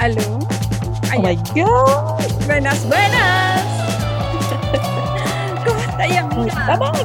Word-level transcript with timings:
Aló. 0.00 0.38
Oh 1.14 1.20
my 1.20 1.36
god. 1.54 2.46
Buenas, 2.46 2.86
buenas. 2.86 3.60
¿Cómo 5.66 5.78
estáis, 5.78 6.16
amiga? 6.16 6.76
¡Vamos! 6.78 6.98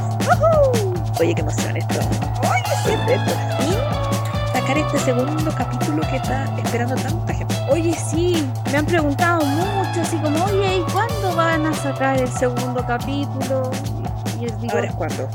Oye, 1.19 1.35
qué 1.35 1.41
emoción 1.41 1.75
esto. 1.75 1.99
Oye. 2.41 2.97
De 3.05 3.17
por 3.19 3.35
fin 3.59 3.75
sacar 4.53 4.77
este 4.77 4.99
segundo 4.99 5.51
capítulo 5.57 6.01
que 6.09 6.15
está 6.15 6.45
esperando 6.63 6.95
tanta 6.95 7.33
gente. 7.33 7.55
Oye, 7.69 7.93
sí. 7.93 8.49
Me 8.71 8.77
han 8.77 8.85
preguntado 8.85 9.45
mucho, 9.45 10.01
así 10.01 10.15
como, 10.17 10.45
oye, 10.45 10.77
¿y 10.77 10.81
cuándo 10.93 11.35
van 11.35 11.65
a 11.65 11.73
sacar 11.73 12.17
el 12.17 12.29
segundo 12.29 12.81
capítulo? 12.87 13.71
Y 14.39 14.45
digo, 14.45 14.73
Ahora 14.73 14.87
es 14.87 14.93
cuando. 14.93 15.27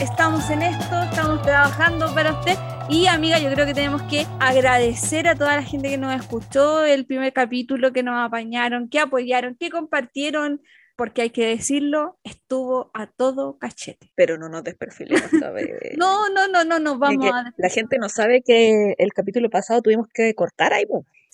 estamos 0.00 0.48
en 0.48 0.62
esto, 0.62 1.02
estamos 1.02 1.42
trabajando 1.42 2.14
para 2.14 2.32
usted. 2.32 2.56
Y 2.88 3.08
amiga, 3.08 3.40
yo 3.40 3.50
creo 3.50 3.66
que 3.66 3.74
tenemos 3.74 4.02
que 4.02 4.26
agradecer 4.38 5.26
a 5.26 5.34
toda 5.34 5.56
la 5.56 5.62
gente 5.62 5.88
que 5.88 5.98
nos 5.98 6.14
escuchó 6.14 6.84
el 6.84 7.04
primer 7.04 7.32
capítulo, 7.32 7.92
que 7.92 8.04
nos 8.04 8.14
apañaron, 8.16 8.88
que 8.88 9.00
apoyaron, 9.00 9.56
que 9.56 9.70
compartieron, 9.70 10.62
porque 10.94 11.22
hay 11.22 11.30
que 11.30 11.46
decirlo, 11.46 12.16
estuvo 12.22 12.92
a 12.94 13.08
todo 13.08 13.58
cachete. 13.58 14.12
Pero 14.14 14.38
no 14.38 14.48
nos 14.48 14.62
desperfilemos. 14.62 15.30
No, 15.98 16.28
no, 16.28 16.46
no, 16.46 16.64
no, 16.64 16.78
nos 16.78 16.94
De 16.94 16.98
vamos 17.00 17.30
a... 17.32 17.52
La 17.56 17.68
gente 17.70 17.98
no 17.98 18.08
sabe 18.08 18.42
que 18.42 18.94
el 18.98 19.12
capítulo 19.12 19.50
pasado 19.50 19.82
tuvimos 19.82 20.06
que 20.14 20.32
cortar 20.34 20.72
ahí, 20.72 20.84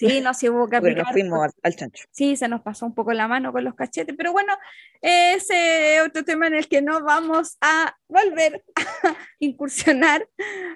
Sí, 0.09 0.20
no 0.20 0.34
se 0.34 0.51
hubo 0.51 0.69
que 0.69 0.77
aplicar. 0.77 1.12
fuimos 1.12 1.45
al, 1.45 1.51
al 1.62 1.77
chancho. 1.77 2.05
Sí, 2.11 2.37
se 2.37 2.48
nos 2.48 2.61
pasó 2.62 2.87
un 2.87 2.95
poco 2.95 3.12
la 3.12 3.29
mano 3.29 3.52
con 3.52 3.65
los 3.65 3.74
cachetes, 3.74 4.15
pero 4.16 4.33
bueno, 4.33 4.52
ese 5.01 5.97
es 5.97 6.02
otro 6.02 6.25
tema 6.25 6.47
en 6.47 6.55
el 6.55 6.69
que 6.69 6.83
no 6.83 7.02
vamos 7.02 7.56
a 7.61 7.97
volver 8.09 8.65
a 8.77 9.16
incursionar. 9.38 10.28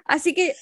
Así 0.05 0.33
que 0.33 0.55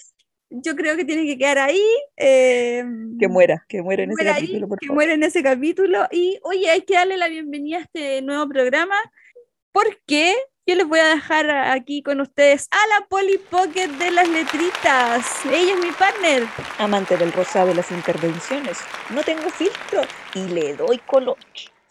yo 0.49 0.75
creo 0.75 0.95
que 0.95 1.05
tiene 1.05 1.25
que 1.25 1.37
quedar 1.37 1.57
ahí. 1.59 1.81
eh, 2.17 2.83
Que 3.19 3.27
muera, 3.27 3.65
que 3.67 3.81
muera 3.81 4.03
en 4.03 4.11
ese 4.11 4.29
ahí, 4.29 4.41
capítulo, 4.45 4.67
por 4.67 4.79
que 4.79 4.87
favor. 4.87 4.95
muera 4.95 5.13
en 5.13 5.23
ese 5.23 5.43
capítulo. 5.43 6.07
Y 6.11 6.39
oye, 6.43 6.69
hay 6.69 6.81
que 6.83 6.93
darle 6.93 7.17
la 7.17 7.27
bienvenida 7.27 7.77
a 7.77 7.81
este 7.81 8.21
nuevo 8.21 8.47
programa 8.47 8.95
porque 9.71 10.33
yo 10.67 10.73
les 10.75 10.87
voy 10.87 10.99
a 10.99 11.09
dejar 11.09 11.49
aquí 11.51 12.01
con 12.01 12.21
ustedes 12.21 12.67
a 12.71 12.87
la 12.87 13.05
Polly 13.07 13.37
Pocket 13.51 13.87
de 13.87 14.09
las 14.09 14.27
letritas. 14.27 15.45
Ella 15.45 15.73
es 15.73 15.79
mi 15.79 15.91
partner. 15.91 16.47
Amante 16.79 17.17
del 17.17 17.31
rosado 17.31 17.67
de 17.67 17.75
las 17.75 17.91
intervenciones. 17.91 18.79
No 19.11 19.21
tengo 19.21 19.47
filtro 19.49 20.01
y 20.33 20.47
le 20.47 20.75
doy 20.75 20.97
color. 20.99 21.37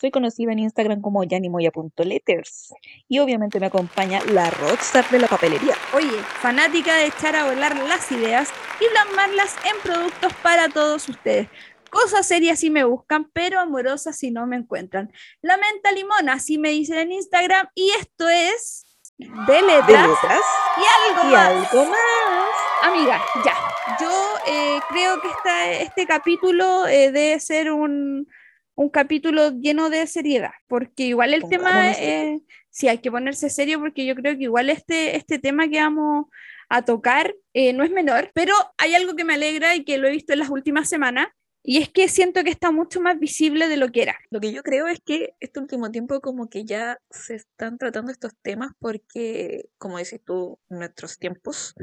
Soy 0.00 0.10
conocida 0.10 0.52
en 0.52 0.58
Instagram 0.58 1.00
como 1.00 1.22
yanimoya.letters. 1.22 2.74
Y 3.08 3.20
obviamente 3.20 3.60
me 3.60 3.66
acompaña 3.66 4.20
la 4.32 4.50
rockstar 4.50 5.08
de 5.08 5.20
la 5.20 5.28
papelería. 5.28 5.74
Oye, 5.94 6.18
fanática 6.40 6.96
de 6.96 7.06
echar 7.06 7.36
a 7.36 7.44
volar 7.44 7.76
las 7.78 8.10
ideas 8.10 8.50
y 8.80 8.90
plasmarlas 8.90 9.56
en 9.64 9.80
productos 9.82 10.32
para 10.42 10.68
todos 10.68 11.08
ustedes. 11.08 11.46
Cosas 11.94 12.26
serias 12.26 12.58
si 12.58 12.70
me 12.70 12.84
buscan, 12.84 13.30
pero 13.32 13.60
amorosas 13.60 14.18
si 14.18 14.30
no 14.30 14.46
me 14.46 14.56
encuentran. 14.56 15.12
La 15.42 15.56
menta 15.56 15.92
limona, 15.92 16.34
así 16.34 16.58
me 16.58 16.70
dicen 16.70 16.98
en 16.98 17.12
Instagram, 17.12 17.68
y 17.74 17.90
esto 17.98 18.28
es 18.28 18.84
de 19.16 19.26
De 19.54 19.62
letras 19.62 20.10
y 20.76 21.10
algo 21.12 21.28
y 21.28 21.32
más. 21.32 21.48
algo 21.72 21.84
más. 21.86 22.00
Amiga, 22.82 23.22
ya. 23.44 23.54
Yo 24.00 24.10
eh, 24.46 24.78
creo 24.90 25.20
que 25.20 25.28
esta- 25.28 25.70
este 25.72 26.06
capítulo 26.06 26.86
eh, 26.88 27.12
debe 27.12 27.38
ser 27.40 27.70
un, 27.70 28.28
un 28.74 28.88
capítulo 28.90 29.50
lleno 29.52 29.88
de 29.88 30.06
seriedad, 30.06 30.50
porque 30.66 31.04
igual 31.04 31.32
el 31.32 31.48
tema, 31.48 31.92
eh, 31.92 32.40
sí, 32.70 32.88
hay 32.88 32.98
que 32.98 33.10
ponerse 33.12 33.48
serio, 33.50 33.78
porque 33.78 34.04
yo 34.04 34.14
creo 34.16 34.36
que 34.36 34.42
igual 34.44 34.68
este, 34.68 35.16
este 35.16 35.38
tema 35.38 35.68
que 35.68 35.80
vamos 35.80 36.26
a 36.68 36.82
tocar 36.82 37.34
eh, 37.52 37.72
no 37.72 37.84
es 37.84 37.90
menor, 37.90 38.30
pero 38.34 38.52
hay 38.78 38.94
algo 38.96 39.14
que 39.14 39.24
me 39.24 39.34
alegra 39.34 39.76
y 39.76 39.84
que 39.84 39.96
lo 39.98 40.08
he 40.08 40.12
visto 40.12 40.32
en 40.32 40.40
las 40.40 40.50
últimas 40.50 40.88
semanas, 40.88 41.28
y 41.66 41.78
es 41.78 41.88
que 41.88 42.08
siento 42.08 42.44
que 42.44 42.50
está 42.50 42.70
mucho 42.70 43.00
más 43.00 43.18
visible 43.18 43.68
de 43.68 43.78
lo 43.78 43.90
que 43.90 44.02
era. 44.02 44.16
Lo 44.30 44.38
que 44.38 44.52
yo 44.52 44.62
creo 44.62 44.86
es 44.86 45.00
que 45.00 45.34
este 45.40 45.60
último 45.60 45.90
tiempo 45.90 46.20
como 46.20 46.48
que 46.50 46.66
ya 46.66 46.98
se 47.10 47.36
están 47.36 47.78
tratando 47.78 48.12
estos 48.12 48.32
temas 48.42 48.72
porque, 48.78 49.70
como 49.78 49.96
dices 49.98 50.20
tú, 50.24 50.58
en 50.68 50.78
nuestros 50.80 51.18
tiempos, 51.18 51.74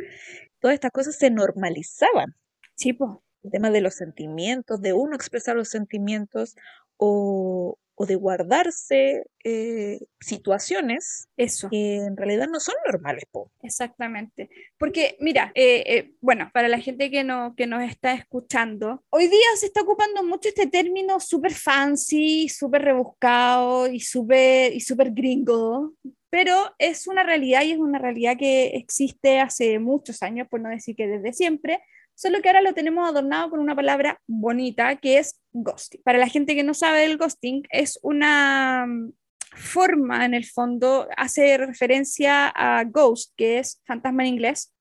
todas 0.60 0.76
estas 0.76 0.92
cosas 0.92 1.18
se 1.18 1.32
normalizaban. 1.32 2.36
Sí, 2.76 2.94
pues. 2.94 3.12
El 3.44 3.50
tema 3.50 3.72
de 3.72 3.82
los 3.82 3.96
sentimientos, 3.96 4.82
de 4.82 4.94
uno 4.94 5.16
expresar 5.16 5.56
los 5.56 5.70
sentimientos 5.70 6.56
o, 6.98 7.80
o 7.96 8.06
de 8.06 8.16
guardarse 8.16 9.24
eh, 9.44 10.00
situaciones 10.20 11.28
Eso. 11.38 11.70
que 11.70 11.98
en 11.98 12.18
realidad 12.18 12.48
no 12.48 12.60
son 12.60 12.76
normales, 12.86 13.26
po. 13.32 13.52
Exactamente. 13.62 14.50
Porque, 14.78 15.18
mira, 15.20 15.52
eh, 15.56 15.84
eh, 15.86 16.14
bueno, 16.22 16.50
para 16.54 16.68
la 16.68 16.80
gente 16.80 17.12
que, 17.12 17.24
no, 17.24 17.54
que 17.56 17.68
nos 17.68 17.84
está 17.84 18.14
escuchando, 18.14 19.04
hoy 19.10 19.28
día 19.28 19.48
se 19.56 19.68
está 19.68 19.82
ocupando 19.82 20.24
mucho 20.24 20.50
este 20.50 20.68
término 20.68 21.20
súper 21.20 21.54
fancy, 21.54 22.50
súper 22.50 22.84
rebuscado 22.84 23.88
y 23.88 24.00
súper 24.00 24.74
y 24.74 24.80
súper 24.80 25.12
gringo, 25.12 25.94
pero 26.30 26.74
es 26.80 27.08
una 27.08 27.24
realidad 27.24 27.64
y 27.64 27.74
es 27.74 27.78
una 27.78 28.00
realidad 28.00 28.38
que 28.38 28.68
existe 28.68 29.40
hace 29.40 29.80
muchos 29.80 30.24
años, 30.24 30.48
por 30.50 30.62
no 30.62 30.70
decir 30.70 30.96
que 30.96 31.08
desde 31.08 31.34
siempre, 31.34 31.84
solo 32.22 32.40
que 32.40 32.50
ahora 32.50 32.62
lo 32.62 32.76
tenemos 32.76 33.10
adornado 33.10 33.50
con 33.50 33.60
una 33.60 33.76
palabra 33.76 34.22
bonita 34.28 34.96
que 34.98 35.18
es 35.18 35.42
ghosting. 35.54 36.02
Para 36.04 36.20
la 36.20 36.28
gente 36.28 36.54
que 36.54 36.62
no 36.62 36.76
sabe 36.76 37.04
el 37.06 37.18
ghosting, 37.18 37.64
es 37.72 37.98
una 38.04 38.86
mm, 38.86 39.12
forma, 39.56 40.24
en 40.24 40.36
el 40.36 40.46
fondo, 40.46 41.08
hace 41.18 41.58
referencia 41.58 42.50
a 42.50 42.84
ghost, 42.84 43.34
que 43.36 43.58
es 43.58 43.82
fantasma 43.88 44.22
en 44.22 44.36
inglés, 44.36 44.72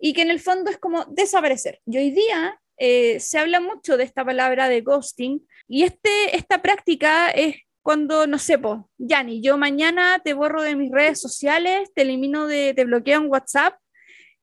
y 0.00 0.14
que 0.14 0.22
en 0.22 0.30
el 0.30 0.40
fondo 0.40 0.70
es 0.70 0.78
como 0.78 1.04
desaparecer. 1.04 1.80
Y 1.84 1.98
hoy 1.98 2.12
día 2.12 2.58
eh, 2.78 3.20
se 3.20 3.38
habla 3.38 3.60
mucho 3.60 3.98
de 3.98 4.04
esta 4.04 4.24
palabra 4.24 4.70
de 4.70 4.80
ghosting, 4.80 5.46
y 5.68 5.82
este, 5.82 6.34
esta 6.34 6.62
práctica 6.62 7.30
es 7.30 7.56
cuando, 7.82 8.26
no 8.26 8.38
sé, 8.38 8.58
pues, 8.58 8.80
Yanni, 8.96 9.42
yo 9.42 9.58
mañana 9.58 10.18
te 10.24 10.32
borro 10.32 10.62
de 10.62 10.76
mis 10.76 10.90
redes 10.90 11.20
sociales, 11.20 11.90
te 11.94 12.02
elimino 12.02 12.46
de, 12.46 12.72
te 12.72 12.86
bloqueo 12.86 13.20
en 13.20 13.30
WhatsApp, 13.30 13.74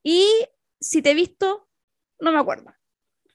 y 0.04 0.24
si 0.80 1.02
te 1.02 1.12
he 1.12 1.16
visto, 1.16 1.67
no 2.20 2.32
me 2.32 2.40
acuerdo. 2.40 2.74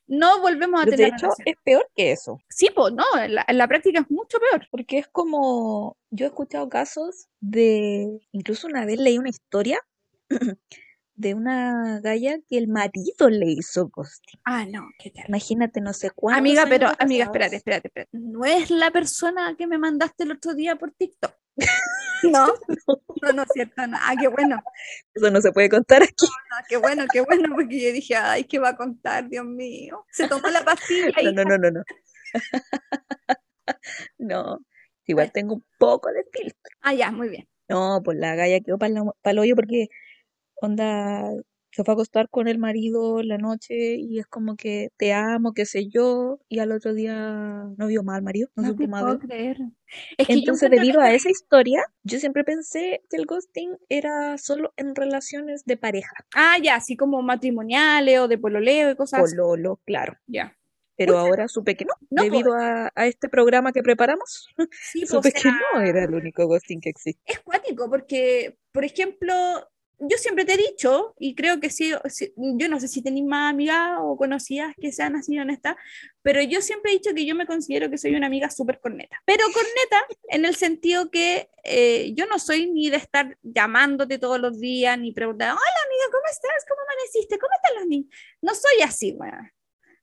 No 0.07 0.41
volvemos 0.41 0.83
a 0.83 0.85
Pero 0.85 0.97
de 0.97 0.97
tener 0.97 1.15
hecho, 1.15 1.27
relación. 1.27 1.47
es 1.47 1.55
peor 1.65 1.89
que 1.95 2.13
eso. 2.13 2.39
Sí, 2.49 2.69
pues, 2.75 2.93
no, 2.93 3.05
en 3.19 3.35
la, 3.37 3.45
en 3.49 3.57
la 3.59 3.69
práctica 3.69 4.01
es 4.01 4.11
mucho 4.11 4.39
peor. 4.39 4.67
Porque 4.71 4.99
es 4.99 5.09
como, 5.09 5.97
yo 6.11 6.27
he 6.27 6.29
escuchado 6.29 6.69
casos 6.69 7.29
de, 7.41 8.21
incluso 8.33 8.67
una 8.67 8.85
vez 8.85 8.99
leí 8.99 9.19
una 9.19 9.31
historia 9.31 9.81
de 11.15 11.35
una 11.35 12.01
galla 12.01 12.39
que 12.49 12.59
el 12.59 12.69
marido 12.69 13.29
le 13.29 13.47
hizo 13.47 13.89
ghosting. 13.89 14.41
Ah, 14.45 14.65
no, 14.67 14.89
qué 14.99 15.11
terrible. 15.11 15.29
Imagínate, 15.29 15.81
no 15.81 15.93
sé 15.93 16.11
cuántos 16.11 16.39
Amiga, 16.39 16.65
pero, 16.69 16.87
pasados. 16.87 17.01
amiga, 17.01 17.25
espérate, 17.25 17.57
espérate, 17.57 17.89
espérate. 17.89 18.11
No 18.13 18.45
es 18.45 18.71
la 18.71 18.91
persona 18.91 19.55
que 19.57 19.67
me 19.67 19.79
mandaste 19.79 20.25
el 20.25 20.33
otro 20.33 20.55
día 20.55 20.77
por 20.77 20.93
TikTok. 20.93 21.35
No, 22.25 22.47
no, 23.21 23.33
no 23.33 23.43
es 23.43 23.49
cierto. 23.53 23.85
No. 23.85 23.99
Ah, 24.01 24.15
qué 24.19 24.29
bueno. 24.29 24.63
Eso 25.13 25.29
no 25.33 25.41
se 25.41 25.51
puede 25.51 25.69
contar 25.69 26.05
aquí. 26.05 26.27
Ah, 26.53 26.63
qué 26.69 26.77
bueno, 26.77 27.05
qué 27.13 27.21
bueno, 27.21 27.53
porque 27.53 27.81
yo 27.81 27.93
dije, 27.93 28.15
ay, 28.15 28.45
¿qué 28.45 28.61
va 28.61 28.69
a 28.69 28.77
contar? 28.77 29.29
Dios 29.29 29.45
mío. 29.45 30.07
Se 30.13 30.29
tomó 30.29 30.47
la 30.49 30.65
pastilla 30.65 31.09
No, 31.25 31.33
no, 31.33 31.45
no, 31.45 31.59
no, 31.59 31.71
no. 31.73 31.83
No, 34.19 34.59
igual 35.07 35.33
tengo 35.33 35.55
un 35.55 35.65
poco 35.79 36.11
de 36.11 36.25
filtro. 36.33 36.71
Ah, 36.81 36.95
ya, 36.95 37.11
muy 37.11 37.29
bien. 37.29 37.49
No, 37.69 38.01
pues 38.05 38.19
la 38.19 38.35
galla 38.35 38.61
quedó 38.61 38.79
para 38.79 38.93
el 39.25 39.39
hoyo 39.39 39.57
porque 39.57 39.89
onda 40.67 41.33
se 41.75 41.85
fue 41.85 41.93
a 41.93 41.95
acostar 41.95 42.29
con 42.29 42.49
el 42.49 42.59
marido 42.59 43.23
la 43.23 43.39
noche 43.39 43.95
y 43.97 44.19
es 44.19 44.27
como 44.27 44.57
que 44.57 44.91
te 44.99 45.15
amo, 45.15 45.55
qué 45.55 45.65
sé 45.65 45.89
yo, 45.89 46.39
y 46.49 46.59
al 46.59 46.71
otro 46.71 46.93
día 46.93 47.65
no 47.79 47.87
vio 47.87 48.03
más 48.03 48.17
al 48.17 48.23
marido, 48.23 48.49
no, 48.55 48.63
No 48.63 48.69
supo 48.69 48.85
puedo 48.91 49.19
creer. 49.19 49.57
Es 50.19 50.27
que 50.27 50.35
Entonces, 50.35 50.71
debido 50.71 51.01
que 51.01 51.07
a 51.07 51.15
esa 51.15 51.31
historia, 51.31 51.83
yo 52.03 52.19
siempre 52.19 52.45
pensé 52.45 53.03
que 53.09 53.17
el 53.17 53.25
ghosting 53.25 53.79
era 53.89 54.37
solo 54.37 54.75
en 54.77 54.95
relaciones 54.95 55.65
de 55.65 55.79
pareja, 55.79 56.13
Ah, 56.35 56.59
ya, 56.63 56.77
así 56.77 56.95
como 56.97 57.23
matrimoniales 57.23 58.19
o 58.21 58.29
de 58.29 58.37
pololeo 58.37 58.91
y 58.91 58.97
cosas 58.97 59.21
así. 59.21 59.35
pololo, 59.35 59.81
claro. 59.87 60.19
Ya. 60.27 60.55
Pero 60.95 61.19
ahora 61.19 61.49
supe 61.49 61.75
que 61.75 61.87
no, 61.87 61.95
no, 62.11 62.21
pues, 62.21 62.31
debido 62.31 62.55
a, 62.55 62.93
a 62.95 63.07
este 63.07 63.31
programa 63.31 63.73
que 63.73 63.83
preparamos, 63.83 64.47
sí, 64.73 65.01
pues, 65.01 65.11
o 65.11 65.17
supe 65.17 65.33
que 65.33 65.41
sea, 65.41 65.55
no 65.75 65.81
era 65.81 66.05
el 66.05 66.15
único 66.15 66.47
ghosting 66.47 66.81
que 66.81 66.91
existe. 66.91 67.23
es 67.25 67.41
cuático 67.41 67.89
porque, 67.89 68.59
por 68.73 68.85
ejemplo, 68.85 69.33
yo 70.09 70.19
siempre 70.19 70.45
te 70.45 70.55
he 70.55 70.57
dicho, 70.57 71.15
y 71.19 71.35
creo 71.35 71.61
que 71.61 71.71
sí, 71.71 71.93
yo 72.37 72.69
no 72.69 72.81
sé 72.81 72.89
si 72.89 73.03
tenéis 73.03 73.25
más 73.25 73.53
amigas 73.53 73.99
o 74.01 74.17
conocidas 74.17 74.75
que 74.81 74.91
sean 74.91 75.15
así 75.15 75.39
honestas, 75.39 75.77
pero 76.23 76.43
yo 76.43 76.61
siempre 76.61 76.91
he 76.91 76.95
dicho 76.95 77.15
que 77.15 77.25
yo 77.25 77.35
me 77.35 77.47
considero 77.47 77.89
que 77.89 77.99
soy 77.99 78.15
una 78.17 78.27
amiga 78.27 78.51
súper 78.51 78.81
corneta. 78.81 79.23
Pero 79.25 79.45
corneta 79.45 80.07
en 80.29 80.45
el 80.45 80.57
sentido 80.57 81.11
que 81.11 81.51
eh, 81.65 82.13
yo 82.15 82.27
no 82.27 82.39
soy 82.39 82.71
ni 82.71 82.91
de 82.91 82.97
estar 82.97 83.39
llamándote 83.43 84.19
todos 84.19 84.41
los 84.41 84.59
días, 84.59 84.99
ni 84.99 85.13
preguntar, 85.13 85.53
hola 85.53 85.61
amiga, 85.87 86.05
¿cómo 86.11 86.25
estás? 86.31 86.65
¿Cómo 86.69 86.81
amaneciste? 86.83 87.39
¿Cómo 87.39 87.53
están 87.55 87.81
los 87.81 87.87
niños? 87.87 88.09
No 88.41 88.55
soy 88.55 88.83
así, 88.83 89.13
weón. 89.13 89.53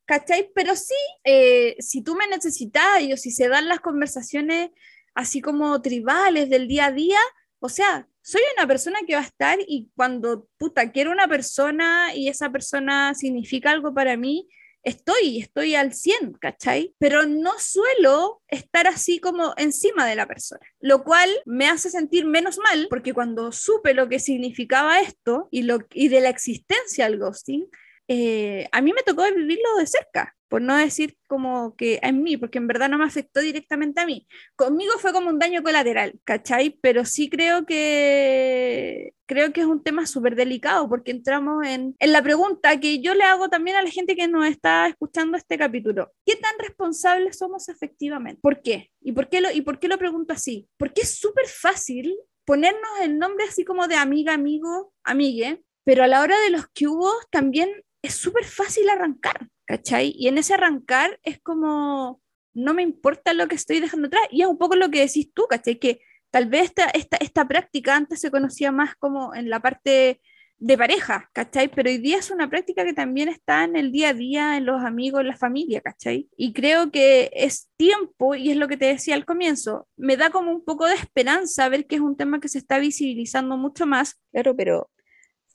¿Cachai? 0.05 0.51
Pero 0.55 0.75
sí, 0.75 0.95
eh, 1.23 1.75
si 1.79 2.01
tú 2.01 2.15
me 2.15 2.27
necesitas 2.27 3.03
o 3.13 3.17
si 3.17 3.31
se 3.31 3.47
dan 3.47 3.67
las 3.67 3.79
conversaciones 3.79 4.71
así 5.13 5.41
como 5.41 5.81
tribales 5.81 6.49
del 6.49 6.67
día 6.67 6.87
a 6.87 6.91
día, 6.91 7.19
o 7.59 7.69
sea, 7.69 8.08
soy 8.21 8.41
una 8.57 8.67
persona 8.67 8.99
que 9.07 9.15
va 9.15 9.21
a 9.21 9.25
estar 9.25 9.59
y 9.67 9.89
cuando, 9.95 10.47
puta, 10.57 10.91
quiero 10.91 11.11
una 11.11 11.27
persona 11.27 12.13
y 12.15 12.27
esa 12.27 12.51
persona 12.51 13.13
significa 13.13 13.71
algo 13.71 13.93
para 13.93 14.17
mí, 14.17 14.47
estoy, 14.83 15.39
estoy 15.39 15.75
al 15.75 15.93
100, 15.93 16.33
¿cachai? 16.33 16.93
Pero 16.99 17.25
no 17.25 17.53
suelo 17.59 18.41
estar 18.47 18.87
así 18.87 19.19
como 19.19 19.53
encima 19.57 20.07
de 20.07 20.15
la 20.15 20.27
persona, 20.27 20.61
lo 20.79 21.03
cual 21.03 21.29
me 21.45 21.67
hace 21.67 21.89
sentir 21.89 22.25
menos 22.25 22.57
mal, 22.57 22.87
porque 22.89 23.13
cuando 23.13 23.51
supe 23.51 23.93
lo 23.93 24.09
que 24.09 24.19
significaba 24.19 24.99
esto 25.01 25.47
y, 25.51 25.63
lo, 25.63 25.79
y 25.93 26.07
de 26.07 26.21
la 26.21 26.29
existencia 26.29 27.05
del 27.05 27.19
ghosting, 27.19 27.67
eh, 28.11 28.67
a 28.71 28.81
mí 28.81 28.91
me 28.91 29.03
tocó 29.03 29.23
vivirlo 29.23 29.77
de 29.77 29.85
cerca, 29.85 30.35
por 30.47 30.63
no 30.63 30.75
decir 30.75 31.15
como 31.27 31.75
que 31.75 31.99
en 32.01 32.23
mí, 32.23 32.37
porque 32.37 32.57
en 32.57 32.65
verdad 32.65 32.89
no 32.89 32.97
me 32.97 33.05
afectó 33.05 33.39
directamente 33.39 34.01
a 34.01 34.07
mí. 34.07 34.27
Conmigo 34.55 34.93
fue 34.97 35.13
como 35.13 35.29
un 35.29 35.37
daño 35.37 35.61
colateral, 35.61 36.19
¿cachai? 36.23 36.71
Pero 36.81 37.05
sí 37.05 37.29
creo 37.29 37.67
que 37.67 39.13
creo 39.27 39.53
que 39.53 39.61
es 39.61 39.67
un 39.67 39.83
tema 39.83 40.07
súper 40.07 40.35
delicado 40.35 40.89
porque 40.89 41.11
entramos 41.11 41.63
en, 41.67 41.95
en 41.99 42.11
la 42.11 42.23
pregunta 42.23 42.79
que 42.79 42.99
yo 42.99 43.13
le 43.13 43.25
hago 43.25 43.47
también 43.47 43.77
a 43.77 43.83
la 43.83 43.91
gente 43.91 44.15
que 44.15 44.27
nos 44.27 44.47
está 44.47 44.87
escuchando 44.87 45.37
este 45.37 45.59
capítulo. 45.59 46.11
¿Qué 46.25 46.35
tan 46.35 46.57
responsables 46.57 47.37
somos 47.37 47.69
efectivamente? 47.69 48.39
¿Por 48.41 48.63
qué? 48.63 48.89
¿Y 49.01 49.11
por 49.11 49.29
qué 49.29 49.39
lo, 49.39 49.51
y 49.51 49.61
por 49.61 49.79
qué 49.79 49.87
lo 49.87 49.99
pregunto 49.99 50.33
así? 50.33 50.67
Porque 50.77 51.01
es 51.01 51.19
súper 51.19 51.45
fácil 51.45 52.17
ponernos 52.43 52.89
el 53.03 53.19
nombre 53.19 53.45
así 53.45 53.63
como 53.63 53.87
de 53.87 53.97
amiga, 53.97 54.33
amigo, 54.33 54.91
amigue, 55.03 55.61
pero 55.83 56.03
a 56.03 56.07
la 56.07 56.21
hora 56.21 56.39
de 56.39 56.49
los 56.49 56.65
que 56.73 56.87
hubo 56.87 57.11
también 57.29 57.69
es 58.01 58.15
súper 58.15 58.45
fácil 58.45 58.89
arrancar, 58.89 59.47
¿cachai? 59.65 60.13
Y 60.17 60.27
en 60.27 60.37
ese 60.37 60.53
arrancar 60.53 61.19
es 61.23 61.39
como, 61.39 62.21
no 62.53 62.73
me 62.73 62.83
importa 62.83 63.33
lo 63.33 63.47
que 63.47 63.55
estoy 63.55 63.79
dejando 63.79 64.07
atrás, 64.07 64.23
y 64.31 64.41
es 64.41 64.47
un 64.47 64.57
poco 64.57 64.75
lo 64.75 64.89
que 64.89 65.01
decís 65.01 65.31
tú, 65.33 65.45
¿cachai? 65.49 65.79
Que 65.79 66.01
tal 66.31 66.47
vez 66.47 66.65
esta, 66.65 66.85
esta, 66.89 67.17
esta 67.17 67.47
práctica 67.47 67.95
antes 67.95 68.19
se 68.19 68.31
conocía 68.31 68.71
más 68.71 68.95
como 68.95 69.33
en 69.33 69.49
la 69.49 69.59
parte 69.61 70.21
de 70.59 70.77
pareja, 70.77 71.29
¿cachai? 71.33 71.69
Pero 71.69 71.89
hoy 71.89 71.97
día 71.97 72.17
es 72.17 72.31
una 72.31 72.49
práctica 72.49 72.83
que 72.83 72.93
también 72.93 73.29
está 73.29 73.63
en 73.63 73.75
el 73.77 73.91
día 73.91 74.09
a 74.09 74.13
día, 74.13 74.57
en 74.57 74.65
los 74.65 74.83
amigos, 74.83 75.21
en 75.21 75.27
la 75.27 75.37
familia, 75.37 75.81
¿cachai? 75.81 76.29
Y 76.35 76.53
creo 76.53 76.91
que 76.91 77.31
es 77.33 77.69
tiempo, 77.77 78.35
y 78.35 78.51
es 78.51 78.57
lo 78.57 78.67
que 78.67 78.77
te 78.77 78.85
decía 78.85 79.15
al 79.15 79.25
comienzo, 79.25 79.87
me 79.95 80.17
da 80.17 80.29
como 80.29 80.51
un 80.51 80.63
poco 80.63 80.85
de 80.85 80.95
esperanza 80.95 81.69
ver 81.69 81.87
que 81.87 81.95
es 81.95 82.01
un 82.01 82.17
tema 82.17 82.39
que 82.39 82.49
se 82.49 82.57
está 82.57 82.77
visibilizando 82.79 83.57
mucho 83.57 83.85
más. 83.85 84.19
Claro, 84.31 84.55
pero 84.55 84.89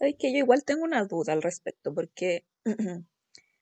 Sabes 0.05 0.17
que 0.19 0.33
yo 0.33 0.37
igual 0.41 0.65
tengo 0.67 0.85
una 0.85 1.07
duda 1.07 1.33
al 1.33 1.41
respecto, 1.41 1.95
porque 1.95 2.45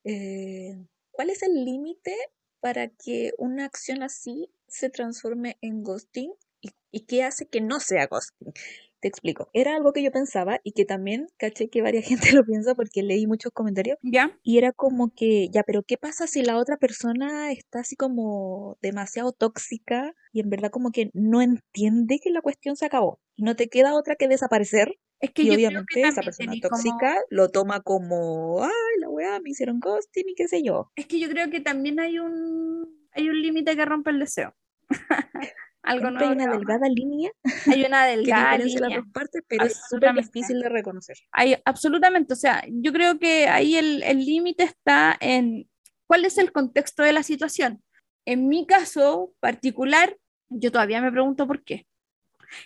eh, 0.04 0.74
¿cuál 1.12 1.30
es 1.30 1.40
el 1.44 1.64
límite 1.64 2.16
para 2.58 2.88
que 2.88 3.30
una 3.38 3.64
acción 3.64 4.02
así 4.02 4.50
se 4.66 4.90
transforme 4.90 5.56
en 5.60 5.84
ghosting? 5.84 6.32
¿Y, 6.60 6.70
¿Y, 6.90 7.06
qué 7.06 7.22
hace 7.22 7.46
que 7.46 7.60
no 7.60 7.78
sea 7.78 8.08
ghosting? 8.08 8.52
Te 8.98 9.06
explico. 9.06 9.50
Era 9.52 9.76
algo 9.76 9.92
que 9.92 10.02
yo 10.02 10.10
pensaba 10.10 10.58
y 10.64 10.72
que 10.72 10.84
también 10.84 11.28
caché 11.36 11.68
que 11.68 11.80
varias 11.80 12.06
gente 12.08 12.32
lo 12.32 12.44
piensa 12.44 12.74
porque 12.74 13.04
leí 13.04 13.28
muchos 13.28 13.52
comentarios. 13.52 13.98
Ya. 14.02 14.36
Y 14.42 14.58
era 14.58 14.72
como 14.72 15.12
que, 15.14 15.48
ya, 15.48 15.62
pero 15.62 15.84
¿qué 15.84 15.96
pasa 15.96 16.26
si 16.26 16.42
la 16.42 16.58
otra 16.58 16.76
persona 16.76 17.52
está 17.52 17.80
así 17.80 17.94
como 17.94 18.78
demasiado 18.82 19.30
tóxica 19.30 20.12
y 20.32 20.40
en 20.40 20.50
verdad 20.50 20.72
como 20.72 20.90
que 20.90 21.10
no 21.14 21.40
entiende 21.40 22.18
que 22.18 22.30
la 22.30 22.42
cuestión 22.42 22.74
se 22.74 22.86
acabó? 22.86 23.20
Y 23.36 23.44
no 23.44 23.54
te 23.54 23.68
queda 23.68 23.94
otra 23.94 24.16
que 24.16 24.26
desaparecer 24.26 24.96
es 25.22 25.30
que 25.30 25.42
y 25.42 25.46
yo 25.46 25.54
obviamente 25.54 25.86
creo 25.94 26.02
que 26.04 26.08
esa 26.10 26.20
persona 26.22 26.52
como- 26.52 26.60
tóxica 26.68 27.16
lo 27.30 27.48
toma 27.48 27.80
como, 27.80 28.62
ay, 28.62 29.00
la 29.00 29.08
weá, 29.08 29.40
me 29.40 29.50
hicieron 29.50 29.80
ghosting 29.80 30.28
y 30.28 30.34
qué 30.34 30.48
sé 30.48 30.62
yo. 30.62 30.90
Es 30.96 31.06
que 31.06 31.18
yo 31.18 31.28
creo 31.30 31.48
que 31.48 31.60
también 31.60 31.98
hay 32.00 32.18
un, 32.18 32.86
hay 33.12 33.28
un 33.30 33.40
límite 33.40 33.74
que 33.76 33.84
rompe 33.84 34.10
el 34.10 34.18
deseo. 34.18 34.54
Algo 35.84 36.06
Siempre 36.08 36.26
hay 36.26 36.32
una 36.34 36.44
que 36.44 36.58
delgada 36.58 36.88
línea 36.88 37.30
Hay 37.66 37.84
una 37.84 38.04
que 38.06 38.16
delgada 38.16 38.58
las 38.58 38.66
línea. 38.66 38.98
dos 38.98 39.06
partes, 39.12 39.42
pero 39.48 39.64
es 39.64 39.80
súper 39.88 40.14
difícil 40.14 40.60
de 40.60 40.68
reconocer. 40.68 41.16
Hay, 41.32 41.56
absolutamente. 41.64 42.34
O 42.34 42.36
sea, 42.36 42.64
yo 42.68 42.92
creo 42.92 43.18
que 43.18 43.48
ahí 43.48 43.76
el 43.76 44.02
el 44.04 44.24
límite 44.24 44.62
está 44.62 45.16
en 45.20 45.68
cuál 46.06 46.24
es 46.24 46.38
el 46.38 46.52
contexto 46.52 47.02
de 47.02 47.12
la 47.12 47.22
situación. 47.24 47.82
En 48.26 48.46
mi 48.48 48.64
caso 48.64 49.32
particular, 49.40 50.16
yo 50.50 50.70
todavía 50.70 51.00
me 51.02 51.10
pregunto 51.10 51.48
por 51.48 51.64
qué. 51.64 51.86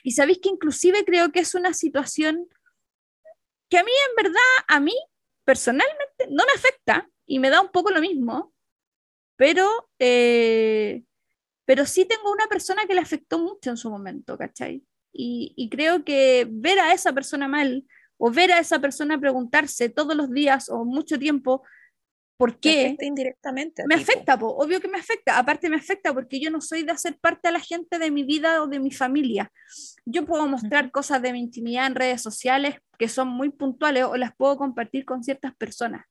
Y 0.02 0.12
sabéis 0.12 0.38
que 0.42 0.48
inclusive 0.48 1.04
creo 1.04 1.32
que 1.32 1.40
es 1.40 1.54
una 1.54 1.72
situación 1.74 2.48
que 3.68 3.78
a 3.78 3.84
mí 3.84 3.90
en 3.90 4.24
verdad, 4.24 4.40
a 4.68 4.80
mí 4.80 4.94
personalmente 5.44 6.28
no 6.30 6.44
me 6.44 6.52
afecta 6.54 7.08
y 7.26 7.38
me 7.38 7.50
da 7.50 7.60
un 7.60 7.70
poco 7.70 7.90
lo 7.90 8.00
mismo, 8.00 8.52
pero, 9.36 9.90
eh, 9.98 11.02
pero 11.64 11.84
sí 11.86 12.04
tengo 12.04 12.30
una 12.32 12.46
persona 12.46 12.86
que 12.86 12.94
le 12.94 13.00
afectó 13.00 13.38
mucho 13.38 13.70
en 13.70 13.76
su 13.76 13.90
momento, 13.90 14.38
¿cachai? 14.38 14.84
Y, 15.12 15.52
y 15.56 15.68
creo 15.68 16.04
que 16.04 16.46
ver 16.50 16.78
a 16.78 16.92
esa 16.92 17.12
persona 17.12 17.48
mal 17.48 17.84
o 18.18 18.30
ver 18.30 18.52
a 18.52 18.58
esa 18.58 18.80
persona 18.80 19.18
preguntarse 19.18 19.88
todos 19.88 20.16
los 20.16 20.30
días 20.30 20.68
o 20.68 20.84
mucho 20.84 21.18
tiempo, 21.18 21.62
¿por 22.36 22.58
qué? 22.58 22.86
afecta 22.86 23.04
indirectamente 23.04 23.84
Me 23.88 23.94
afecta, 23.94 24.38
po, 24.38 24.48
obvio 24.48 24.80
que 24.80 24.88
me 24.88 24.98
afecta. 24.98 25.38
Aparte 25.38 25.68
me 25.68 25.76
afecta 25.76 26.12
porque 26.12 26.40
yo 26.40 26.50
no 26.50 26.60
soy 26.60 26.82
de 26.82 26.92
hacer 26.92 27.18
parte 27.18 27.48
a 27.48 27.52
la 27.52 27.60
gente 27.60 27.98
de 27.98 28.10
mi 28.10 28.24
vida 28.24 28.62
o 28.62 28.66
de 28.66 28.78
mi 28.78 28.90
familia. 28.90 29.50
Yo 30.04 30.24
puedo 30.24 30.46
mostrar 30.46 30.90
cosas 30.90 31.22
de 31.22 31.32
mi 31.32 31.40
intimidad 31.40 31.86
en 31.86 31.94
redes 31.94 32.22
sociales 32.22 32.76
que 32.98 33.08
son 33.08 33.28
muy 33.28 33.50
puntuales 33.50 34.04
o 34.04 34.16
las 34.16 34.34
puedo 34.36 34.56
compartir 34.56 35.04
con 35.04 35.22
ciertas 35.22 35.54
personas. 35.56 36.04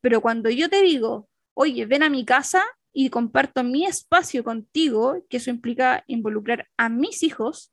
Pero 0.00 0.20
cuando 0.20 0.50
yo 0.50 0.68
te 0.68 0.82
digo, 0.82 1.28
oye, 1.54 1.86
ven 1.86 2.02
a 2.02 2.10
mi 2.10 2.24
casa 2.24 2.64
y 2.92 3.08
comparto 3.08 3.64
mi 3.64 3.86
espacio 3.86 4.44
contigo, 4.44 5.24
que 5.28 5.38
eso 5.38 5.50
implica 5.50 6.04
involucrar 6.06 6.68
a 6.76 6.88
mis 6.88 7.22
hijos, 7.22 7.72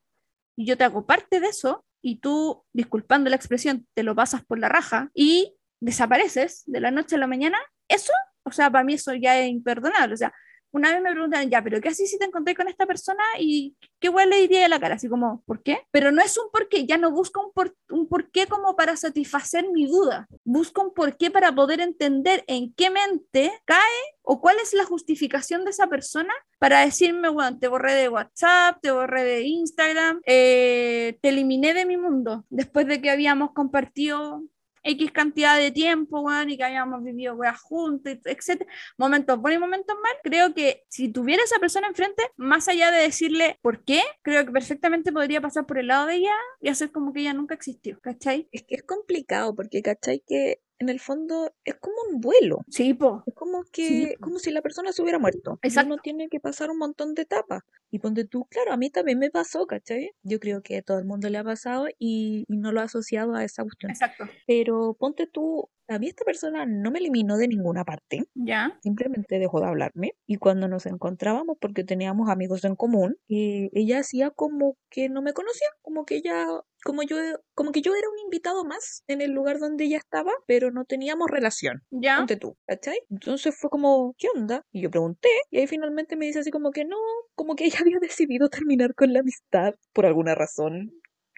y 0.55 0.65
yo 0.65 0.77
te 0.77 0.83
hago 0.83 1.05
parte 1.05 1.39
de 1.39 1.47
eso, 1.47 1.85
y 2.01 2.19
tú, 2.19 2.63
disculpando 2.71 3.29
la 3.29 3.35
expresión, 3.35 3.87
te 3.93 4.03
lo 4.03 4.15
pasas 4.15 4.45
por 4.45 4.59
la 4.59 4.69
raja 4.69 5.11
y 5.13 5.55
desapareces 5.81 6.63
de 6.65 6.79
la 6.79 6.91
noche 6.91 7.15
a 7.15 7.19
la 7.19 7.27
mañana, 7.27 7.57
eso, 7.89 8.13
o 8.43 8.51
sea, 8.51 8.71
para 8.71 8.83
mí 8.83 8.93
eso 8.93 9.13
ya 9.13 9.39
es 9.39 9.49
imperdonable. 9.49 10.13
O 10.13 10.17
sea, 10.17 10.33
una 10.71 10.91
vez 10.93 11.01
me 11.01 11.11
preguntan, 11.11 11.49
ya, 11.49 11.63
pero 11.63 11.81
¿qué 11.81 11.89
así 11.89 12.05
si 12.05 12.19
te 12.19 12.25
encontré 12.25 12.55
con 12.55 12.67
esta 12.67 12.85
persona 12.85 13.23
y 13.39 13.75
qué 13.99 14.09
hueá 14.09 14.27
le 14.27 14.41
diría 14.41 14.61
de 14.61 14.69
la 14.69 14.79
cara? 14.79 14.95
Así 14.95 15.09
como, 15.09 15.41
¿por 15.45 15.63
qué? 15.63 15.81
Pero 15.91 16.11
no 16.11 16.21
es 16.21 16.37
un 16.37 16.51
por 16.51 16.69
qué, 16.69 16.85
ya 16.85 16.97
no 16.97 17.11
busco 17.11 17.43
un 17.43 17.51
por, 17.53 17.75
un 17.89 18.07
por 18.07 18.29
qué 18.29 18.45
como 18.45 18.75
para 18.75 18.95
satisfacer 18.95 19.65
mi 19.71 19.87
duda. 19.87 20.27
Busco 20.43 20.83
un 20.83 20.93
por 20.93 21.17
qué 21.17 21.31
para 21.31 21.53
poder 21.53 21.81
entender 21.81 22.43
en 22.47 22.71
qué 22.73 22.91
mente 22.91 23.51
cae 23.65 23.79
o 24.21 24.41
cuál 24.41 24.57
es 24.61 24.73
la 24.73 24.85
justificación 24.85 25.63
de 25.65 25.71
esa 25.71 25.87
persona 25.87 26.33
para 26.59 26.81
decirme, 26.81 27.29
bueno, 27.29 27.57
te 27.57 27.67
borré 27.67 27.93
de 27.93 28.09
WhatsApp, 28.09 28.77
te 28.81 28.91
borré 28.91 29.23
de 29.23 29.41
Instagram, 29.41 30.21
eh, 30.25 31.17
te 31.21 31.29
eliminé 31.29 31.73
de 31.73 31.85
mi 31.85 31.97
mundo 31.97 32.45
después 32.49 32.85
de 32.85 33.01
que 33.01 33.09
habíamos 33.09 33.53
compartido 33.53 34.43
X 34.89 35.11
cantidad 35.11 35.57
de 35.57 35.71
tiempo, 35.71 36.21
weón, 36.21 36.49
y 36.49 36.57
que 36.57 36.63
habíamos 36.63 37.03
vivido 37.03 37.35
weas 37.35 37.59
juntos, 37.59 38.17
etc. 38.25 38.65
Momentos 38.97 39.39
buenos 39.39 39.59
y 39.59 39.61
momentos 39.61 39.95
mal. 40.01 40.13
Creo 40.23 40.53
que 40.53 40.83
si 40.89 41.09
tuviera 41.09 41.43
esa 41.43 41.59
persona 41.59 41.87
enfrente, 41.87 42.23
más 42.37 42.67
allá 42.67 42.91
de 42.91 43.01
decirle 43.01 43.57
por 43.61 43.83
qué, 43.83 44.01
creo 44.21 44.45
que 44.45 44.51
perfectamente 44.51 45.11
podría 45.11 45.41
pasar 45.41 45.65
por 45.65 45.77
el 45.77 45.87
lado 45.87 46.07
de 46.07 46.15
ella 46.15 46.35
y 46.61 46.69
hacer 46.69 46.91
como 46.91 47.13
que 47.13 47.21
ella 47.21 47.33
nunca 47.33 47.55
existió, 47.55 47.99
¿cachai? 48.01 48.47
Es 48.51 48.63
que 48.63 48.75
es 48.75 48.83
complicado 48.83 49.55
porque, 49.55 49.81
¿cachai? 49.81 50.23
Que 50.25 50.61
en 50.79 50.89
el 50.89 50.99
fondo 50.99 51.53
es 51.65 51.75
como 51.75 51.95
un 52.11 52.21
duelo. 52.21 52.59
Sí, 52.69 52.93
po. 52.93 53.23
Es 53.25 53.33
como 53.35 53.63
Sí, 53.65 53.69
que, 53.71 54.15
po. 54.19 54.25
como 54.25 54.39
si 54.39 54.51
la 54.51 54.61
persona 54.61 54.91
se 54.91 55.01
hubiera 55.01 55.19
muerto. 55.19 55.59
Exacto. 55.61 55.93
uno 55.93 56.01
tiene 56.01 56.29
que 56.29 56.39
pasar 56.39 56.69
un 56.71 56.77
montón 56.77 57.13
de 57.13 57.23
etapas. 57.23 57.61
Y 57.91 57.99
ponte 57.99 58.23
tú, 58.25 58.45
claro, 58.49 58.71
a 58.71 58.77
mí 58.77 58.89
también 58.89 59.19
me 59.19 59.31
pasó, 59.31 59.65
¿cachai? 59.65 60.11
Yo 60.23 60.39
creo 60.39 60.61
que 60.61 60.77
a 60.77 60.81
todo 60.81 60.99
el 60.99 61.05
mundo 61.05 61.27
le 61.29 61.37
ha 61.39 61.43
pasado 61.43 61.87
y, 61.97 62.45
y 62.47 62.57
no 62.57 62.71
lo 62.71 62.81
ha 62.81 62.83
asociado 62.83 63.33
a 63.35 63.43
esa 63.43 63.63
cuestión. 63.63 63.91
Exacto. 63.91 64.25
Pero 64.45 64.93
ponte 64.93 65.25
tú, 65.27 65.69
a 65.87 65.97
mí 65.97 66.07
esta 66.07 66.23
persona 66.23 66.67
no 66.67 66.91
me 66.91 66.99
eliminó 66.99 67.35
de 67.37 67.47
ninguna 67.47 67.83
parte. 67.83 68.25
Ya. 68.35 68.77
Simplemente 68.83 69.39
dejó 69.39 69.59
de 69.59 69.67
hablarme. 69.67 70.13
Y 70.27 70.35
cuando 70.37 70.67
nos 70.67 70.85
encontrábamos, 70.85 71.57
porque 71.59 71.83
teníamos 71.83 72.29
amigos 72.29 72.63
en 72.63 72.75
común, 72.75 73.17
eh, 73.27 73.69
ella 73.73 73.99
hacía 73.99 74.29
como 74.29 74.77
que 74.91 75.09
no 75.09 75.23
me 75.23 75.33
conocía, 75.33 75.67
como 75.81 76.05
que 76.05 76.17
ella, 76.17 76.45
como 76.83 77.03
yo, 77.03 77.17
como 77.53 77.71
que 77.71 77.81
yo 77.81 77.93
era 77.95 78.09
un 78.09 78.19
invitado 78.19 78.63
más 78.65 79.03
en 79.07 79.21
el 79.21 79.31
lugar 79.31 79.59
donde 79.59 79.85
ella 79.85 79.97
estaba, 79.97 80.31
pero 80.47 80.71
no 80.71 80.85
teníamos 80.85 81.29
relación. 81.29 81.83
Ya. 81.91 82.17
Ponte 82.17 82.37
tú, 82.37 82.57
¿cachai? 82.67 82.99
Entonces 83.09 83.55
fue 83.57 83.69
como, 83.69 84.13
¿qué 84.17 84.27
onda? 84.35 84.63
Y 84.71 84.81
yo 84.81 84.89
pregunté, 84.89 85.29
y 85.51 85.59
ahí 85.59 85.67
finalmente 85.67 86.15
me 86.15 86.25
dice 86.25 86.39
así 86.39 86.51
como 86.51 86.71
que 86.71 86.85
no, 86.85 86.97
como 87.35 87.55
que 87.55 87.65
ella 87.65 87.79
había 87.85 87.99
decidido 87.99 88.49
terminar 88.49 88.93
con 88.95 89.13
la 89.13 89.19
amistad 89.19 89.75
por 89.93 90.05
alguna 90.05 90.35
razón 90.35 90.91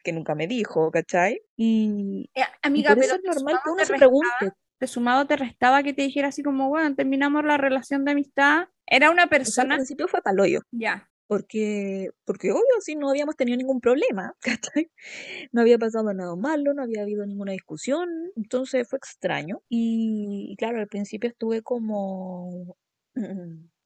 que 0.03 0.13
nunca 0.13 0.33
me 0.35 0.47
dijo, 0.47 0.89
¿cachai? 0.91 1.41
Y, 1.55 2.29
Eh, 2.33 2.41
y 2.41 2.67
amiga, 2.67 2.89
por 2.89 2.99
pero 2.99 3.05
eso 3.05 3.15
es 3.15 3.21
te 3.21 3.27
normal 3.29 3.59
que 3.63 3.69
uno 3.69 3.85
se 3.85 3.93
pregunte. 3.93 4.51
te 4.79 4.87
sumado 4.87 5.27
te 5.27 5.37
restaba 5.37 5.83
que 5.83 5.93
te 5.93 6.01
dijera 6.01 6.29
así 6.29 6.41
como, 6.41 6.69
bueno, 6.69 6.95
terminamos 6.95 7.43
la 7.45 7.57
relación 7.57 8.03
de 8.05 8.11
amistad. 8.11 8.65
Era 8.87 9.11
una 9.11 9.23
O 9.23 9.27
sea, 9.27 9.63
al 9.63 9.69
persona, 9.69 9.75
principio 9.75 10.07
fue 10.07 10.21
paloyo. 10.21 10.61
ya. 10.71 11.10
Porque, 11.31 12.09
porque 12.25 12.51
obvio, 12.51 12.61
sí, 12.81 12.95
no 12.95 13.09
habíamos 13.09 13.37
tenido 13.37 13.57
ningún 13.57 13.79
problema, 13.79 14.35
¿cachai? 14.41 14.91
No 15.53 15.61
había 15.61 15.77
pasado 15.77 16.13
nada 16.13 16.35
malo, 16.35 16.73
no 16.73 16.83
había 16.83 17.03
habido 17.03 17.25
ninguna 17.25 17.53
discusión, 17.53 18.09
entonces 18.35 18.85
fue 18.89 18.97
extraño. 18.97 19.63
Y, 19.69 20.49
y 20.51 20.55
claro, 20.57 20.79
al 20.79 20.87
principio 20.87 21.29
estuve 21.29 21.61
como 21.61 22.75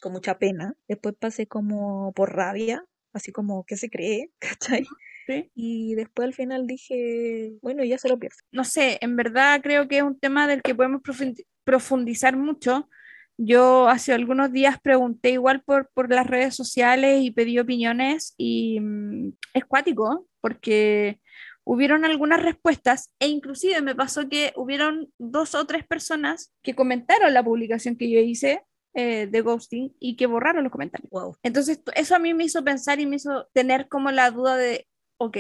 con 0.02 0.12
mucha 0.12 0.38
pena, 0.40 0.76
después 0.88 1.16
pasé 1.20 1.48
como 1.48 2.14
por 2.14 2.36
rabia, 2.36 2.84
así 3.14 3.32
como, 3.32 3.64
¿qué 3.66 3.78
se 3.78 3.90
cree? 3.90 4.32
¿cachai? 4.40 4.86
¿sí? 5.28 5.52
Y 5.56 5.96
después 5.96 6.28
al 6.28 6.34
final 6.34 6.68
dije, 6.68 7.54
bueno, 7.62 7.84
ya 7.84 7.98
se 7.98 8.10
lo 8.10 8.18
pierde. 8.20 8.38
no 8.52 8.64
sé, 8.64 8.98
en 9.02 9.16
verdad 9.16 9.62
creo 9.62 9.88
que 9.88 9.98
es 9.98 10.04
un 10.04 10.20
tema 10.20 10.48
del 10.48 10.62
que 10.62 10.76
podemos 10.76 11.02
profundi- 11.02 11.46
profundizar 11.64 12.36
mucho, 12.38 12.90
Yo 13.38 13.90
hace 13.90 14.14
algunos 14.14 14.52
días 14.52 14.80
pregunté 14.82 15.32
igual 15.32 15.62
por, 15.62 15.90
por 15.94 16.10
las 16.10 16.26
redes 16.26 16.56
sociales 16.56 17.22
y 17.22 17.32
pedí 17.32 17.60
opiniones 17.60 18.34
y 18.38 18.80
mm, 18.80 19.34
es 19.54 19.66
cuático 19.66 20.28
porque 20.40 21.20
hubieron 21.66 22.06
algunas 22.06 22.42
respuestas 22.42 23.12
e 23.20 23.28
inclusive 23.28 23.82
me 23.82 23.96
pasó 23.96 24.30
que 24.30 24.54
hubieron 24.56 25.12
dos 25.18 25.56
o 25.56 25.66
tres 25.66 25.86
personas 25.86 26.54
que 26.62 26.76
comentaron 26.76 27.34
la 27.34 27.44
publicación 27.44 27.98
que 27.98 28.10
yo 28.10 28.20
hice 28.20 28.62
eh, 28.94 29.28
de 29.28 29.42
ghosting 29.42 29.94
y 30.00 30.16
que 30.16 30.28
borraron 30.28 30.64
los 30.64 30.72
comentarios. 30.72 31.10
Wow. 31.10 31.36
Entonces 31.44 31.82
eso 31.96 32.16
a 32.16 32.20
mí 32.20 32.34
me 32.34 32.46
hizo 32.46 32.64
pensar 32.64 33.02
y 33.02 33.06
me 33.06 33.18
hizo 33.18 33.48
tener 33.52 33.90
como 33.90 34.12
la 34.12 34.32
duda 34.32 34.56
de, 34.56 34.88
ok, 35.18 35.38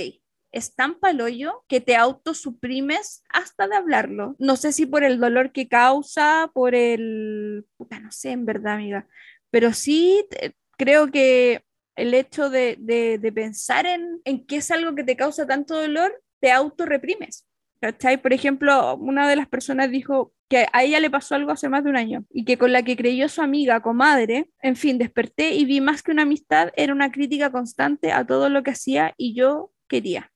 es 0.56 0.74
tan 0.74 0.96
palollo 0.96 1.66
que 1.68 1.82
te 1.82 1.98
autosuprimes 1.98 3.24
hasta 3.30 3.68
de 3.68 3.76
hablarlo. 3.76 4.38
No 4.40 4.56
sé 4.56 4.72
si 4.72 4.86
por 4.86 5.04
el 5.04 5.20
dolor 5.20 5.52
que 5.52 5.68
causa, 5.68 6.50
por 6.54 6.76
el... 6.76 7.66
Puta, 7.76 8.00
no 8.00 8.10
sé, 8.12 8.32
en 8.32 8.46
verdad, 8.46 8.76
amiga. 8.76 9.06
Pero 9.52 9.74
sí 9.74 10.26
creo 10.78 11.12
que 11.12 11.66
el 11.98 12.14
hecho 12.14 12.50
de, 12.50 12.78
de, 12.80 13.18
de 13.18 13.32
pensar 13.34 13.86
en, 13.86 14.22
en 14.24 14.46
que 14.46 14.58
es 14.58 14.72
algo 14.72 14.96
que 14.96 15.04
te 15.04 15.18
causa 15.18 15.46
tanto 15.46 15.76
dolor, 15.76 16.24
te 16.40 16.52
autorreprimes. 16.52 17.46
¿Cachai? 17.82 18.22
Por 18.22 18.32
ejemplo, 18.32 18.96
una 18.96 19.28
de 19.28 19.36
las 19.36 19.50
personas 19.50 19.92
dijo 19.92 20.34
que 20.48 20.68
a 20.72 20.84
ella 20.84 21.02
le 21.02 21.10
pasó 21.10 21.36
algo 21.36 21.52
hace 21.52 21.68
más 21.68 21.84
de 21.84 21.90
un 21.90 21.98
año 21.98 22.24
y 22.30 22.46
que 22.46 22.58
con 22.58 22.72
la 22.72 22.84
que 22.84 22.96
creyó 22.96 23.28
su 23.28 23.42
amiga, 23.42 23.82
comadre, 23.82 24.50
en 24.62 24.78
fin, 24.78 24.98
desperté 24.98 25.54
y 25.54 25.66
vi 25.66 25.82
más 25.82 26.02
que 26.02 26.12
una 26.12 26.22
amistad, 26.22 26.72
era 26.78 26.94
una 26.94 27.12
crítica 27.12 27.52
constante 27.52 28.14
a 28.14 28.26
todo 28.26 28.48
lo 28.48 28.64
que 28.64 28.72
hacía 28.72 29.14
y 29.18 29.36
yo 29.36 29.74
quería 29.90 30.32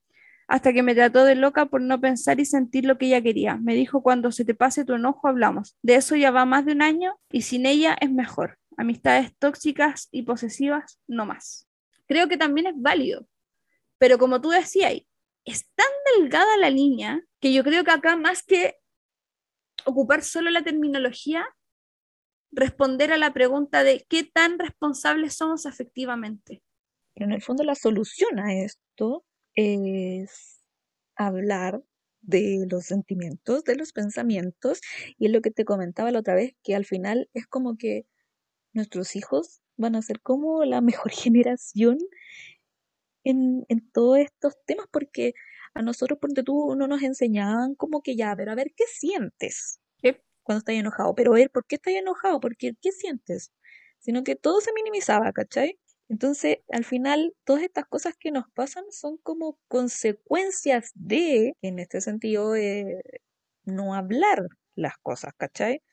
hasta 0.50 0.74
que 0.74 0.82
me 0.82 0.96
trató 0.96 1.26
de 1.26 1.36
loca 1.36 1.68
por 1.68 1.80
no 1.80 2.02
pensar 2.02 2.40
y 2.40 2.46
sentir 2.46 2.84
lo 2.84 2.98
que 2.98 3.06
ella 3.06 3.22
quería. 3.22 3.58
Me 3.58 3.76
dijo, 3.76 4.02
cuando 4.02 4.32
se 4.32 4.44
te 4.44 4.56
pase 4.56 4.84
tu 4.84 4.96
enojo, 4.96 5.28
hablamos. 5.28 5.78
De 5.84 5.94
eso 5.94 6.16
ya 6.16 6.32
va 6.32 6.44
más 6.46 6.66
de 6.66 6.72
un 6.72 6.82
año 6.82 7.20
y 7.32 7.44
sin 7.44 7.68
ella 7.68 7.96
es 8.02 8.12
mejor. 8.12 8.58
Amistades 8.76 9.32
tóxicas 9.38 10.10
y 10.12 10.24
posesivas, 10.24 11.00
no 11.08 11.28
más. 11.28 11.70
Creo 12.08 12.28
que 12.28 12.36
también 12.36 12.66
es 12.66 12.74
válido, 12.76 13.28
pero 14.00 14.18
como 14.18 14.42
tú 14.42 14.50
decías, 14.50 14.94
es 15.46 15.70
tan 15.76 15.88
delgada 16.18 16.58
la 16.58 16.72
línea 16.72 17.22
que 17.40 17.54
yo 17.54 17.64
creo 17.64 17.84
que 17.84 17.92
acá 17.92 18.16
más 18.16 18.42
que 18.42 18.78
ocupar 19.86 20.24
solo 20.24 20.50
la 20.50 20.64
terminología, 20.64 21.46
responder 22.52 23.14
a 23.14 23.18
la 23.20 23.34
pregunta 23.34 23.84
de 23.84 24.04
qué 24.10 24.24
tan 24.24 24.58
responsables 24.58 25.36
somos 25.36 25.68
afectivamente. 25.68 26.64
Pero 27.14 27.28
en 27.28 27.34
el 27.34 27.44
fondo 27.44 27.64
la 27.64 27.76
solución 27.76 28.40
a 28.40 28.56
esto 28.56 29.24
es 29.60 30.64
hablar 31.16 31.84
de 32.22 32.66
los 32.70 32.86
sentimientos, 32.86 33.64
de 33.66 33.76
los 33.76 33.94
pensamientos, 33.94 34.82
y 35.18 35.28
es 35.28 35.32
lo 35.32 35.42
que 35.42 35.52
te 35.52 35.66
comentaba 35.66 36.12
la 36.12 36.20
otra 36.20 36.36
vez, 36.36 36.54
que 36.64 36.76
al 36.76 36.86
final 36.86 37.30
es 37.34 37.48
como 37.48 37.78
que 37.78 38.08
nuestros 38.74 39.16
hijos 39.16 39.62
van 39.78 39.96
a 39.96 40.02
ser 40.04 40.22
como 40.22 40.66
la 40.66 40.82
mejor 40.82 41.12
generación 41.12 42.00
en, 43.24 43.66
en 43.70 43.92
todos 43.92 44.20
estos 44.20 44.56
temas, 44.66 44.88
porque 44.92 45.34
a 45.74 45.82
nosotros, 45.82 46.20
ponte 46.20 46.44
tú, 46.44 46.76
no 46.76 46.88
nos 46.88 47.02
enseñaban 47.04 47.76
como 47.76 48.02
que 48.02 48.16
ya, 48.16 48.36
pero 48.36 48.52
a 48.52 48.56
ver, 48.56 48.74
¿qué 48.76 48.86
sientes 48.88 49.80
Sí. 50.02 50.16
cuando 50.44 50.60
estás 50.60 50.76
enojado? 50.76 51.16
Pero 51.16 51.34
a 51.34 51.38
ver, 51.38 51.52
¿por 51.52 51.66
qué 51.68 51.76
estás 51.78 51.96
enojado? 51.96 52.40
Porque, 52.42 52.74
¿qué 52.82 52.92
sientes? 52.92 53.54
Sino 54.00 54.24
que 54.24 54.36
todo 54.36 54.62
se 54.62 54.74
minimizaba, 54.74 55.34
¿cachai? 55.34 55.80
Entonces, 56.10 56.58
al 56.72 56.86
final, 56.86 57.34
todas 57.46 57.64
estas 57.64 57.86
cosas 57.88 58.16
que 58.20 58.32
nos 58.32 58.46
pasan 58.54 58.84
son 58.92 59.18
como 59.18 59.60
consecuencias 59.68 60.92
de, 60.96 61.56
en 61.62 61.80
este 61.80 62.02
sentido, 62.02 62.56
eh, 62.56 63.02
no 63.66 63.94
hablar 63.96 64.48
las 64.76 64.98
cosas, 65.04 65.34
¿cachai? 65.38 65.84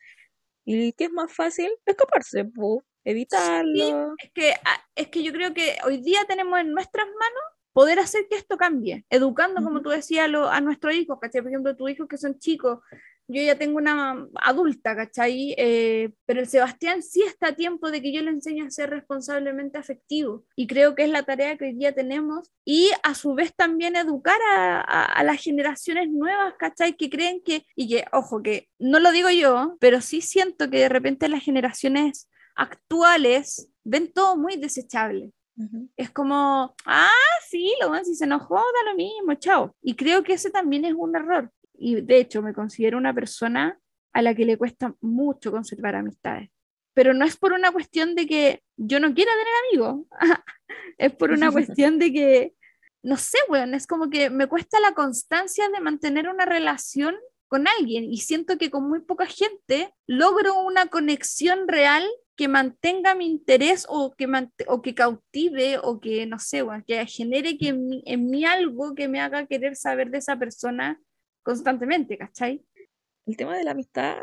¿Y 0.65 0.93
qué 0.93 1.05
es 1.05 1.11
más 1.11 1.33
fácil? 1.33 1.69
Escaparse, 1.85 2.45
po, 2.45 2.83
Sí, 2.99 3.03
evitarlo. 3.05 4.15
es 4.17 4.31
que, 4.33 4.53
ah, 4.65 4.79
es 4.95 5.09
que 5.09 5.23
yo 5.23 5.31
creo 5.31 5.53
que 5.53 5.77
hoy 5.85 5.97
día 6.01 6.19
tenemos 6.27 6.59
en 6.59 6.71
nuestras 6.73 7.05
manos 7.07 7.43
poder 7.73 7.99
hacer 7.99 8.27
que 8.29 8.35
esto 8.37 8.57
cambie, 8.57 9.05
educando, 9.09 9.61
como 9.63 9.81
tú 9.81 9.89
decías, 9.89 10.25
a, 10.25 10.27
lo- 10.27 10.49
a 10.49 10.61
nuestros 10.61 10.93
hijos, 10.95 11.19
¿cachai? 11.21 11.41
Por 11.41 11.51
ejemplo, 11.51 11.75
tus 11.75 11.91
hijos 11.91 12.07
que 12.07 12.17
son 12.17 12.39
chicos, 12.39 12.79
yo 13.27 13.41
ya 13.41 13.57
tengo 13.57 13.77
una 13.77 14.27
adulta, 14.35 14.95
¿cachai? 14.95 15.53
Eh, 15.57 16.11
pero 16.25 16.39
el 16.39 16.47
Sebastián 16.47 17.01
sí 17.03 17.21
está 17.23 17.49
a 17.49 17.55
tiempo 17.55 17.91
de 17.91 18.01
que 18.01 18.13
yo 18.13 18.21
le 18.21 18.31
enseñe 18.31 18.61
a 18.65 18.69
ser 18.71 18.89
responsablemente 18.89 19.77
afectivo 19.77 20.45
y 20.55 20.65
creo 20.67 20.95
que 20.95 21.03
es 21.03 21.09
la 21.09 21.23
tarea 21.23 21.57
que 21.57 21.65
hoy 21.65 21.73
día 21.73 21.93
tenemos 21.93 22.51
y 22.65 22.89
a 23.03 23.13
su 23.15 23.33
vez 23.33 23.53
también 23.55 23.95
educar 23.95 24.39
a, 24.55 24.79
a- 24.81 25.05
a 25.05 25.23
las 25.23 25.41
generaciones 25.41 26.09
nuevas, 26.09 26.53
¿cachai? 26.57 26.95
Que 26.95 27.09
creen 27.09 27.41
que, 27.43 27.65
y 27.75 27.89
que, 27.89 28.05
ojo, 28.11 28.41
que 28.41 28.67
no 28.79 28.99
lo 28.99 29.11
digo 29.11 29.29
yo, 29.29 29.75
pero 29.79 30.01
sí 30.01 30.21
siento 30.21 30.69
que 30.69 30.79
de 30.79 30.89
repente 30.89 31.27
las 31.29 31.43
generaciones 31.43 32.29
actuales 32.55 33.69
ven 33.83 34.11
todo 34.11 34.37
muy 34.37 34.57
desechable. 34.57 35.31
Es 35.95 36.11
como, 36.11 36.75
ah, 36.85 37.09
sí, 37.49 37.73
lo 37.81 37.89
bueno, 37.89 38.05
si 38.05 38.13
se 38.13 38.25
enojó, 38.25 38.55
da 38.57 38.91
lo 38.91 38.95
mismo, 38.95 39.33
chao. 39.35 39.75
Y 39.81 39.95
creo 39.95 40.21
que 40.23 40.33
ese 40.33 40.51
también 40.51 40.85
es 40.85 40.93
un 40.95 41.15
error. 41.15 41.51
Y 41.77 42.01
de 42.01 42.17
hecho, 42.17 42.41
me 42.41 42.53
considero 42.53 42.97
una 42.97 43.13
persona 43.13 43.79
a 44.13 44.21
la 44.21 44.33
que 44.33 44.45
le 44.45 44.57
cuesta 44.57 44.95
mucho 45.01 45.51
conservar 45.51 45.95
amistades. 45.95 46.49
Pero 46.93 47.13
no 47.13 47.25
es 47.25 47.37
por 47.37 47.53
una 47.53 47.71
cuestión 47.71 48.15
de 48.15 48.25
que 48.25 48.63
yo 48.75 48.99
no 48.99 49.13
quiera 49.13 49.31
tener 49.31 49.53
amigos, 49.69 50.07
es 50.97 51.13
por 51.13 51.31
una 51.31 51.51
cuestión 51.51 51.99
de 51.99 52.11
que, 52.11 52.53
no 53.03 53.17
sé, 53.17 53.37
weón, 53.49 53.75
es 53.75 53.85
como 53.85 54.09
que 54.09 54.29
me 54.29 54.47
cuesta 54.47 54.79
la 54.79 54.93
constancia 54.93 55.69
de 55.69 55.79
mantener 55.79 56.29
una 56.29 56.45
relación 56.45 57.15
con 57.47 57.67
alguien 57.67 58.05
y 58.05 58.17
siento 58.17 58.57
que 58.57 58.71
con 58.71 58.89
muy 58.89 59.01
poca 59.01 59.25
gente 59.25 59.93
logro 60.05 60.59
una 60.63 60.87
conexión 60.87 61.67
real 61.67 62.05
que 62.35 62.47
mantenga 62.47 63.15
mi 63.15 63.25
interés 63.25 63.85
o 63.87 64.13
que, 64.15 64.27
o 64.67 64.81
que 64.81 64.93
cautive 64.93 65.79
o 65.81 65.99
que, 65.99 66.25
no 66.25 66.39
sé, 66.39 66.61
weón, 66.61 66.83
que 66.85 67.05
genere 67.05 67.57
que 67.57 67.69
en 67.69 67.87
mí, 67.87 68.03
en 68.05 68.29
mí 68.29 68.45
algo 68.45 68.95
que 68.95 69.07
me 69.07 69.21
haga 69.21 69.45
querer 69.47 69.75
saber 69.75 70.11
de 70.11 70.19
esa 70.19 70.37
persona 70.37 70.99
constantemente, 71.47 72.17
¿cachai? 72.17 72.65
El 73.25 73.37
tema 73.37 73.57
de 73.57 73.63
la 73.63 73.71
amistad 73.71 74.17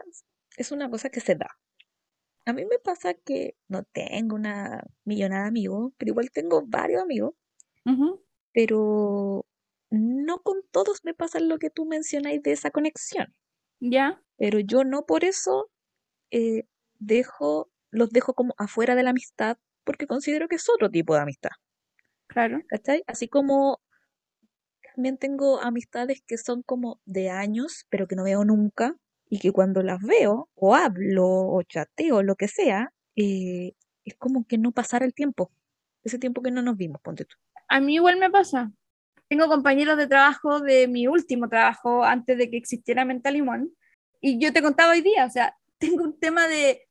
es 0.58 0.72
una 0.72 0.90
cosa 0.90 1.08
que 1.08 1.20
se 1.20 1.34
da. 1.34 1.48
A 2.44 2.52
mí 2.52 2.66
me 2.66 2.78
pasa 2.78 3.14
que 3.14 3.56
no 3.68 3.84
tengo 3.84 4.36
una 4.36 4.84
millonada 5.04 5.44
de 5.44 5.48
amigos, 5.48 5.92
pero 5.96 6.10
igual 6.10 6.30
tengo 6.30 6.62
varios 6.66 7.02
amigos, 7.02 7.32
pero 8.52 9.46
no 9.90 10.38
con 10.42 10.58
todos 10.70 11.00
me 11.04 11.14
pasa 11.14 11.40
lo 11.40 11.58
que 11.58 11.70
tú 11.70 11.86
mencionáis 11.86 12.42
de 12.42 12.52
esa 12.52 12.70
conexión. 12.70 13.34
¿Ya? 13.80 14.22
Pero 14.36 14.58
yo 14.58 14.84
no 14.84 15.06
por 15.06 15.24
eso 15.24 15.70
eh, 16.30 16.64
dejo, 16.98 17.70
los 17.90 18.10
dejo 18.10 18.34
como 18.34 18.54
afuera 18.58 18.94
de 18.94 19.02
la 19.02 19.10
amistad, 19.10 19.56
porque 19.84 20.06
considero 20.06 20.48
que 20.48 20.56
es 20.56 20.68
otro 20.68 20.90
tipo 20.90 21.14
de 21.14 21.20
amistad, 21.20 21.52
Claro. 22.26 22.60
¿cachai? 22.68 23.02
Así 23.06 23.28
como 23.28 23.80
también 24.94 25.18
tengo 25.18 25.60
amistades 25.60 26.22
que 26.26 26.38
son 26.38 26.62
como 26.62 27.00
de 27.04 27.30
años, 27.30 27.86
pero 27.90 28.06
que 28.06 28.16
no 28.16 28.24
veo 28.24 28.44
nunca, 28.44 28.96
y 29.28 29.38
que 29.38 29.52
cuando 29.52 29.82
las 29.82 30.00
veo, 30.00 30.48
o 30.54 30.74
hablo, 30.74 31.26
o 31.26 31.62
chateo, 31.62 32.22
lo 32.22 32.36
que 32.36 32.48
sea, 32.48 32.92
eh, 33.16 33.72
es 34.04 34.14
como 34.16 34.46
que 34.46 34.58
no 34.58 34.72
pasara 34.72 35.04
el 35.04 35.14
tiempo, 35.14 35.50
ese 36.04 36.18
tiempo 36.18 36.42
que 36.42 36.50
no 36.50 36.62
nos 36.62 36.76
vimos, 36.76 37.00
ponte 37.02 37.24
tú. 37.24 37.36
A 37.68 37.80
mí 37.80 37.94
igual 37.94 38.18
me 38.18 38.30
pasa. 38.30 38.70
Tengo 39.28 39.48
compañeros 39.48 39.96
de 39.96 40.06
trabajo 40.06 40.60
de 40.60 40.86
mi 40.86 41.06
último 41.06 41.48
trabajo 41.48 42.04
antes 42.04 42.36
de 42.38 42.50
que 42.50 42.58
existiera 42.58 43.04
Mental 43.04 43.34
Limón. 43.34 43.74
Y 44.20 44.38
yo 44.38 44.52
te 44.52 44.62
contaba 44.62 44.92
hoy 44.92 45.00
día, 45.00 45.24
o 45.24 45.30
sea, 45.30 45.56
tengo 45.78 46.04
un 46.04 46.18
tema 46.18 46.46
de 46.46 46.82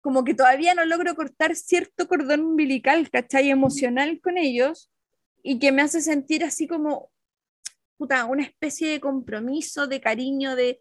como 0.00 0.24
que 0.24 0.34
todavía 0.34 0.74
no 0.74 0.84
logro 0.86 1.14
cortar 1.14 1.54
cierto 1.54 2.08
cordón 2.08 2.40
umbilical, 2.40 3.10
¿cachai? 3.10 3.50
Emocional 3.50 4.20
con 4.22 4.38
ellos 4.38 4.90
y 5.42 5.58
que 5.58 5.72
me 5.72 5.82
hace 5.82 6.00
sentir 6.00 6.42
así 6.42 6.66
como, 6.66 7.10
puta, 8.00 8.24
una 8.24 8.42
especie 8.44 8.88
de 8.88 8.98
compromiso, 9.00 9.86
de 9.86 10.00
cariño, 10.00 10.56
de, 10.56 10.80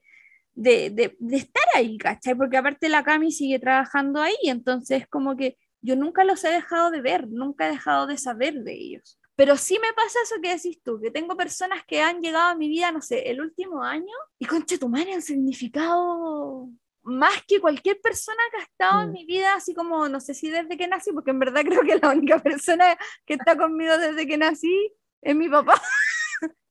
de, 0.54 0.90
de, 0.90 1.18
de 1.20 1.38
estar 1.38 1.66
ahí, 1.76 1.98
¿cachai? 1.98 2.34
Porque 2.36 2.56
aparte 2.58 2.88
la 2.88 3.04
Cami 3.04 3.32
sigue 3.32 3.60
trabajando 3.60 4.22
ahí, 4.22 4.38
entonces 4.44 5.06
como 5.08 5.36
que 5.36 5.58
yo 5.82 5.96
nunca 5.98 6.24
los 6.24 6.44
he 6.46 6.50
dejado 6.50 6.92
de 6.92 7.02
ver, 7.02 7.28
nunca 7.28 7.68
he 7.68 7.72
dejado 7.72 8.08
de 8.08 8.18
saber 8.18 8.54
de 8.64 8.74
ellos. 8.74 9.20
Pero 9.36 9.56
sí 9.58 9.78
me 9.82 9.94
pasa 9.94 10.18
eso 10.24 10.36
que 10.42 10.54
decís 10.56 10.82
tú, 10.84 11.00
que 11.02 11.12
tengo 11.12 11.36
personas 11.36 11.84
que 11.86 12.02
han 12.02 12.22
llegado 12.22 12.50
a 12.50 12.56
mi 12.56 12.70
vida, 12.70 12.92
no 12.92 13.02
sé, 13.02 13.30
el 13.30 13.42
último 13.42 13.84
año 13.84 14.16
y 14.38 14.46
concha 14.46 14.78
tu 14.78 14.88
madre 14.90 15.14
han 15.14 15.22
significado 15.22 16.70
más 17.04 17.44
que 17.48 17.60
cualquier 17.62 18.00
persona 18.02 18.38
que 18.52 18.58
ha 18.58 18.64
estado 18.64 19.04
en 19.04 19.10
Mm. 19.10 19.14
mi 19.14 19.26
vida, 19.26 19.54
así 19.56 19.74
como, 19.74 20.08
no 20.10 20.20
sé 20.20 20.34
si 20.34 20.50
desde 20.50 20.78
que 20.78 20.88
nací, 20.88 21.12
porque 21.14 21.32
en 21.32 21.40
verdad 21.40 21.64
creo 21.82 21.84
que 21.84 21.98
la 22.02 22.10
única 22.12 22.40
persona 22.40 22.98
que 23.26 23.36
está 23.36 23.58
conmigo 23.58 23.98
desde 23.98 24.28
que 24.28 24.38
nací 24.38 24.94
es 25.22 25.36
mi 25.36 25.50
papá 25.50 25.82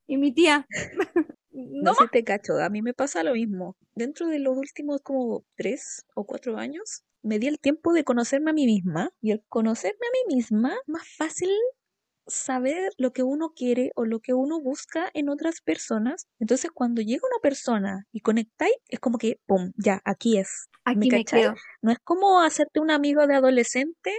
y 0.09 0.17
mi 0.17 0.33
tía. 0.33 0.67
No 1.51 1.91
No 1.91 1.93
sé 1.93 2.05
te 2.09 2.23
cacho, 2.23 2.57
a 2.57 2.69
mí 2.69 2.81
me 2.81 2.93
pasa 2.93 3.21
lo 3.23 3.33
mismo. 3.33 3.75
Dentro 3.93 4.27
de 4.27 4.39
los 4.39 4.55
últimos 4.55 5.01
como 5.01 5.43
tres 5.55 6.05
o 6.15 6.25
cuatro 6.25 6.57
años, 6.57 7.03
me 7.21 7.37
di 7.37 7.47
el 7.47 7.59
tiempo 7.59 7.91
de 7.91 8.05
conocerme 8.05 8.51
a 8.51 8.53
mí 8.53 8.65
misma 8.65 9.11
y 9.19 9.31
al 9.31 9.43
conocerme 9.49 10.07
a 10.07 10.13
mí 10.13 10.35
misma, 10.35 10.77
más 10.87 11.03
fácil 11.17 11.49
saber 12.27 12.93
lo 12.97 13.11
que 13.11 13.23
uno 13.23 13.51
quiere 13.53 13.91
o 13.95 14.05
lo 14.05 14.19
que 14.19 14.33
uno 14.33 14.61
busca 14.61 15.09
en 15.13 15.27
otras 15.27 15.61
personas. 15.61 16.27
Entonces, 16.39 16.71
cuando 16.71 17.01
llega 17.01 17.27
una 17.27 17.41
persona 17.41 18.05
y 18.13 18.21
conectáis, 18.21 18.75
es 18.87 18.99
como 18.99 19.17
que, 19.17 19.41
¡pum! 19.45 19.73
Ya, 19.75 20.01
aquí 20.05 20.37
es. 20.37 20.69
Aquí 20.85 21.09
me, 21.09 21.25
quedo. 21.25 21.55
No 21.81 21.91
es 21.91 21.99
como 22.03 22.41
hacerte 22.41 22.79
un 22.79 22.91
amigo 22.91 23.27
de 23.27 23.35
adolescente 23.35 24.13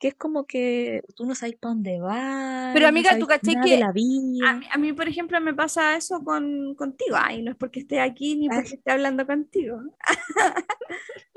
que 0.00 0.08
es 0.08 0.14
como 0.14 0.46
que 0.46 1.04
tú 1.14 1.26
no 1.26 1.34
sabes 1.34 1.56
para 1.56 1.74
dónde 1.74 2.00
vas. 2.00 2.72
Pero 2.72 2.88
amiga, 2.88 3.18
tú 3.18 3.26
caché 3.26 3.54
que 3.62 3.76
la 3.76 3.92
vida. 3.92 4.48
A, 4.48 4.54
mí, 4.54 4.66
a, 4.72 4.78
mí, 4.78 4.92
por 4.94 5.06
ejemplo, 5.06 5.38
me 5.42 5.52
pasa 5.52 5.94
eso 5.94 6.24
con, 6.24 6.74
contigo. 6.74 7.16
Ay, 7.20 7.42
no 7.42 7.50
es 7.50 7.56
porque 7.58 7.80
esté 7.80 8.00
aquí 8.00 8.34
ni 8.34 8.48
porque 8.48 8.76
esté 8.76 8.92
hablando 8.92 9.26
contigo. 9.26 9.78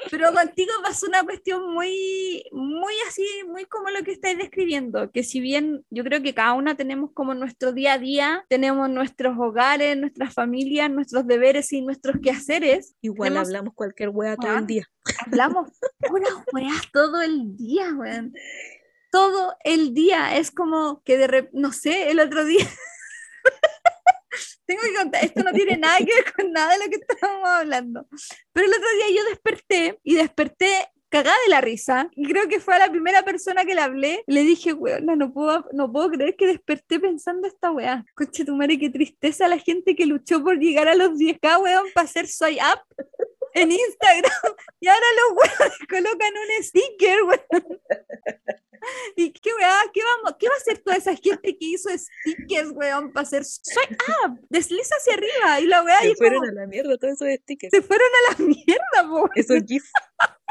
Pero 0.09 0.33
contigo 0.33 0.71
pasa 0.81 1.07
una 1.07 1.23
cuestión 1.23 1.73
muy, 1.73 2.43
muy 2.51 2.93
así, 3.07 3.25
muy 3.47 3.65
como 3.65 3.89
lo 3.89 4.03
que 4.03 4.11
estáis 4.11 4.37
describiendo, 4.37 5.11
que 5.11 5.23
si 5.23 5.39
bien 5.39 5.85
yo 5.89 6.03
creo 6.03 6.21
que 6.21 6.33
cada 6.33 6.53
una 6.53 6.75
tenemos 6.75 7.11
como 7.13 7.33
nuestro 7.33 7.71
día 7.71 7.93
a 7.93 7.97
día, 7.97 8.45
tenemos 8.49 8.89
nuestros 8.89 9.37
hogares, 9.37 9.97
nuestras 9.97 10.33
familias, 10.33 10.89
nuestros 10.89 11.25
deberes 11.27 11.71
y 11.73 11.81
nuestros 11.81 12.17
quehaceres. 12.21 12.95
Igual 13.01 13.37
hablamos 13.37 13.73
cualquier 13.73 14.09
wea 14.09 14.35
todo 14.35 14.57
el 14.57 14.67
día. 14.67 14.87
Hablamos 15.25 15.69
puras 15.99 16.33
weas 16.53 16.91
todo 16.91 17.21
el 17.21 17.55
día, 17.57 17.93
weón. 17.93 18.33
Todo 19.13 19.55
el 19.63 19.93
día. 19.93 20.35
Es 20.35 20.49
como 20.49 21.03
que 21.03 21.19
de 21.19 21.27
repente, 21.27 21.59
no 21.59 21.71
sé, 21.71 22.09
el 22.09 22.19
otro 22.19 22.45
día. 22.45 22.65
Tengo 24.65 24.81
que 24.81 24.95
contar, 24.95 25.23
esto 25.23 25.43
no 25.43 25.51
tiene 25.51 25.77
nada 25.77 25.99
que 25.99 26.05
ver 26.05 26.33
con 26.33 26.51
nada 26.51 26.73
de 26.73 26.83
lo 26.83 26.89
que 26.89 26.95
estábamos 26.95 27.47
hablando. 27.47 28.07
Pero 28.53 28.65
el 28.65 28.73
otro 28.73 28.89
día 28.95 29.15
yo 29.15 29.29
desperté 29.29 29.99
y 30.01 30.15
desperté 30.15 30.89
cagada 31.09 31.37
de 31.45 31.51
la 31.51 31.61
risa. 31.61 32.09
Y 32.15 32.27
creo 32.27 32.47
que 32.47 32.59
fue 32.59 32.73
a 32.73 32.79
la 32.79 32.89
primera 32.89 33.23
persona 33.23 33.65
que 33.65 33.75
le 33.75 33.81
hablé. 33.81 34.23
Le 34.25 34.41
dije, 34.41 34.73
weón, 34.73 35.05
no, 35.05 35.31
puedo, 35.31 35.63
no 35.73 35.91
puedo 35.91 36.09
creer 36.09 36.35
que 36.35 36.47
desperté 36.47 36.99
pensando 36.99 37.47
esta 37.47 37.69
weá. 37.69 38.03
Conche 38.15 38.43
tu 38.43 38.55
madre, 38.55 38.79
qué 38.79 38.89
tristeza 38.89 39.47
la 39.47 39.59
gente 39.59 39.95
que 39.95 40.07
luchó 40.07 40.43
por 40.43 40.57
llegar 40.57 40.87
a 40.87 40.95
los 40.95 41.11
10k, 41.11 41.61
weón, 41.61 41.85
para 41.93 42.05
hacer 42.05 42.25
soy 42.25 42.55
up 42.55 42.81
en 43.53 43.71
Instagram. 43.71 44.31
Y 44.79 44.87
ahora 44.87 45.05
los 45.15 45.37
weones 45.37 45.77
colocan 45.87 46.33
un 46.33 46.63
sticker, 46.63 47.23
weón. 47.23 47.79
¿Y 49.15 49.31
qué 49.31 49.49
weá? 49.53 49.79
¿Qué, 49.93 50.01
vamos, 50.03 50.37
¿Qué 50.39 50.47
va 50.47 50.55
a 50.55 50.57
hacer 50.57 50.79
toda 50.79 50.97
esa 50.97 51.15
gente 51.15 51.57
que 51.57 51.65
hizo 51.65 51.89
stickers, 51.89 52.71
weón, 52.71 53.11
para 53.11 53.23
hacer 53.23 53.43
soy 53.45 53.97
up? 54.25 54.39
Desliza 54.49 54.95
hacia 54.95 55.13
arriba. 55.13 55.59
Y 55.61 55.67
la 55.67 55.83
weá. 55.83 55.99
Se 56.01 56.15
fueron 56.15 56.45
a 56.45 56.51
la 56.51 56.67
mierda 56.67 56.97
todos 56.97 57.21
esos 57.21 57.27
stickers. 57.41 57.71
Se 57.71 57.81
fueron 57.81 58.07
a 58.07 58.31
la 58.31 58.45
mierda, 58.45 59.11
weón. 59.11 59.29
Esos 59.35 59.63
GIFs. 59.65 59.91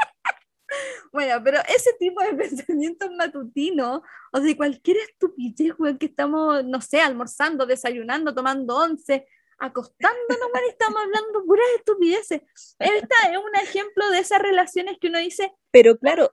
Bueno, 1.11 1.39
pero 1.43 1.59
ese 1.67 1.93
tipo 1.99 2.23
de 2.23 2.33
pensamientos 2.33 3.07
matutinos, 3.15 4.01
o 4.31 4.41
sea, 4.41 4.57
cualquier 4.57 4.97
estupidez, 4.97 5.75
weón, 5.77 5.99
que 5.99 6.07
estamos, 6.07 6.65
no 6.65 6.81
sé, 6.81 6.99
almorzando, 6.99 7.67
desayunando, 7.67 8.33
tomando 8.33 8.75
once, 8.77 9.27
acostándonos, 9.59 10.49
man, 10.53 10.63
estamos 10.69 11.01
hablando 11.01 11.45
puras 11.45 11.65
estupideces. 11.77 12.41
Esta 12.79 13.15
es 13.31 13.37
un 13.37 13.55
ejemplo 13.61 14.09
de 14.09 14.19
esas 14.19 14.39
relaciones 14.41 14.97
que 14.99 15.07
uno 15.07 15.19
dice. 15.19 15.51
Pero 15.71 15.97
claro, 15.97 16.31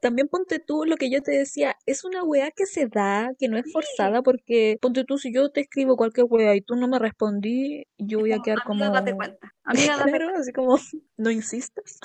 también 0.00 0.28
ponte 0.28 0.58
tú 0.58 0.84
lo 0.84 0.96
que 0.96 1.10
yo 1.10 1.22
te 1.22 1.32
decía, 1.32 1.76
es 1.86 2.04
una 2.04 2.22
weá 2.22 2.50
que 2.50 2.66
se 2.66 2.86
da, 2.86 3.30
que 3.38 3.48
no 3.48 3.56
es 3.56 3.72
forzada, 3.72 4.22
porque 4.22 4.78
ponte 4.80 5.04
tú, 5.04 5.16
si 5.16 5.32
yo 5.32 5.50
te 5.50 5.62
escribo 5.62 5.96
cualquier 5.96 6.26
weá 6.28 6.54
y 6.54 6.60
tú 6.60 6.76
no 6.76 6.86
me 6.86 6.98
respondí, 6.98 7.86
yo 7.98 8.20
voy 8.20 8.32
a 8.32 8.40
quedar 8.40 8.62
como. 8.64 8.84
Amiga, 8.84 9.00
date 9.00 9.14
cuenta. 9.14 9.54
Amiga, 9.64 9.96
date 9.96 10.10
claro, 10.10 10.36
así 10.36 10.52
como, 10.52 10.78
no 11.16 11.30
insistas. 11.30 11.98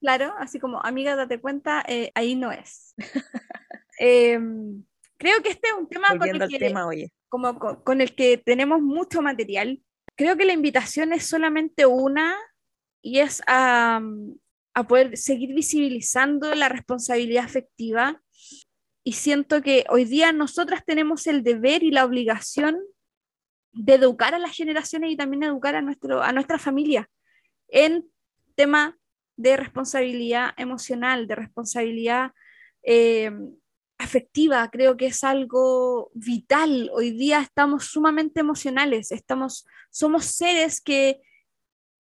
claro, 0.00 0.34
así 0.38 0.58
como, 0.60 0.80
amiga, 0.84 1.16
date 1.16 1.40
cuenta, 1.40 1.82
eh, 1.88 2.12
ahí 2.14 2.36
no 2.36 2.52
es. 2.52 2.94
Em, 3.98 4.84
creo 5.18 5.42
que 5.42 5.50
este 5.50 5.68
es 5.68 5.74
un 5.74 5.88
tema, 5.88 6.08
con 6.08 6.28
el, 6.28 6.48
que, 6.48 6.58
tema. 6.58 6.88
Como 7.28 7.58
con, 7.58 8.00
el 8.00 8.14
que 8.14 8.38
tenemos 8.38 8.80
mucho 8.80 9.22
material. 9.22 9.80
Creo 10.16 10.36
que 10.36 10.44
la 10.44 10.52
invitación 10.52 11.12
es 11.12 11.26
solamente 11.26 11.86
una 11.86 12.36
y 13.02 13.18
es 13.18 13.42
a, 13.46 14.00
a 14.74 14.86
poder 14.86 15.16
seguir 15.16 15.54
visibilizando 15.54 16.54
la 16.54 16.68
responsabilidad 16.68 17.44
afectiva. 17.44 18.22
Y 19.02 19.12
siento 19.12 19.62
que 19.62 19.84
hoy 19.90 20.04
día 20.04 20.32
nosotras 20.32 20.84
tenemos 20.84 21.26
el 21.26 21.42
deber 21.42 21.82
y 21.82 21.90
la 21.90 22.04
obligación 22.04 22.78
de 23.72 23.94
educar 23.94 24.34
a 24.34 24.38
las 24.38 24.56
generaciones 24.56 25.10
y 25.10 25.16
también 25.16 25.42
educar 25.42 25.74
a, 25.74 25.82
nuestro, 25.82 26.22
a 26.22 26.32
nuestra 26.32 26.58
familia 26.58 27.10
en 27.68 28.06
tema 28.54 28.96
de 29.36 29.56
responsabilidad 29.56 30.54
emocional, 30.56 31.26
de 31.26 31.34
responsabilidad 31.34 32.30
eh, 32.82 33.32
afectiva, 33.98 34.68
creo 34.70 34.96
que 34.96 35.06
es 35.06 35.24
algo 35.24 36.10
vital. 36.14 36.90
Hoy 36.92 37.12
día 37.12 37.40
estamos 37.40 37.86
sumamente 37.86 38.40
emocionales, 38.40 39.12
estamos, 39.12 39.66
somos 39.90 40.26
seres 40.26 40.80
que 40.80 41.20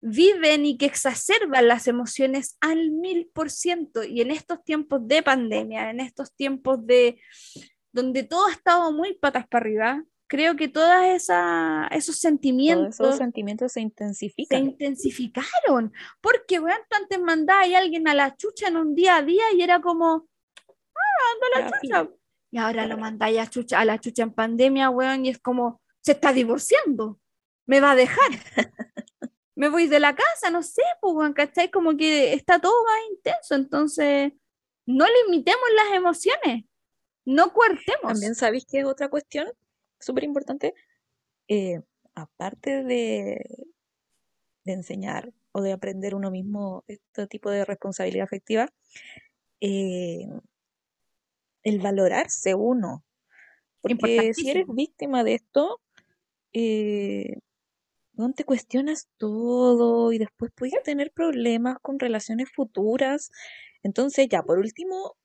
viven 0.01 0.65
y 0.65 0.77
que 0.77 0.85
exacerban 0.85 1.67
las 1.67 1.87
emociones 1.87 2.57
al 2.61 2.91
mil 2.91 3.29
por 3.33 3.49
ciento. 3.49 4.03
Y 4.03 4.21
en 4.21 4.31
estos 4.31 4.63
tiempos 4.63 5.07
de 5.07 5.23
pandemia, 5.23 5.89
en 5.89 5.99
estos 5.99 6.33
tiempos 6.33 6.85
de 6.85 7.19
donde 7.91 8.23
todo 8.23 8.47
ha 8.47 8.51
estado 8.51 8.91
muy 8.91 9.13
patas 9.15 9.47
para 9.47 9.63
arriba, 9.63 10.03
creo 10.27 10.55
que 10.55 10.67
todos 10.67 10.91
esos 11.91 12.17
sentimientos. 12.17 12.99
esos 12.99 13.17
sentimientos 13.17 13.71
se 13.71 13.81
intensifican. 13.81 14.59
Se 14.59 14.65
intensificaron. 14.65 15.93
Porque, 16.21 16.59
weón, 16.59 16.77
tú 16.89 16.97
antes 16.97 17.19
mandabas 17.19 17.71
a 17.73 17.77
alguien 17.79 18.07
a 18.07 18.13
la 18.13 18.35
chucha 18.35 18.67
en 18.67 18.77
un 18.77 18.93
día 18.93 19.17
a 19.17 19.23
día 19.23 19.43
y 19.55 19.61
era 19.61 19.81
como, 19.81 20.27
anda 21.33 21.59
la 21.59 21.79
chucha. 21.79 22.09
Y 22.49 22.57
ahora 22.57 22.87
lo 22.87 22.97
mandáis 22.97 23.39
a, 23.39 23.49
chucha, 23.49 23.79
a 23.79 23.85
la 23.85 23.99
chucha 23.99 24.23
en 24.23 24.33
pandemia, 24.33 24.89
weón, 24.89 25.25
y 25.25 25.29
es 25.29 25.39
como, 25.39 25.81
se 26.01 26.13
está 26.13 26.31
divorciando. 26.33 27.19
Me 27.65 27.81
va 27.81 27.91
a 27.91 27.95
dejar. 27.95 28.29
Me 29.55 29.69
voy 29.69 29.87
de 29.87 29.99
la 29.99 30.15
casa, 30.15 30.49
no 30.51 30.63
sé, 30.63 30.83
pues, 31.01 31.13
weón, 31.15 31.33
¿cachai? 31.33 31.69
Como 31.71 31.97
que 31.97 32.33
está 32.33 32.59
todo 32.59 32.83
más 32.85 32.99
intenso. 33.11 33.55
Entonces, 33.55 34.31
no 34.85 35.05
limitemos 35.05 35.65
las 35.75 35.97
emociones. 35.97 36.65
No 37.25 37.51
cuartemos. 37.51 38.13
También 38.13 38.35
sabéis 38.35 38.65
que 38.65 38.79
es 38.79 38.85
otra 38.85 39.09
cuestión 39.09 39.47
súper 39.99 40.23
importante, 40.23 40.73
eh, 41.47 41.81
aparte 42.15 42.83
de, 42.83 43.43
de 44.63 44.73
enseñar 44.73 45.33
o 45.51 45.61
de 45.61 45.71
aprender 45.71 46.13
uno 46.13 46.29
mismo 46.29 46.83
este 46.87 47.27
tipo 47.27 47.49
de 47.49 47.65
responsabilidad 47.65 48.25
afectiva, 48.25 48.69
eh, 49.59 50.27
el 51.67 51.79
valorarse 51.79 52.55
uno. 52.55 53.03
Porque 53.81 54.33
si 54.33 54.49
eres 54.49 54.65
víctima 54.67 55.23
de 55.23 55.35
esto, 55.35 55.81
eh, 56.53 57.39
no 58.13 58.31
te 58.33 58.45
cuestionas 58.45 59.09
todo 59.17 60.11
y 60.13 60.17
después 60.17 60.51
puedes 60.55 60.81
tener 60.83 61.11
problemas 61.11 61.77
con 61.81 61.99
relaciones 61.99 62.49
futuras. 62.53 63.31
Entonces, 63.83 64.27
ya, 64.29 64.43
por 64.43 64.59
último, 64.59 65.17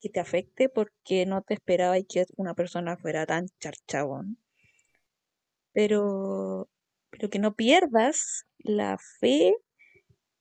que 0.00 0.08
te 0.08 0.20
afecte 0.20 0.68
porque 0.68 1.26
no 1.26 1.42
te 1.42 1.54
esperaba 1.54 1.98
y 1.98 2.04
que 2.04 2.24
una 2.36 2.54
persona 2.54 2.96
fuera 2.96 3.26
tan 3.26 3.46
charchabón. 3.60 4.38
Pero, 5.72 6.68
pero 7.10 7.28
que 7.28 7.38
no 7.38 7.54
pierdas 7.54 8.46
la 8.58 8.98
fe 9.20 9.54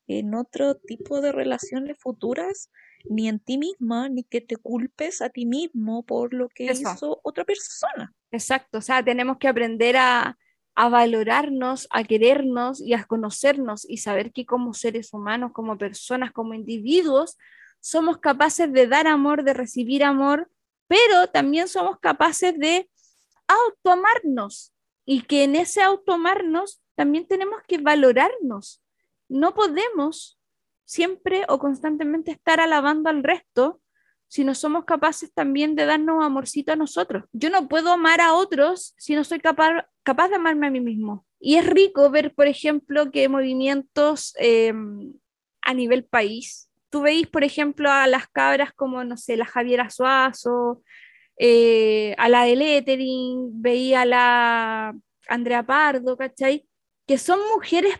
en 0.08 0.36
otro 0.36 0.76
tipo 0.76 1.21
de 1.21 1.32
relaciones 1.32 1.97
futuras, 2.00 2.69
ni 3.10 3.28
en 3.28 3.40
ti 3.40 3.58
misma, 3.58 4.10
ni 4.10 4.24
que 4.24 4.42
te 4.42 4.58
culpes 4.58 5.22
a 5.22 5.30
ti 5.30 5.46
mismo 5.46 6.04
por 6.04 6.34
lo 6.34 6.50
que 6.50 6.66
hizo 6.66 7.20
otra 7.24 7.44
persona. 7.46 8.14
Exacto, 8.32 8.78
o 8.80 8.82
sea, 8.82 9.04
tenemos 9.04 9.38
que 9.38 9.48
aprender 9.48 9.98
a, 9.98 10.38
a 10.76 10.90
valorarnos, 10.90 11.88
a 11.92 12.04
querernos 12.04 12.82
y 12.82 12.94
a 12.94 13.04
conocernos 13.04 13.90
y 13.90 13.98
saber 13.98 14.32
que 14.32 14.46
como 14.46 14.74
seres 14.74 15.14
humanos, 15.14 15.52
como 15.54 15.78
personas, 15.78 16.32
como 16.32 16.54
individuos, 16.54 17.38
somos 17.80 18.20
capaces 18.20 18.72
de 18.72 18.88
dar 18.88 19.08
amor, 19.08 19.44
de 19.44 19.54
recibir 19.54 20.04
amor, 20.04 20.50
pero 20.88 21.28
también 21.28 21.68
somos 21.68 22.00
capaces 22.00 22.58
de 22.58 22.90
autoamarnos 23.48 24.74
y 25.06 25.24
que 25.24 25.44
en 25.44 25.56
ese 25.56 25.82
autoamarnos 25.82 26.82
también 26.96 27.28
tenemos 27.28 27.62
que 27.68 27.78
valorarnos. 27.78 28.82
No 29.28 29.54
podemos 29.54 30.38
siempre 30.91 31.45
o 31.47 31.58
constantemente 31.58 32.32
estar 32.32 32.60
alabando 32.60 33.10
al 33.10 33.23
resto 33.23 33.80
si 34.27 34.43
no 34.43 34.56
somos 34.56 34.84
capaces 34.84 35.34
también 35.34 35.73
de 35.75 35.86
darnos 35.86 36.21
amorcito 36.21 36.73
a 36.73 36.75
nosotros. 36.75 37.23
Yo 37.32 37.49
no 37.49 37.69
puedo 37.69 37.93
amar 37.93 38.19
a 38.19 38.34
otros 38.34 38.93
si 38.97 39.15
no 39.15 39.23
soy 39.23 39.39
capaz, 39.39 39.86
capaz 40.04 40.27
de 40.27 40.36
amarme 40.36 40.67
a 40.67 40.71
mí 40.71 40.82
mismo. 40.82 41.25
Y 41.39 41.56
es 41.56 41.65
rico 41.65 42.10
ver, 42.10 42.34
por 42.34 42.47
ejemplo, 42.47 43.10
que 43.10 43.30
movimientos 43.30 44.34
eh, 44.38 44.73
a 45.62 45.73
nivel 45.73 46.04
país 46.04 46.69
tú 46.89 47.04
veis, 47.04 47.25
por 47.25 47.45
ejemplo, 47.45 47.89
a 47.89 48.06
las 48.06 48.27
cabras 48.27 48.73
como, 48.73 49.01
no 49.06 49.15
sé, 49.15 49.38
la 49.38 49.45
Javiera 49.45 49.89
Suazo, 49.89 50.84
eh, 51.38 52.13
a 52.17 52.27
la 52.27 52.43
de 52.43 52.58
Lettering, 52.58 53.62
veía 53.62 54.01
a 54.01 54.06
la 54.06 54.95
Andrea 55.30 55.65
Pardo, 55.65 56.17
¿cachai? 56.17 56.67
Que 57.08 57.17
son 57.17 57.39
mujeres 57.56 57.95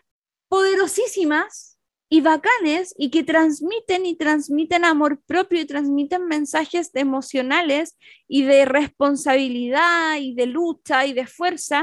poderosísimas 0.50 1.71
y 2.14 2.20
bacanes 2.20 2.94
y 2.98 3.10
que 3.10 3.24
transmiten 3.24 4.06
y 4.06 4.18
transmiten 4.18 4.84
amor 4.84 5.22
propio 5.26 5.62
y 5.62 5.66
transmiten 5.66 6.28
mensajes 6.28 6.92
emocionales 6.94 7.98
y 8.28 8.44
de 8.44 8.66
responsabilidad 8.66 10.18
y 10.20 10.36
de 10.36 10.46
lucha 10.46 11.06
y 11.06 11.14
de 11.14 11.26
fuerza 11.26 11.80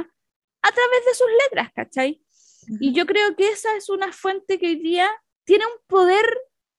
a 0.60 0.70
través 0.70 1.04
de 1.06 1.14
sus 1.14 1.28
letras, 1.44 1.72
¿cachai? 1.74 2.22
Y 2.78 2.92
yo 2.92 3.06
creo 3.06 3.36
que 3.36 3.48
esa 3.48 3.74
es 3.74 3.88
una 3.88 4.12
fuente 4.12 4.58
que 4.58 4.66
hoy 4.66 4.76
día 4.76 5.08
tiene 5.44 5.64
un 5.64 5.80
poder 5.86 6.26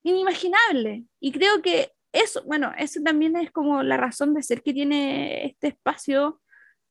inimaginable. 0.03 1.05
Y 1.19 1.31
creo 1.31 1.63
que 1.63 1.91
eso, 2.11 2.43
bueno, 2.45 2.71
eso 2.77 3.01
también 3.03 3.35
es 3.35 3.49
como 3.51 3.81
la 3.81 3.97
razón 3.97 4.35
de 4.35 4.43
ser 4.43 4.61
que 4.61 4.73
tiene 4.73 5.47
este 5.47 5.69
espacio 5.69 6.39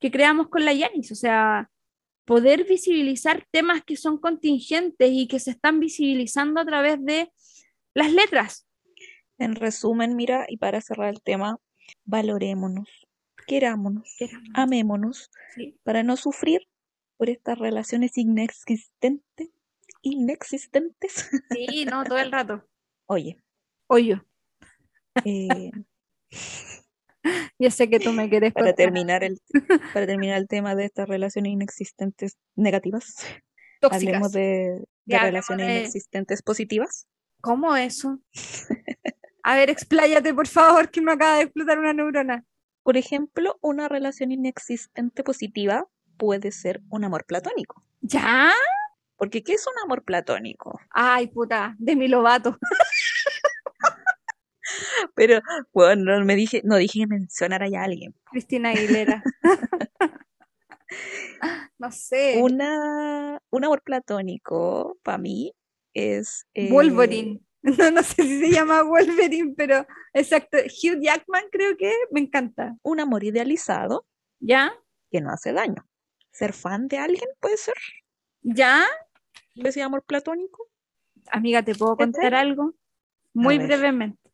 que 0.00 0.10
creamos 0.10 0.48
con 0.48 0.64
la 0.64 0.72
Yanis. 0.72 1.12
O 1.12 1.14
sea, 1.14 1.70
poder 2.28 2.64
visibilizar 2.64 3.46
temas 3.50 3.82
que 3.82 3.96
son 3.96 4.18
contingentes 4.18 5.10
y 5.10 5.26
que 5.28 5.40
se 5.40 5.52
están 5.52 5.80
visibilizando 5.80 6.60
a 6.60 6.66
través 6.66 7.02
de 7.02 7.32
las 7.94 8.12
letras. 8.12 8.68
En 9.38 9.54
resumen, 9.54 10.14
mira, 10.14 10.44
y 10.46 10.58
para 10.58 10.82
cerrar 10.82 11.08
el 11.08 11.22
tema, 11.22 11.58
valorémonos, 12.04 13.08
querámonos, 13.46 14.14
amémonos, 14.52 15.30
para 15.82 16.02
no 16.02 16.18
sufrir 16.18 16.68
por 17.16 17.30
estas 17.30 17.58
relaciones 17.58 18.18
inexistentes. 18.18 19.48
Inexistentes. 20.02 21.30
Sí, 21.50 21.86
no, 21.86 22.04
todo 22.04 22.18
el 22.18 22.30
rato. 22.30 22.62
Oye. 23.06 23.42
Oye. 23.86 24.20
Eh, 25.24 25.70
Yo 27.58 27.70
sé 27.70 27.88
que 27.88 28.00
tú 28.00 28.12
me 28.12 28.28
quieres 28.28 28.52
para 28.52 28.74
terminar 28.74 29.24
el 29.24 29.40
para 29.92 30.06
terminar 30.06 30.38
el 30.38 30.48
tema 30.48 30.74
de 30.74 30.84
estas 30.84 31.08
relaciones 31.08 31.52
inexistentes 31.52 32.36
negativas. 32.56 33.16
Hablemos 33.82 34.32
de, 34.32 34.84
relaciones 35.06 35.68
inexistentes 35.68 36.42
positivas. 36.42 37.06
¿Cómo 37.40 37.76
eso? 37.76 38.18
A 39.44 39.56
ver, 39.56 39.70
expláyate, 39.70 40.34
por 40.34 40.48
favor, 40.48 40.90
que 40.90 41.00
me 41.00 41.12
acaba 41.12 41.36
de 41.36 41.44
explotar 41.44 41.78
una 41.78 41.92
neurona. 41.92 42.44
Por 42.82 42.96
ejemplo, 42.96 43.56
una 43.62 43.88
relación 43.88 44.32
inexistente 44.32 45.22
positiva 45.22 45.86
puede 46.16 46.52
ser 46.52 46.82
un 46.90 47.04
amor 47.04 47.24
platónico. 47.24 47.84
¿Ya? 48.00 48.52
Porque 49.16 49.42
¿qué 49.42 49.52
es 49.52 49.66
un 49.66 49.74
amor 49.84 50.04
platónico? 50.04 50.78
Ay, 50.90 51.28
puta, 51.28 51.74
de 51.78 51.96
mi 51.96 52.08
lobato. 52.08 52.58
Pero, 55.18 55.40
bueno, 55.72 56.16
no 56.16 56.24
me 56.24 56.36
dije, 56.36 56.62
no 56.64 56.76
dije 56.76 57.00
que 57.00 57.06
mencionara 57.08 57.66
a 57.66 57.82
alguien. 57.82 58.14
Cristina 58.30 58.70
Aguilera. 58.70 59.24
no 61.78 61.90
sé. 61.90 62.38
Una, 62.40 63.42
un 63.50 63.64
amor 63.64 63.82
platónico, 63.82 64.96
para 65.02 65.18
mí, 65.18 65.52
es... 65.92 66.46
Eh, 66.54 66.70
Wolverine. 66.70 67.40
No, 67.60 67.90
no 67.90 68.04
sé 68.04 68.22
si 68.22 68.38
se 68.38 68.52
llama 68.52 68.84
Wolverine, 68.84 69.54
pero 69.56 69.84
exacto. 70.14 70.58
Hugh 70.58 71.02
Jackman 71.02 71.46
creo 71.50 71.76
que 71.76 71.92
me 72.12 72.20
encanta. 72.20 72.76
Un 72.82 73.00
amor 73.00 73.24
idealizado. 73.24 74.06
¿Ya? 74.38 74.72
Que 75.10 75.20
no 75.20 75.30
hace 75.32 75.52
daño. 75.52 75.84
Ser 76.30 76.52
fan 76.52 76.86
de 76.86 76.98
alguien 76.98 77.28
puede 77.40 77.56
ser. 77.56 77.74
¿Ya? 78.42 78.86
¿Ese 79.56 79.82
amor 79.82 80.04
platónico? 80.04 80.68
Amiga, 81.32 81.64
¿te 81.64 81.74
puedo 81.74 81.96
contar 81.96 82.36
algo? 82.36 82.74
Muy 83.34 83.58
brevemente. 83.58 84.27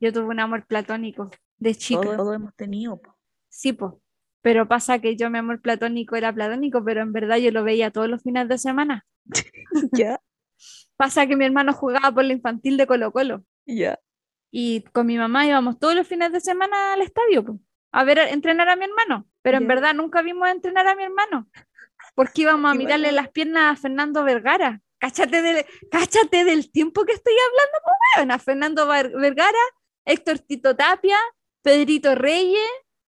Yo 0.00 0.12
tuve 0.12 0.24
un 0.24 0.40
amor 0.40 0.66
platónico 0.66 1.30
de 1.58 1.74
chico. 1.74 2.16
Todos 2.16 2.34
hemos 2.34 2.54
tenido. 2.54 3.00
Sí, 3.48 3.72
pues. 3.72 3.92
Pero 4.40 4.68
pasa 4.68 4.98
que 5.00 5.16
yo 5.16 5.30
mi 5.30 5.38
amor 5.38 5.60
platónico 5.60 6.16
era 6.16 6.32
platónico, 6.32 6.84
pero 6.84 7.02
en 7.02 7.12
verdad 7.12 7.36
yo 7.36 7.50
lo 7.50 7.64
veía 7.64 7.90
todos 7.90 8.08
los 8.08 8.22
fines 8.22 8.48
de 8.48 8.58
semana. 8.58 9.06
ya. 9.92 10.20
Pasa 10.96 11.26
que 11.26 11.36
mi 11.36 11.44
hermano 11.44 11.72
jugaba 11.72 12.12
por 12.12 12.24
la 12.24 12.32
infantil 12.32 12.76
de 12.76 12.86
Colo 12.86 13.12
Colo. 13.12 13.44
Ya. 13.66 13.98
Y 14.50 14.82
con 14.92 15.06
mi 15.06 15.18
mamá 15.18 15.46
íbamos 15.46 15.78
todos 15.78 15.94
los 15.94 16.06
fines 16.06 16.32
de 16.32 16.40
semana 16.40 16.94
al 16.94 17.02
estadio, 17.02 17.60
a 17.92 18.04
ver, 18.04 18.18
a 18.18 18.30
entrenar 18.30 18.68
a 18.68 18.76
mi 18.76 18.84
hermano. 18.84 19.28
Pero 19.42 19.58
en 19.58 19.66
verdad 19.66 19.94
nunca 19.94 20.22
vimos 20.22 20.48
a 20.48 20.52
entrenar 20.52 20.86
a 20.86 20.96
mi 20.96 21.04
hermano. 21.04 21.48
Porque 22.14 22.42
íbamos 22.42 22.70
a 22.70 22.74
mirarle 22.74 23.12
las 23.12 23.28
piernas 23.28 23.72
a 23.72 23.80
Fernando 23.80 24.24
Vergara. 24.24 24.80
Cáchate, 24.98 25.42
del, 25.42 25.64
cáchate 25.90 26.44
del 26.44 26.70
tiempo 26.72 27.04
que 27.04 27.12
estoy 27.12 27.34
hablando, 27.34 27.78
pues, 27.84 28.30
a 28.30 28.38
Fernando 28.38 28.86
Vergara, 28.86 29.58
Héctor 30.04 30.40
Tito 30.40 30.74
Tapia, 30.74 31.16
Pedrito 31.62 32.14
Reyes. 32.14 32.68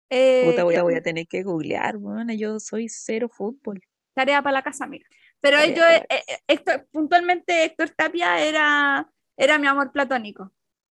Eh, 0.10 0.48
Puta, 0.50 0.64
voy, 0.64 0.96
a, 0.96 1.02
tener 1.02 1.28
que 1.28 1.44
googlear, 1.44 1.98
bueno, 1.98 2.34
yo 2.34 2.60
soy 2.60 2.90
cero 2.90 3.30
fútbol. 3.30 3.82
Tarea 4.14 4.42
para 4.42 4.54
la 4.54 4.64
casa, 4.64 4.86
amiga. 4.86 5.06
Pero 5.40 5.64
yo, 5.66 5.84
eh, 5.86 6.06
eh, 6.48 6.60
puntualmente 6.92 7.64
Héctor 7.64 7.92
Tapia 7.92 8.44
era, 8.44 9.10
era 9.38 9.58
mi 9.58 9.68
amor 9.68 9.92
platónico. 9.92 10.52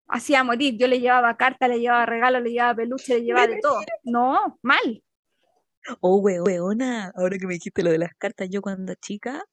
Hacía 0.09 0.43
morir, 0.43 0.77
yo 0.77 0.89
le 0.89 0.99
llevaba 0.99 1.37
cartas, 1.37 1.69
le 1.69 1.79
llevaba 1.79 2.07
regalos, 2.07 2.43
le 2.43 2.51
llevaba 2.51 2.75
peluche, 2.75 3.15
le 3.15 3.23
llevaba 3.23 3.47
de 3.47 3.61
todo. 3.61 3.81
No, 4.03 4.59
mal. 4.63 5.05
Oh, 6.01 6.19
weona, 6.19 7.13
ahora 7.15 7.39
que 7.39 7.47
me 7.47 7.55
dijiste 7.55 7.83
lo 7.83 7.91
de 7.91 7.99
las 7.99 8.15
cartas, 8.15 8.49
yo 8.51 8.61
cuando 8.61 8.95
chica 8.95 9.45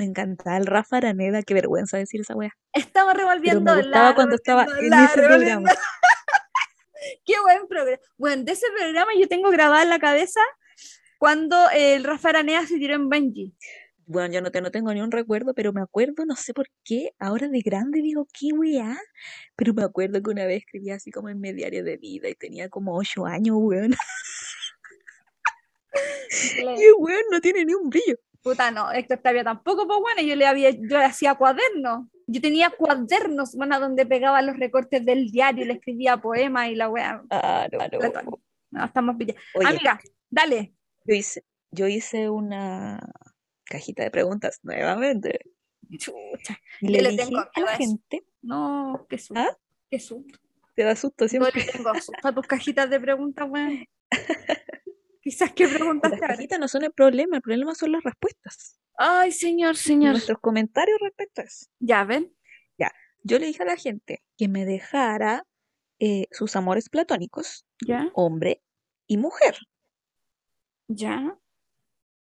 me 0.00 0.06
encantaba 0.06 0.56
el 0.56 0.64
Rafa 0.64 0.96
Araneda, 0.96 1.42
qué 1.42 1.52
vergüenza 1.52 1.98
decir 1.98 2.22
esa 2.22 2.34
wea. 2.34 2.56
Estaba 2.72 3.12
revolviendo 3.12 3.74
Pero 3.74 3.86
me 3.86 4.14
cuando 4.14 4.36
estaba 4.36 4.64
en 4.80 4.94
ese 4.94 5.20
programa. 5.20 5.70
qué 7.26 7.34
buen 7.42 7.68
programa. 7.68 8.00
Bueno, 8.16 8.44
de 8.44 8.52
ese 8.52 8.66
programa 8.78 9.10
yo 9.20 9.28
tengo 9.28 9.50
grabada 9.50 9.82
en 9.82 9.90
la 9.90 9.98
cabeza 9.98 10.40
cuando 11.18 11.68
el 11.74 12.02
Rafa 12.04 12.30
Araneda 12.30 12.66
se 12.66 12.78
tiró 12.78 12.94
en 12.94 13.10
Benji. 13.10 13.54
Bueno, 14.06 14.32
yo 14.32 14.40
no, 14.40 14.50
te, 14.50 14.62
no 14.62 14.70
tengo 14.70 14.94
ni 14.94 15.02
un 15.02 15.12
recuerdo, 15.12 15.52
pero 15.52 15.74
me 15.74 15.82
acuerdo, 15.82 16.24
no 16.24 16.34
sé 16.34 16.54
por 16.54 16.68
qué, 16.82 17.10
ahora 17.18 17.48
de 17.48 17.60
grande 17.60 18.00
digo, 18.00 18.26
qué 18.32 18.54
wea, 18.54 18.98
pero 19.54 19.74
me 19.74 19.84
acuerdo 19.84 20.22
que 20.22 20.30
una 20.30 20.46
vez 20.46 20.60
escribía 20.60 20.94
así 20.94 21.10
como 21.10 21.28
en 21.28 21.40
mi 21.40 21.52
diario 21.52 21.84
de 21.84 21.98
vida 21.98 22.30
y 22.30 22.34
tenía 22.34 22.70
como 22.70 22.96
ocho 22.96 23.26
años, 23.26 23.56
weón. 23.58 23.94
y 26.78 26.90
weón 26.98 27.22
no 27.30 27.40
tiene 27.42 27.66
ni 27.66 27.74
un 27.74 27.90
brillo. 27.90 28.16
Puta, 28.42 28.70
no, 28.70 28.90
Héctor 28.90 29.18
Tapia 29.18 29.44
tampoco, 29.44 29.86
pues 29.86 29.98
bueno, 30.00 30.22
yo 30.22 30.34
le 30.34 30.46
había, 30.46 30.70
yo 30.70 30.98
hacía 30.98 31.34
cuadernos. 31.34 32.06
Yo 32.26 32.40
tenía 32.40 32.70
cuadernos, 32.70 33.54
bueno, 33.54 33.78
donde 33.80 34.06
pegaba 34.06 34.40
los 34.40 34.58
recortes 34.58 35.04
del 35.04 35.30
diario, 35.30 35.66
le 35.66 35.74
escribía 35.74 36.16
poemas 36.16 36.68
y 36.68 36.74
la 36.74 36.88
weá. 36.88 37.22
Ah, 37.30 37.68
no, 37.70 37.78
no. 38.70 38.84
estamos 38.84 39.16
pillados. 39.16 39.42
Amiga, 39.64 40.00
dale. 40.30 40.72
Yo 41.04 41.14
hice, 41.14 41.44
yo 41.70 41.86
hice 41.86 42.30
una 42.30 43.00
cajita 43.64 44.04
de 44.04 44.10
preguntas 44.10 44.60
nuevamente. 44.62 45.40
Chucha. 45.98 46.58
Y 46.80 46.88
le, 46.88 47.10
dije 47.10 47.30
a 47.36 47.60
la 47.60 47.76
gente. 47.76 48.24
No, 48.42 49.06
qué 49.08 49.18
susto. 49.18 49.40
¿Ah? 49.40 49.56
Qué 49.90 49.98
susto. 49.98 50.38
Te 50.74 50.84
da 50.84 50.96
susto 50.96 51.28
siempre. 51.28 51.52
No 51.52 51.66
le 51.66 51.72
tengo 51.72 51.94
susto 51.94 52.28
a 52.28 52.34
tus 52.34 52.46
cajitas 52.46 52.88
de 52.88 53.00
preguntas, 53.00 53.48
weón. 53.50 53.86
Quizás 55.20 55.52
qué 55.52 55.68
preguntas 55.68 56.10
Las 56.10 56.20
cajitas 56.20 56.58
no 56.58 56.68
son 56.68 56.84
el 56.84 56.92
problema, 56.92 57.36
el 57.36 57.42
problema 57.42 57.74
son 57.74 57.92
las 57.92 58.02
respuestas. 58.02 58.78
Ay, 58.96 59.32
señor, 59.32 59.76
señor. 59.76 60.12
Nuestros 60.12 60.38
comentarios 60.40 60.98
respecto 61.00 61.40
a 61.40 61.44
eso. 61.44 61.66
Ya, 61.78 62.04
ven. 62.04 62.34
Ya. 62.78 62.92
Yo 63.22 63.38
le 63.38 63.46
dije 63.46 63.62
a 63.62 63.66
la 63.66 63.76
gente 63.76 64.22
que 64.36 64.48
me 64.48 64.64
dejara 64.64 65.46
eh, 65.98 66.26
sus 66.30 66.56
amores 66.56 66.88
platónicos, 66.88 67.66
ya. 67.86 68.10
hombre 68.14 68.62
y 69.06 69.16
mujer. 69.16 69.56
Ya. 70.88 71.38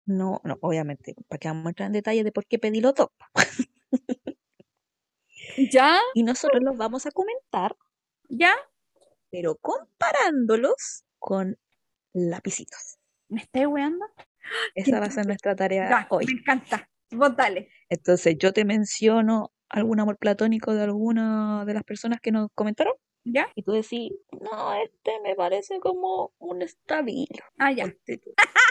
No, 0.06 0.42
no, 0.44 0.58
obviamente, 0.62 1.16
para 1.28 1.40
que 1.40 1.48
vamos 1.48 1.66
a 1.66 1.70
entrar 1.70 1.88
en 1.88 1.94
detalle 1.94 2.24
de 2.24 2.32
por 2.32 2.46
qué 2.46 2.60
pedí 2.60 2.82
los 2.82 2.94
dos. 2.96 3.10
¿Ya? 5.72 6.00
Y 6.14 6.24
nosotros 6.24 6.62
los 6.64 6.78
vamos 6.78 7.06
a 7.06 7.12
comentar. 7.12 7.76
¿Ya? 8.30 8.56
Pero 9.30 9.56
comparándolos 9.56 11.06
con 11.20 11.58
lapicitos. 12.14 12.98
¿Me 13.30 13.42
estáis 13.42 13.68
weando? 13.68 14.06
Esa 14.76 15.00
va 15.00 15.06
a 15.06 15.12
ser 15.12 15.26
nuestra 15.26 15.56
tarea 15.56 16.08
hoy. 16.10 16.26
Me 16.26 16.40
encanta. 16.40 16.90
Vos 17.12 17.36
dale. 17.36 17.70
Entonces, 17.90 18.38
yo 18.38 18.54
te 18.54 18.66
menciono 18.66 19.52
algún 19.70 20.00
amor 20.00 20.18
platónico 20.18 20.74
de 20.74 20.84
alguna 20.84 21.64
de 21.66 21.74
las 21.74 21.84
personas 21.84 22.20
que 22.22 22.32
nos 22.32 22.50
comentaron. 22.56 22.94
¿Ya? 23.24 23.48
Y 23.56 23.64
tú 23.64 23.74
decís, 23.74 24.12
no, 24.32 24.74
este 24.74 25.12
me 25.24 25.36
parece 25.36 25.80
como 25.80 26.34
un 26.40 26.62
estabilo. 26.62 27.46
Ah, 27.60 27.72
ya. 27.72 27.94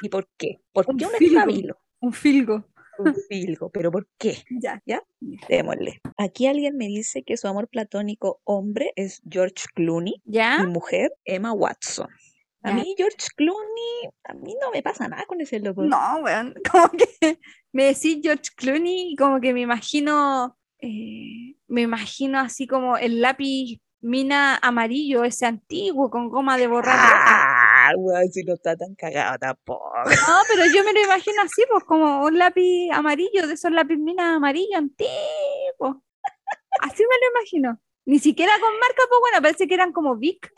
¿Y 0.02 0.08
por 0.08 0.28
qué? 0.36 0.60
¿Por 0.72 0.86
qué 0.96 1.06
un 1.06 1.12
estabilo? 1.20 1.78
Un 2.00 2.12
filgo. 2.12 2.66
Un 2.98 3.14
filgo, 3.14 3.70
pero 3.70 3.90
¿por 3.90 4.08
qué? 4.18 4.36
Ya. 4.60 4.82
¿Ya? 4.84 5.02
Démosle. 5.48 6.00
Aquí 6.18 6.46
alguien 6.46 6.76
me 6.76 6.86
dice 6.86 7.22
que 7.22 7.36
su 7.36 7.48
amor 7.48 7.68
platónico 7.68 8.40
hombre 8.44 8.92
es 8.96 9.22
George 9.30 9.66
Clooney. 9.74 10.20
¿Ya? 10.24 10.58
Y 10.60 10.66
mujer, 10.66 11.12
Emma 11.24 11.52
Watson. 11.52 12.08
A 12.62 12.72
mí 12.72 12.94
George 12.96 13.16
Clooney, 13.36 14.10
a 14.24 14.34
mí 14.34 14.54
no 14.60 14.70
me 14.70 14.82
pasa 14.82 15.08
nada 15.08 15.24
con 15.26 15.40
ese 15.40 15.60
loco. 15.60 15.82
No, 15.82 16.18
weón, 16.22 16.54
como 16.70 16.90
que 16.90 17.38
me 17.72 17.84
decís 17.84 18.18
George 18.22 18.50
Clooney 18.54 19.12
y 19.12 19.16
como 19.16 19.40
que 19.40 19.54
me 19.54 19.60
imagino, 19.60 20.58
eh, 20.78 21.56
me 21.68 21.82
imagino 21.82 22.38
así 22.38 22.66
como 22.66 22.96
el 22.96 23.20
lápiz 23.20 23.80
mina 24.02 24.58
amarillo, 24.62 25.24
ese 25.24 25.46
antiguo 25.46 26.10
con 26.10 26.28
goma 26.28 26.58
de 26.58 26.66
borrar. 26.66 26.96
Ah, 26.98 27.92
weón, 27.96 28.30
si 28.30 28.42
no 28.44 28.54
está 28.54 28.76
tan 28.76 28.94
cagado 28.94 29.38
tampoco. 29.38 29.92
No, 30.04 30.38
pero 30.48 30.64
yo 30.74 30.84
me 30.84 30.92
lo 30.92 31.02
imagino 31.02 31.42
así, 31.42 31.62
pues 31.70 31.84
como 31.84 32.24
un 32.24 32.38
lápiz 32.38 32.90
amarillo, 32.92 33.46
de 33.46 33.54
esos 33.54 33.72
lápiz 33.72 33.96
mina 33.96 34.36
amarillo 34.36 34.76
antiguo. 34.76 36.02
Así 36.80 37.02
me 37.02 37.16
lo 37.20 37.38
imagino. 37.38 37.80
Ni 38.06 38.18
siquiera 38.18 38.52
con 38.60 38.72
marca, 38.74 39.02
pues 39.08 39.20
bueno, 39.20 39.42
parece 39.42 39.68
que 39.68 39.74
eran 39.74 39.92
como 39.92 40.16
Vic, 40.16 40.50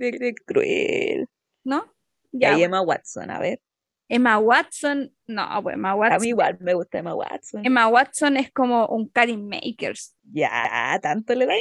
Eres, 0.00 0.34
cruel. 0.46 1.28
¿no? 1.64 1.84
Y 2.32 2.40
Ya, 2.40 2.50
bueno. 2.52 2.64
Emma 2.64 2.80
Watson, 2.82 3.30
a 3.30 3.38
ver. 3.38 3.60
Emma 4.08 4.38
Watson, 4.38 5.10
no, 5.26 5.62
pues 5.62 5.74
Emma 5.74 5.90
A 5.92 5.94
Watson. 5.94 6.20
mí 6.20 6.28
igual 6.28 6.58
me 6.60 6.74
gusta 6.74 6.98
Emma 6.98 7.14
Watson. 7.14 7.64
Emma 7.64 7.88
Watson 7.88 8.36
es 8.36 8.52
como 8.52 8.86
un 8.88 9.08
Karin 9.08 9.48
Makers. 9.48 10.14
Ya, 10.32 10.98
tanto 11.02 11.34
le 11.34 11.46
da. 11.46 11.54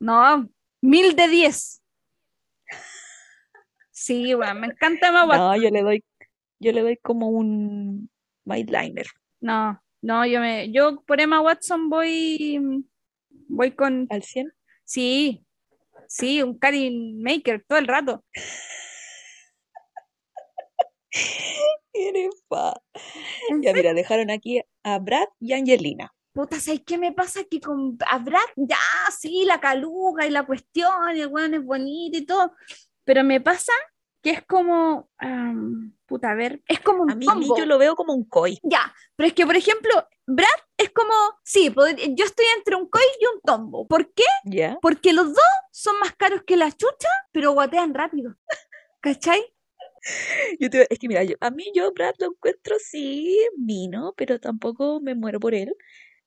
No, 0.00 0.48
mil 0.80 1.14
de 1.14 1.28
diez. 1.28 1.80
Sí, 3.90 4.34
bueno, 4.34 4.54
me 4.60 4.66
encanta 4.66 5.08
Emma 5.08 5.24
Watson. 5.26 5.46
No, 5.46 5.56
yo 5.56 5.70
le 5.70 5.82
doy, 5.82 6.04
yo 6.58 6.72
le 6.72 6.82
doy 6.82 6.96
como 6.98 7.28
un 7.30 8.10
midliner 8.44 9.06
No, 9.40 9.80
no, 10.02 10.26
yo 10.26 10.40
me, 10.40 10.70
yo 10.70 11.02
por 11.06 11.20
Emma 11.20 11.40
Watson 11.40 11.88
voy, 11.88 12.84
voy 13.48 13.70
con, 13.72 14.06
al 14.10 14.22
100. 14.22 14.52
sí, 14.84 15.45
sí, 16.08 16.42
un 16.42 16.58
Karin 16.58 17.22
Maker 17.22 17.64
todo 17.66 17.78
el 17.78 17.86
rato. 17.86 18.24
Eres 21.92 22.44
fa. 22.48 22.74
¿En 23.48 23.62
Ya, 23.62 23.72
mira, 23.72 23.94
dejaron 23.94 24.30
aquí 24.30 24.62
a 24.82 24.98
Brad 24.98 25.28
y 25.40 25.52
Angelina. 25.52 26.12
Puta, 26.32 26.60
¿sabes 26.60 26.82
qué 26.84 26.98
me 26.98 27.12
pasa? 27.12 27.40
Que 27.50 27.60
con 27.60 27.96
a 28.10 28.18
Brad, 28.18 28.40
ya, 28.56 28.76
sí, 29.18 29.44
la 29.46 29.58
caluga 29.58 30.26
y 30.26 30.30
la 30.30 30.44
cuestión, 30.44 31.16
y 31.16 31.20
el 31.20 31.28
weón 31.28 31.54
es 31.54 31.64
bonito 31.64 32.18
y 32.18 32.26
todo, 32.26 32.52
pero 33.04 33.24
me 33.24 33.40
pasa 33.40 33.72
que 34.22 34.32
es 34.32 34.44
como, 34.44 35.08
puta, 36.06 36.30
a 36.30 36.34
ver, 36.34 36.62
es 36.68 36.80
como 36.80 37.02
un 37.02 37.10
A 37.10 37.14
mí 37.14 37.26
combo. 37.26 37.56
yo 37.58 37.66
lo 37.66 37.78
veo 37.78 37.94
como 37.96 38.14
un 38.14 38.24
koi. 38.28 38.58
Ya, 38.62 38.94
pero 39.16 39.26
es 39.28 39.34
que, 39.34 39.44
por 39.46 39.56
ejemplo, 39.56 39.92
Brad 40.26 40.46
es 40.78 40.90
como, 40.90 41.12
sí, 41.42 41.72
yo 42.14 42.24
estoy 42.24 42.46
entre 42.56 42.76
un 42.76 42.88
koi 42.88 43.02
y 43.20 43.26
un 43.26 43.40
tombo. 43.42 43.86
¿Por 43.86 44.12
qué? 44.14 44.24
¿Ya? 44.44 44.78
Porque 44.82 45.12
los 45.12 45.26
dos 45.34 45.44
son 45.72 45.98
más 46.00 46.14
caros 46.16 46.42
que 46.46 46.56
la 46.56 46.70
chucha, 46.72 47.08
pero 47.32 47.52
guatean 47.52 47.92
rápido. 47.94 48.34
¿Cachai? 49.00 49.42
Yo 50.60 50.70
te- 50.70 50.86
es 50.92 50.98
que 50.98 51.08
mira, 51.08 51.24
yo- 51.24 51.36
a 51.40 51.50
mí 51.50 51.64
yo 51.74 51.92
Brad 51.92 52.14
lo 52.18 52.26
encuentro 52.26 52.76
sí 52.78 53.36
mino, 53.58 54.14
pero 54.16 54.38
tampoco 54.40 55.00
me 55.00 55.14
muero 55.14 55.40
por 55.40 55.54
él. 55.54 55.74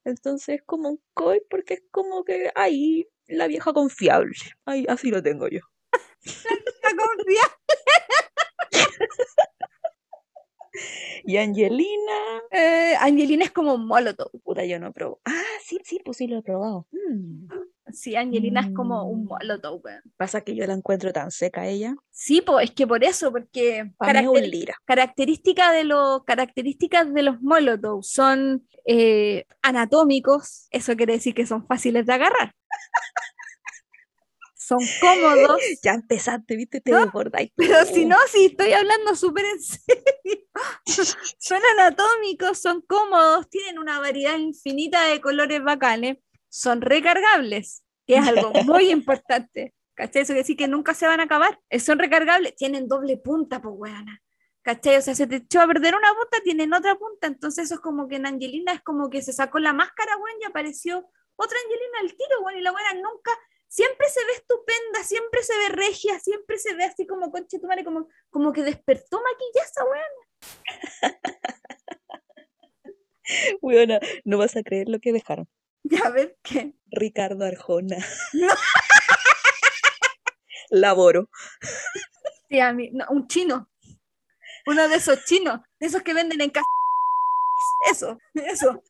Entonces 0.04 0.56
es 0.60 0.64
como 0.66 0.90
un 0.90 1.02
koi 1.14 1.42
porque 1.50 1.76
es 1.76 1.84
como 1.92 2.24
que 2.24 2.52
ahí 2.56 3.08
la 3.28 3.48
vieja 3.48 3.72
confiable. 3.74 4.34
Ay, 4.66 4.86
así 4.90 5.12
lo 5.12 5.22
tengo 5.24 5.48
yo. 5.48 5.62
La 6.84 6.92
confía- 6.96 7.58
Y 11.26 11.38
Angelina, 11.38 12.42
Eh, 12.52 12.96
Angelina 13.00 13.44
es 13.46 13.52
como 13.52 13.74
un 13.76 13.86
molotov. 13.86 14.32
puta, 14.44 14.66
yo 14.66 14.80
no 14.80 14.92
probo. 14.94 15.20
Ah, 15.26 15.44
sí, 15.64 15.80
sí, 15.84 16.00
pues 16.04 16.18
sí 16.18 16.28
lo 16.28 16.40
he 16.40 16.42
probado. 16.42 16.88
Mm. 16.92 17.48
Sí, 17.92 18.16
Angelina 18.16 18.62
es 18.62 18.72
como 18.76 19.04
un 19.06 19.24
Mm. 19.24 19.28
molotov, 19.28 19.82
weón. 19.84 20.02
Pasa 20.16 20.42
que 20.42 20.56
yo 20.56 20.66
la 20.68 20.74
encuentro 20.74 21.12
tan 21.12 21.32
seca 21.32 21.68
ella. 21.68 21.96
Sí, 22.12 22.42
pues 22.42 22.70
es 22.70 22.76
que 22.76 22.86
por 22.86 23.04
eso, 23.04 23.32
porque 23.32 23.92
Para 23.98 24.22
mí 24.22 24.26
es 24.26 24.30
un 24.30 24.36
caracteri- 24.36 24.50
lira. 24.52 24.76
característica 24.86 25.72
de 25.72 25.84
los, 25.86 26.24
características 26.24 27.12
de 27.14 27.24
los 27.24 27.42
molotov 27.42 28.04
son 28.04 28.68
eh, 28.86 29.46
anatómicos, 29.62 30.68
eso 30.72 30.96
quiere 30.96 31.14
decir 31.14 31.34
que 31.36 31.46
son 31.46 31.66
fáciles 31.68 32.06
de 32.06 32.14
agarrar. 32.14 32.54
Son 34.70 34.80
cómodos, 35.02 35.60
Ya 35.84 35.94
empezaste, 35.94 36.56
viste, 36.56 36.80
te 36.80 36.92
No, 36.92 37.00
desbordáis 37.00 37.52
pero 37.56 37.84
si 37.86 38.06
no, 38.06 38.16
si 38.32 38.46
estoy 38.46 38.72
hablando 38.74 39.16
súper 39.16 39.46
en 39.46 39.60
serio. 39.60 40.46
Son 41.40 41.60
anatómicos, 41.78 42.60
son 42.60 42.82
cómodos, 42.82 43.50
tienen 43.50 43.80
una 43.80 44.00
variedad 44.00 44.38
infinita 44.38 45.06
de 45.06 45.22
colores 45.22 45.64
bacanes, 45.64 46.18
son 46.50 46.82
recargables, 46.82 47.84
que 48.06 48.18
es 48.18 48.28
algo 48.28 48.52
muy 48.66 48.92
importante. 48.92 49.74
¿Cachai? 49.96 50.22
Eso 50.22 50.30
quiere 50.30 50.42
decir 50.42 50.58
que 50.58 50.68
nunca 50.68 50.94
se 50.94 51.08
van 51.08 51.20
a 51.20 51.24
acabar. 51.24 51.60
Eh, 51.70 51.80
Son 51.80 52.00
recargables, 52.00 52.56
tienen 52.56 52.88
doble 52.88 53.18
punta, 53.18 53.62
pues 53.62 53.74
weona. 53.78 54.22
¿Cachai? 54.62 54.98
O 54.98 55.02
sea, 55.02 55.16
se 55.16 55.28
te 55.28 55.38
echó 55.38 55.62
a 55.62 55.68
perder 55.68 55.96
una 55.96 56.14
punta, 56.14 56.38
tienen 56.44 56.74
otra 56.74 56.96
punta. 56.96 57.28
Entonces, 57.28 57.66
eso 57.66 57.76
es 57.76 57.82
como 57.82 58.08
que 58.08 58.16
en 58.16 58.26
Angelina 58.26 58.72
es 58.74 58.82
como 58.82 59.10
que 59.10 59.22
se 59.22 59.34
sacó 59.34 59.60
la 59.60 59.74
máscara, 59.74 60.16
weón, 60.16 60.38
y 60.42 60.46
apareció 60.46 61.10
otra 61.36 61.58
Angelina 61.66 62.00
al 62.02 62.10
tiro, 62.10 62.42
weón, 62.44 62.60
y 62.60 62.62
la 62.62 62.72
buena 62.72 62.94
nunca, 62.94 63.32
siempre 63.70 64.10
se 64.10 64.26
ve 64.26 64.34
estupenda, 64.34 65.02
siempre 65.04 65.44
se 65.44 65.58
ve 65.58 65.70
regia, 65.70 66.20
siempre 66.20 66.58
se 66.58 66.76
ve 66.76 66.84
así 66.84 67.08
como 67.08 67.32
conche 67.32 67.60
tu 67.60 67.68
madre, 67.68 67.86
como, 67.86 68.10
como 68.30 68.52
que 68.52 68.64
despertó 68.64 69.22
maquillaje, 69.22 69.84
weón. 69.90 70.12
Weona, 73.62 74.00
no 74.26 74.40
vas 74.40 74.56
a 74.56 74.64
creer 74.64 74.90
lo 74.90 75.00
que 75.00 75.14
dejaron. 75.14 75.48
Ya 75.84 76.00
a 76.06 76.10
ver 76.10 76.38
qué. 76.44 76.74
Ricardo 76.92 77.46
Arjona. 77.46 77.96
Laboro. 80.70 81.30
Sí, 82.50 82.60
a 82.60 82.74
mí, 82.74 82.90
no, 82.92 83.06
un 83.10 83.28
chino. 83.28 83.70
Uno 84.68 84.90
de 84.90 84.98
esos 84.98 85.24
chinos, 85.24 85.62
de 85.80 85.88
esos 85.88 86.04
que 86.04 86.14
venden 86.14 86.42
en 86.42 86.50
casa. 86.50 86.68
Eso, 87.90 88.18
eso. 88.34 88.84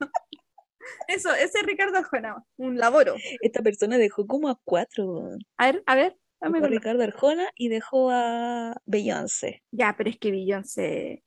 Eso, 1.07 1.33
ese 1.33 1.59
es 1.59 1.65
Ricardo 1.65 1.97
Arjona, 1.97 2.43
un 2.57 2.77
laboro. 2.77 3.15
Esta 3.41 3.61
persona 3.61 3.97
dejó 3.97 4.27
como 4.27 4.49
a 4.49 4.59
cuatro. 4.63 5.31
A 5.57 5.71
ver, 5.71 5.83
a 5.85 5.95
ver, 5.95 6.17
dame 6.39 6.59
Dejó 6.59 6.65
a 6.65 6.69
Ricardo 6.69 7.03
Arjona 7.03 7.49
y 7.55 7.69
dejó 7.69 8.09
a 8.11 8.75
Beyoncé. 8.85 9.63
Ya, 9.71 9.95
pero 9.97 10.09
es 10.09 10.17
que 10.17 10.31
Beyoncé. 10.31 11.23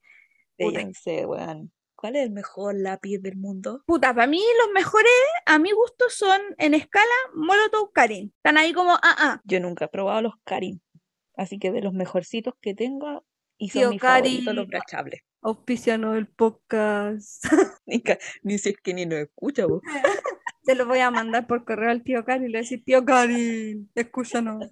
Beyoncé, 0.58 1.26
weón. 1.26 1.72
¿Cuál 1.96 2.16
es 2.16 2.24
el 2.24 2.30
mejor 2.32 2.74
lápiz 2.74 3.18
del 3.18 3.36
mundo? 3.36 3.84
Puta, 3.86 4.12
para 4.12 4.26
mí 4.26 4.42
los 4.64 4.72
mejores, 4.74 5.12
a 5.46 5.60
mi 5.60 5.70
gusto, 5.70 6.06
son 6.08 6.40
en 6.58 6.74
escala 6.74 7.06
Molotov 7.34 7.92
Karin. 7.92 8.32
Están 8.36 8.58
ahí 8.58 8.72
como, 8.72 8.92
ah, 8.94 9.16
ah. 9.18 9.40
Yo 9.44 9.60
nunca 9.60 9.84
he 9.84 9.88
probado 9.88 10.20
los 10.22 10.34
Karin. 10.44 10.82
Así 11.36 11.58
que 11.60 11.70
de 11.70 11.80
los 11.80 11.92
mejorcitos 11.92 12.54
que 12.60 12.74
tengo, 12.74 13.24
y 13.56 13.68
son 13.68 13.80
Tío 13.82 13.90
mis 13.90 14.00
favoritos 14.00 14.44
Karin. 14.44 14.56
los 14.56 14.66
brachables. 14.66 15.20
Auspiciano 15.42 16.14
el 16.14 16.28
podcast. 16.28 17.44
Ni, 17.86 18.02
ni 18.44 18.58
si 18.58 18.68
es 18.70 18.76
que 18.82 18.94
ni 18.94 19.06
nos 19.06 19.18
escucha, 19.18 19.66
vos. 19.66 19.82
Se 20.62 20.76
lo 20.76 20.86
voy 20.86 21.00
a 21.00 21.10
mandar 21.10 21.48
por 21.48 21.64
correo 21.64 21.90
al 21.90 22.04
tío 22.04 22.24
Karin 22.24 22.44
y 22.44 22.46
le 22.46 22.52
voy 22.52 22.58
a 22.58 22.62
decir, 22.62 22.84
tío 22.84 23.04
Karin, 23.04 23.90
escúchanos, 23.96 24.70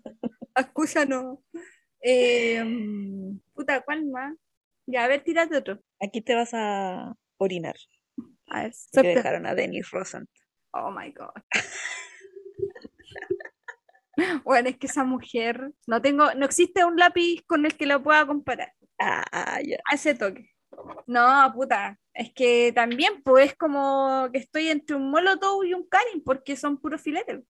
escúchanos. 0.55 1.39
Eh, 2.01 2.63
mm, 2.65 3.41
puta, 3.53 3.81
¿cuál 3.81 4.07
más? 4.07 4.37
Ya, 4.87 5.05
a 5.05 5.09
ver, 5.09 5.25
tírate 5.25 5.57
otro. 5.57 5.81
Aquí 6.01 6.21
te 6.21 6.37
vas 6.37 6.51
a 6.55 7.13
orinar. 7.39 7.75
A 8.47 8.63
ver, 8.63 8.73
sorte- 8.75 9.15
dejaron 9.17 9.47
a 9.47 9.57
Dennis 9.57 9.91
Rosan. 9.91 10.29
Oh 10.73 10.93
my 10.93 11.13
God. 11.13 11.31
Bueno, 14.45 14.69
es 14.69 14.77
que 14.77 14.87
esa 14.87 15.03
mujer, 15.05 15.71
no 15.87 16.03
tengo, 16.03 16.35
no 16.35 16.45
existe 16.45 16.85
un 16.85 16.97
lápiz 16.97 17.43
con 17.47 17.65
el 17.65 17.75
que 17.75 17.87
lo 17.87 18.03
pueda 18.03 18.27
comparar. 18.27 18.71
Ah, 18.99 19.61
ya. 19.65 19.79
A 19.91 19.95
ese 19.95 20.15
toque. 20.15 20.51
No, 21.07 21.53
puta, 21.55 21.99
es 22.15 22.33
que 22.33 22.73
también, 22.75 23.23
pues, 23.23 23.51
es 23.51 23.57
como 23.57 24.29
que 24.33 24.39
estoy 24.39 24.69
entre 24.69 24.97
un 24.97 25.11
Molotov 25.11 25.65
y 25.65 25.75
un 25.75 25.87
Karin, 25.89 26.23
porque 26.25 26.57
son 26.57 26.79
puros 26.79 27.01
filetes. 27.01 27.41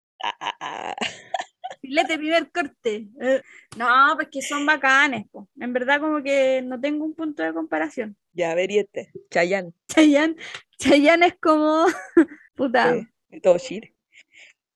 Filete 1.81 2.17
primer 2.17 2.51
corte. 2.51 3.07
Eh, 3.21 3.41
No, 3.77 3.87
pues 4.15 4.27
que 4.31 4.41
son 4.41 4.65
bacanes, 4.65 5.25
po. 5.31 5.49
En 5.59 5.73
verdad 5.73 5.99
como 5.99 6.21
que 6.21 6.61
no 6.61 6.79
tengo 6.79 7.05
un 7.05 7.15
punto 7.15 7.41
de 7.43 7.53
comparación. 7.53 8.15
Ya, 8.33 8.51
a 8.51 8.55
ver, 8.55 8.71
y 8.71 8.79
este. 8.79 9.11
Chayanne. 9.31 9.73
Chayanne, 9.87 10.35
Chayanne 10.77 11.25
es 11.27 11.35
como, 11.41 11.85
puta, 12.55 12.93
de 13.29 13.41
todo 13.41 13.57
Chile. 13.57 13.95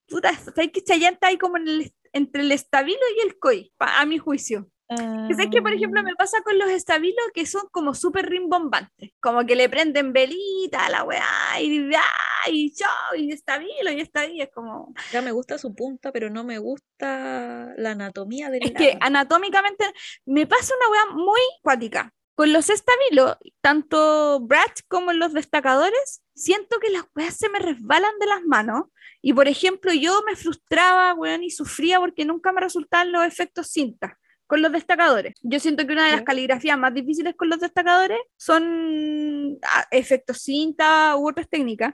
puta, 0.08 0.34
¿sabes 0.34 0.72
que 0.72 0.84
Chayanne 0.84 1.14
está 1.16 1.28
ahí 1.28 1.38
como 1.38 1.58
en 1.58 1.68
el- 1.68 1.94
entre 2.14 2.42
el 2.42 2.52
estabilo 2.54 3.00
y 3.18 3.28
el 3.28 3.36
pa- 3.78 4.00
a 4.00 4.06
mi 4.06 4.18
juicio? 4.18 4.70
Que 4.88 5.34
¿Sabes 5.34 5.50
que, 5.52 5.62
por 5.64 5.74
ejemplo, 5.74 6.04
me 6.04 6.16
pasa 6.16 6.42
con 6.44 6.60
los 6.60 6.70
estabilos 6.70 7.26
que 7.34 7.48
son 7.48 7.64
como 7.72 7.96
súper 7.96 8.30
rimbombantes? 8.30 9.12
Como 9.20 9.44
que 9.46 9.56
le 9.56 9.68
prenden 9.68 10.14
velita 10.14 10.86
a 10.86 10.90
la 10.90 11.04
weá 11.04 11.60
y, 11.60 11.92
ah, 11.96 12.50
y 12.52 12.72
chao, 12.72 13.16
y 13.18 13.32
estabilo 13.32 13.92
y 13.92 14.00
estabilo, 14.00 14.44
es 14.44 14.52
como... 14.54 14.94
Ya 15.12 15.24
me 15.24 15.32
gusta 15.32 15.58
su 15.58 15.74
punta, 15.74 16.12
pero 16.12 16.30
no 16.30 16.44
me 16.44 16.60
gusta 16.60 17.74
la 17.78 17.92
anatomía 17.92 18.52
del 18.52 18.64
Es 18.64 18.74
que 18.74 18.90
lado. 18.90 19.00
anatómicamente 19.02 19.86
me 20.26 20.46
pasa 20.46 20.74
una 20.80 20.92
weá 20.92 21.16
muy 21.16 21.42
cuática. 21.64 22.14
Con 22.36 22.54
los 22.54 22.70
estabilos, 22.70 23.38
tanto 23.62 24.42
Brad 24.42 24.72
como 24.88 25.14
los 25.14 25.34
destacadores, 25.34 26.22
siento 26.36 26.80
que 26.80 26.90
las 26.92 27.06
weas 27.16 27.36
se 27.36 27.50
me 27.50 27.60
resbalan 27.60 28.20
de 28.20 28.28
las 28.28 28.44
manos. 28.44 28.84
Y 29.22 29.34
por 29.34 29.48
ejemplo, 29.48 29.94
yo 29.94 30.22
me 30.28 30.36
frustraba, 30.36 31.14
weón, 31.16 31.44
y 31.44 31.50
sufría 31.50 32.00
porque 32.00 32.26
nunca 32.26 32.52
me 32.52 32.62
resultaban 32.62 33.12
los 33.12 33.26
efectos 33.26 33.68
cinta 33.72 34.20
con 34.48 34.62
los 34.62 34.72
destacadores. 34.72 35.34
Yo 35.42 35.60
siento 35.60 35.86
que 35.86 35.94
una 35.94 36.06
de 36.06 36.12
las 36.12 36.24
caligrafías 36.24 36.78
más 36.78 36.94
difíciles 36.94 37.36
con 37.36 37.50
los 37.50 37.60
destacadores 37.60 38.20
son 38.38 39.58
ah, 39.64 39.86
efectos 39.92 40.42
cinta 40.42 41.16
u 41.18 41.30
otras 41.30 41.50
técnicas. 41.50 41.94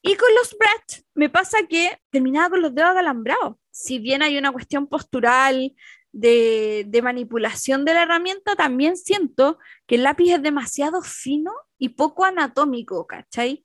Y 0.00 0.14
con 0.14 0.28
los 0.34 0.56
Brad 0.58 1.02
me 1.14 1.28
pasa 1.28 1.58
que 1.68 1.98
terminaba 2.10 2.50
con 2.50 2.62
los 2.62 2.74
dedos 2.74 2.90
acalambrados. 2.90 3.56
Si 3.70 3.98
bien 3.98 4.22
hay 4.22 4.38
una 4.38 4.52
cuestión 4.52 4.86
postural 4.86 5.74
de, 6.12 6.84
de 6.86 7.02
manipulación 7.02 7.84
de 7.84 7.94
la 7.94 8.02
herramienta, 8.02 8.56
también 8.56 8.96
siento 8.96 9.58
que 9.86 9.96
el 9.96 10.04
lápiz 10.04 10.32
es 10.32 10.42
demasiado 10.42 11.02
fino 11.02 11.52
y 11.78 11.90
poco 11.90 12.24
anatómico, 12.24 13.06
¿cachai? 13.06 13.64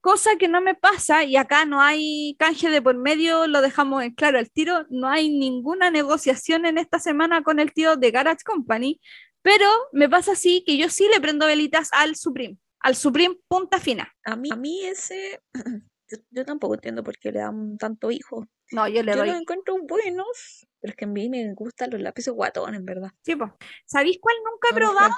Cosa 0.00 0.36
que 0.36 0.46
no 0.48 0.60
me 0.60 0.74
pasa, 0.74 1.24
y 1.24 1.36
acá 1.36 1.64
no 1.64 1.80
hay 1.80 2.36
canje 2.38 2.70
de 2.70 2.80
por 2.80 2.96
medio, 2.96 3.46
lo 3.48 3.60
dejamos 3.60 4.02
en 4.04 4.14
claro 4.14 4.38
al 4.38 4.50
tiro, 4.50 4.86
no 4.90 5.08
hay 5.08 5.28
ninguna 5.28 5.90
negociación 5.90 6.66
en 6.66 6.78
esta 6.78 6.98
semana 7.00 7.42
con 7.42 7.58
el 7.58 7.72
tío 7.72 7.96
de 7.96 8.10
Garage 8.12 8.44
Company, 8.44 9.00
pero 9.42 9.66
me 9.92 10.08
pasa 10.08 10.32
así 10.32 10.62
que 10.64 10.76
yo 10.76 10.88
sí 10.88 11.08
le 11.12 11.20
prendo 11.20 11.46
velitas 11.46 11.88
al 11.92 12.14
Supreme, 12.14 12.58
al 12.80 12.94
Supreme 12.94 13.36
punta 13.48 13.80
fina. 13.80 14.12
A 14.24 14.36
mí, 14.36 14.50
a 14.52 14.56
mí 14.56 14.84
ese, 14.84 15.40
yo, 16.08 16.18
yo 16.30 16.44
tampoco 16.44 16.74
entiendo 16.74 17.02
por 17.02 17.18
qué 17.18 17.32
le 17.32 17.40
dan 17.40 17.76
tanto 17.76 18.10
hijo. 18.12 18.46
No, 18.70 18.86
yo 18.86 19.02
le 19.02 19.12
Yo 19.12 19.18
doy. 19.18 19.28
los 19.28 19.40
encuentro 19.40 19.76
buenos, 19.82 20.66
pero 20.80 20.92
es 20.92 20.96
que 20.96 21.06
a 21.06 21.08
mí 21.08 21.28
me 21.28 21.54
gustan 21.54 21.90
los 21.90 22.00
lápices 22.00 22.32
guatones, 22.32 22.78
en 22.78 22.84
verdad. 22.86 23.10
Sí, 23.24 23.34
po. 23.34 23.56
¿Sabéis 23.86 24.18
cuál 24.20 24.36
nunca 24.44 24.68
he 24.70 24.72
No 24.72 24.76
probado? 24.76 25.14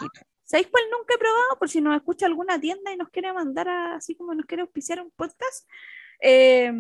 ¿Sabéis 0.51 0.67
cuál 0.69 0.83
nunca 0.91 1.15
he 1.15 1.19
probado? 1.19 1.59
Por 1.61 1.69
si 1.69 1.81
nos 1.81 1.95
escucha 1.95 2.27
alguna 2.27 2.59
tienda 2.61 2.93
y 2.93 2.97
nos 2.97 3.09
quiere 3.11 3.33
mandar 3.33 3.69
a- 3.69 3.95
así 3.95 4.17
como 4.17 4.35
nos 4.35 4.47
quiere 4.47 4.63
auspiciar 4.63 5.01
un 5.01 5.13
podcast. 5.13 5.69
Eh, 6.21 6.73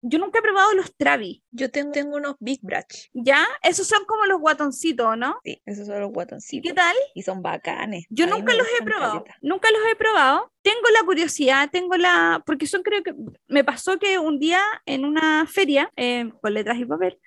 yo 0.00 0.18
nunca 0.18 0.38
he 0.38 0.42
probado 0.42 0.72
los 0.74 0.96
Travi, 0.96 1.42
Yo 1.52 1.70
tengo, 1.70 1.90
tengo 1.92 2.16
unos 2.16 2.34
Big 2.40 2.60
Brush. 2.62 3.06
¿ya? 3.12 3.44
Esos 3.62 3.86
son 3.86 4.04
como 4.04 4.26
los 4.26 4.40
guatoncitos, 4.40 5.16
¿no? 5.16 5.38
Sí, 5.44 5.62
esos 5.64 5.86
son 5.86 6.00
los 6.00 6.10
¿Y 6.10 6.12
guatoncitos. 6.12 6.68
qué 6.68 6.74
tal? 6.74 6.96
Y 7.14 7.22
son 7.22 7.40
bacanes. 7.42 8.06
Yo 8.10 8.24
A 8.26 8.28
nunca 8.28 8.52
los 8.54 8.66
he 8.80 8.84
probado, 8.84 9.24
caleta. 9.24 9.36
nunca 9.42 9.68
los 9.70 9.80
he 9.90 9.96
probado. 9.96 10.52
Tengo 10.62 10.88
la 10.98 11.04
curiosidad, 11.04 11.68
tengo 11.70 11.96
la, 11.96 12.42
porque 12.46 12.66
son 12.66 12.82
creo 12.82 13.02
que, 13.04 13.14
me 13.48 13.62
pasó 13.64 13.98
que 13.98 14.18
un 14.18 14.38
día 14.40 14.60
en 14.86 15.04
una 15.04 15.46
feria, 15.46 15.92
eh, 15.96 16.30
con 16.40 16.52
letras 16.54 16.78
y 16.78 16.84
papel, 16.84 17.18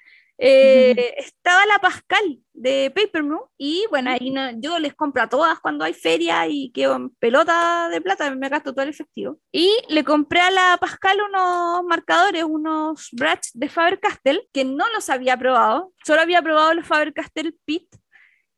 eh, 0.44 1.14
estaba 1.18 1.66
la 1.68 1.78
Pascal 1.80 2.40
de 2.54 2.92
Paper 2.96 3.24
Moon 3.24 3.42
y 3.58 3.86
bueno, 3.92 4.10
ahí 4.12 4.32
no- 4.32 4.52
yo 4.60 4.80
les 4.80 4.96
compro 4.96 5.22
a 5.22 5.30
todas 5.30 5.60
cuando 5.60 5.86
hay 5.86 5.94
feria 5.94 6.48
y 6.48 6.72
quedo 6.72 6.96
en 6.96 7.10
pelota 7.12 7.90
de 7.90 8.02
plata, 8.02 8.34
me 8.36 8.50
gasto 8.50 8.74
todo 8.74 8.84
el 8.84 8.90
efectivo. 8.90 9.40
Y 9.52 9.72
le 9.90 10.04
compré 10.04 10.40
a 10.42 10.50
la 10.52 10.78
Pascal 10.82 11.20
unos 11.22 11.84
marcadores, 11.86 12.44
unos 12.44 13.10
brush 13.12 13.52
de 13.54 13.70
Faber-Castell 13.70 14.48
que 14.52 14.66
no 14.66 14.90
los 14.90 15.10
había 15.10 15.38
probado, 15.38 15.94
solo 16.04 16.22
había 16.22 16.42
probado 16.42 16.74
los 16.74 16.88
Faber-Castell 16.88 17.56
Pit 17.66 17.88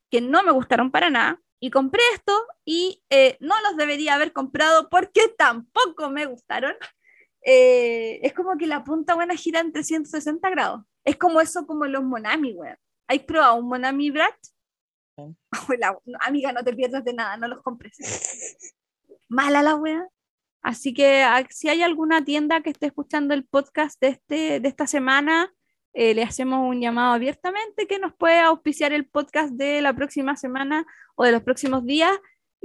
que 0.10 0.22
no 0.22 0.42
me 0.44 0.52
gustaron 0.52 0.90
para 0.92 1.10
nada. 1.10 1.40
Y 1.60 1.70
compré 1.72 2.02
esto 2.14 2.34
y 2.66 3.02
eh, 3.10 3.38
no 3.40 3.56
los 3.62 3.78
debería 3.78 4.16
haber 4.16 4.32
comprado 4.34 4.90
porque 4.90 5.30
tampoco 5.38 6.10
me 6.10 6.26
gustaron. 6.26 6.76
Eh, 7.46 8.20
es 8.24 8.34
como 8.34 8.58
que 8.58 8.68
la 8.68 8.84
punta 8.84 9.16
buena 9.16 9.36
gira 9.36 9.60
en 9.60 9.72
360 9.72 10.50
grados. 10.50 10.86
Es 11.04 11.18
como 11.18 11.42
eso, 11.42 11.68
como 11.68 11.86
los 11.86 12.04
Monami, 12.04 12.54
weón. 12.54 12.78
¿Has 13.08 13.20
probado 13.20 13.56
un 13.56 13.68
Monami 13.68 14.12
Brat? 14.12 14.36
Abuela, 15.52 15.98
no, 16.06 16.18
amiga, 16.22 16.52
no 16.52 16.64
te 16.64 16.74
pierdas 16.74 17.04
de 17.04 17.14
nada, 17.14 17.38
no 17.38 17.48
los 17.48 17.62
compres. 17.62 17.98
Mala 19.30 19.62
la 19.62 19.76
wea. 19.76 20.08
Así 20.62 20.94
que 20.94 21.24
ah, 21.24 21.46
si 21.50 21.68
hay 21.68 21.82
alguna 21.82 22.24
tienda 22.24 22.62
que 22.62 22.70
esté 22.70 22.88
escuchando 22.88 23.34
el 23.34 23.46
podcast 23.46 24.00
de, 24.00 24.08
este, 24.08 24.60
de 24.62 24.68
esta 24.70 24.88
semana, 24.88 25.54
eh, 25.94 26.14
le 26.14 26.24
hacemos 26.24 26.68
un 26.68 26.82
llamado 26.82 27.14
abiertamente 27.14 27.86
que 27.86 28.00
nos 28.00 28.16
puede 28.16 28.40
auspiciar 28.40 28.94
el 28.94 29.06
podcast 29.06 29.52
de 29.54 29.82
la 29.82 29.94
próxima 29.94 30.38
semana 30.38 30.86
o 31.16 31.26
de 31.26 31.34
los 31.34 31.44
próximos 31.44 31.86
días 31.86 32.12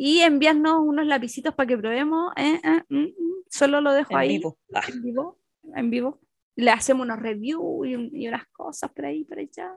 y 0.01 0.21
enviarnos 0.21 0.79
unos 0.81 1.07
lapicitos 1.07 1.55
para 1.55 1.67
que 1.67 1.77
probemos. 1.77 2.33
eh, 2.37 2.61
eh, 2.63 2.83
mm, 2.89 2.99
mm. 3.03 3.13
Solo 3.51 3.81
lo 3.81 3.93
dejo 3.93 4.13
En 4.13 4.17
ahí 4.17 4.29
vivo. 4.29 4.59
Ah, 4.73 4.83
en 4.89 5.03
vivo, 5.03 5.39
en 5.75 5.91
vivo. 5.91 6.21
Le 6.55 6.71
hacemos 6.71 7.05
unos 7.05 7.19
reviews 7.19 7.87
y, 7.89 8.23
y 8.25 8.29
unas 8.29 8.47
cosas 8.53 8.91
por 8.93 9.07
ahí, 9.07 9.25
por 9.25 9.39
allá. 9.41 9.77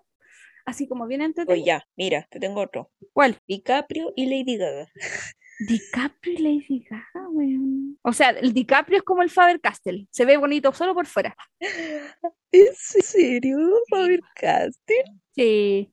Así 0.66 0.88
como 0.88 1.08
bien 1.08 1.22
Oye, 1.22 1.28
entretenido. 1.30 1.66
ya, 1.66 1.84
mira, 1.96 2.28
te 2.30 2.40
tengo 2.40 2.62
otro. 2.62 2.92
¿Cuál? 3.14 3.40
DiCaprio 3.48 4.14
y 4.16 4.28
Lady 4.28 4.58
Gaga. 4.58 4.88
DiCaprio 5.60 6.34
y 6.34 6.38
Lady 6.38 6.86
Gaga, 6.90 7.30
weón. 7.30 7.98
O 8.04 8.14
sea, 8.14 8.30
el 8.30 8.54
DiCaprio 8.54 8.98
es 8.98 9.04
como 9.04 9.24
el 9.24 9.30
Faber-Castell. 9.32 10.08
Se 10.12 10.26
ve 10.26 10.38
bonito 10.38 10.72
solo 10.74 10.94
por 10.94 11.08
fuera. 11.08 11.36
¿En 12.52 12.74
serio? 12.76 13.58
Faber 13.90 14.22
Castell. 14.36 15.06
Sí. 15.36 15.92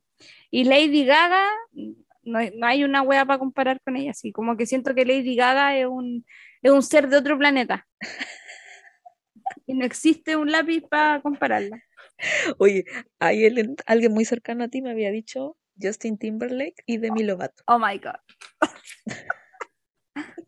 Y 0.50 0.64
Lady 0.64 1.04
Gaga, 1.04 1.46
no, 2.28 2.38
hay- 2.38 2.52
no 2.56 2.66
hay 2.66 2.84
una 2.84 3.02
wea 3.02 3.24
para 3.24 3.38
comparar 3.38 3.80
con 3.82 3.96
ella. 3.96 4.12
Así 4.12 4.32
como 4.32 4.56
que 4.56 4.66
siento 4.66 4.94
que 4.94 5.04
Lady 5.04 5.34
Gaga 5.36 5.76
es 5.76 5.86
un, 5.86 6.24
es 6.62 6.70
un 6.70 6.82
ser 6.82 7.08
de 7.08 7.16
otro 7.16 7.38
planeta. 7.38 7.86
Y 9.66 9.74
no 9.74 9.84
existe 9.84 10.36
un 10.36 10.50
lápiz 10.50 10.82
para 10.88 11.20
compararla. 11.20 11.82
Oye, 12.58 12.84
alguien, 13.18 13.76
muy 14.12 14.24
cercano 14.24 14.64
a 14.64 14.68
ti 14.68 14.80
me 14.82 14.90
había 14.90 15.10
dicho 15.10 15.56
Justin 15.80 16.16
Timberlake 16.18 16.82
y 16.86 16.98
Demi 16.98 17.22
Lovato. 17.22 17.62
Oh 17.66 17.78
my 17.78 17.98
God. 17.98 18.16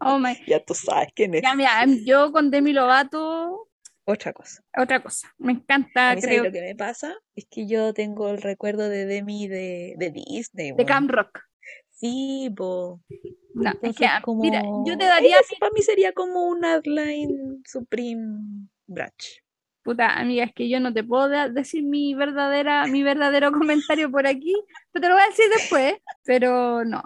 Oh 0.01 0.19
my. 0.19 0.35
Ya 0.47 0.65
tú 0.65 0.75
sabes 0.75 1.09
quién 1.15 1.35
es. 1.35 1.43
Ya, 1.43 1.55
mira, 1.55 1.83
em, 1.83 2.05
yo 2.05 2.33
con 2.33 2.51
Demi 2.51 2.73
Lovato, 2.73 3.69
Otra 4.05 4.33
cosa. 4.33 4.63
otra 4.77 5.03
cosa. 5.03 5.33
Me 5.39 5.53
encanta, 5.53 6.15
mí, 6.15 6.21
¿sabes 6.23 6.25
creo, 6.25 6.45
lo 6.45 6.53
que 6.53 6.63
me 6.63 6.75
pasa? 6.75 7.15
Es 7.35 7.47
que 7.51 7.67
yo 7.67 7.93
tengo 7.93 8.31
el 8.31 8.41
recuerdo 8.41 8.89
de 8.89 9.05
Demi 9.07 9.49
de, 9.49 9.95
de 9.99 10.11
Disney. 10.11 10.69
de 10.69 10.73
weón. 10.73 10.87
Camp 10.87 11.11
Rock. 11.11 11.41
Sí, 12.01 12.51
po. 12.57 13.01
No, 13.55 13.69
es 13.71 13.75
Entonces, 13.77 13.97
que, 13.99 14.07
ah, 14.07 14.21
como... 14.25 14.43
mira, 14.43 14.63
yo 14.87 14.97
te 14.97 15.05
daría, 15.05 15.37
ella 15.37 15.57
para 15.59 15.73
mí 15.73 15.83
sería 15.83 16.13
como 16.13 16.49
un 16.49 16.65
Outline 16.65 17.63
Supreme 17.67 18.69
Brush. 18.87 19.41
puta 19.83 20.15
amiga, 20.19 20.45
es 20.45 20.53
que 20.55 20.69
yo 20.69 20.81
no 20.81 20.93
te 20.95 21.05
puedo 21.05 21.29
decir 21.51 21.83
mi 21.83 22.15
verdadera, 22.15 22.87
mi 22.87 23.03
verdadero 23.03 23.53
comentario 23.53 24.11
por 24.11 24.27
aquí, 24.27 24.55
pero 24.93 25.03
te 25.03 25.09
lo 25.09 25.15
voy 25.15 25.23
a 25.25 25.29
decir 25.29 25.45
después, 25.55 25.95
pero 26.25 26.85
no. 26.85 27.03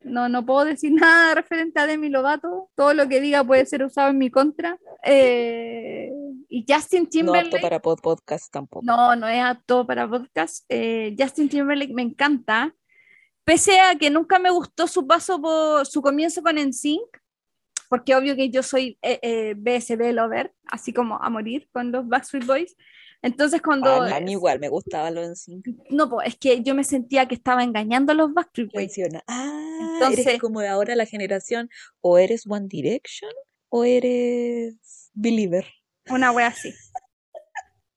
No, 0.00 0.28
no 0.28 0.44
puedo 0.44 0.66
decir 0.66 0.92
nada 0.92 1.34
referente 1.34 1.80
a 1.80 1.86
Demi 1.86 2.10
Lovato. 2.10 2.68
Todo 2.74 2.92
lo 2.92 3.08
que 3.08 3.22
diga 3.22 3.42
puede 3.42 3.64
ser 3.64 3.82
usado 3.84 4.10
en 4.10 4.18
mi 4.18 4.30
contra. 4.30 4.76
Eh, 5.02 6.10
y 6.50 6.66
Justin 6.68 7.00
No 7.02 7.06
apto 7.06 7.10
Timberlake. 7.10 7.60
para 7.62 7.80
pod- 7.80 8.02
podcast 8.02 8.52
tampoco. 8.52 8.84
No, 8.84 9.16
no 9.16 9.26
es 9.28 9.42
apto 9.42 9.86
para 9.86 10.06
podcast. 10.06 10.64
Eh, 10.68 11.16
Justin 11.18 11.48
Timberlake 11.48 11.94
me 11.94 12.02
encanta. 12.02 12.74
Pese 13.44 13.78
a 13.80 13.96
que 13.96 14.10
nunca 14.10 14.38
me 14.38 14.50
gustó 14.50 14.86
su 14.86 15.06
paso 15.06 15.40
por 15.40 15.86
su 15.86 16.00
comienzo 16.00 16.42
con 16.42 16.56
NSYNC, 16.56 17.20
porque 17.88 18.14
obvio 18.14 18.36
que 18.36 18.50
yo 18.50 18.62
soy 18.62 18.98
eh, 19.02 19.18
eh, 19.22 19.54
BSB 19.56 20.12
lover, 20.12 20.52
así 20.66 20.92
como 20.92 21.22
a 21.22 21.28
morir 21.28 21.68
con 21.72 21.92
los 21.92 22.08
Backstreet 22.08 22.46
Boys. 22.46 22.76
Entonces 23.22 23.62
cuando... 23.62 24.02
Ah, 24.02 24.16
a 24.16 24.20
mí 24.20 24.32
igual 24.32 24.60
me 24.60 24.68
gustaba 24.68 25.10
lo 25.10 25.22
en 25.22 25.34
sync. 25.34 25.66
No, 25.90 26.10
pues 26.10 26.28
es 26.28 26.36
que 26.36 26.62
yo 26.62 26.74
me 26.74 26.84
sentía 26.84 27.26
que 27.26 27.34
estaba 27.34 27.62
engañando 27.64 28.12
a 28.12 28.14
los 28.14 28.34
Backstreet 28.34 28.70
Boys. 28.72 28.94
Ah, 29.26 29.78
Entonces- 29.94 30.26
eres 30.26 30.40
como 30.40 30.60
de 30.60 30.68
ahora 30.68 30.94
la 30.94 31.06
generación, 31.06 31.70
o 32.00 32.18
eres 32.18 32.44
One 32.46 32.66
Direction 32.68 33.30
o 33.70 33.84
eres 33.84 35.10
Believer. 35.14 35.66
Una 36.10 36.32
wea 36.32 36.48
así. 36.48 36.72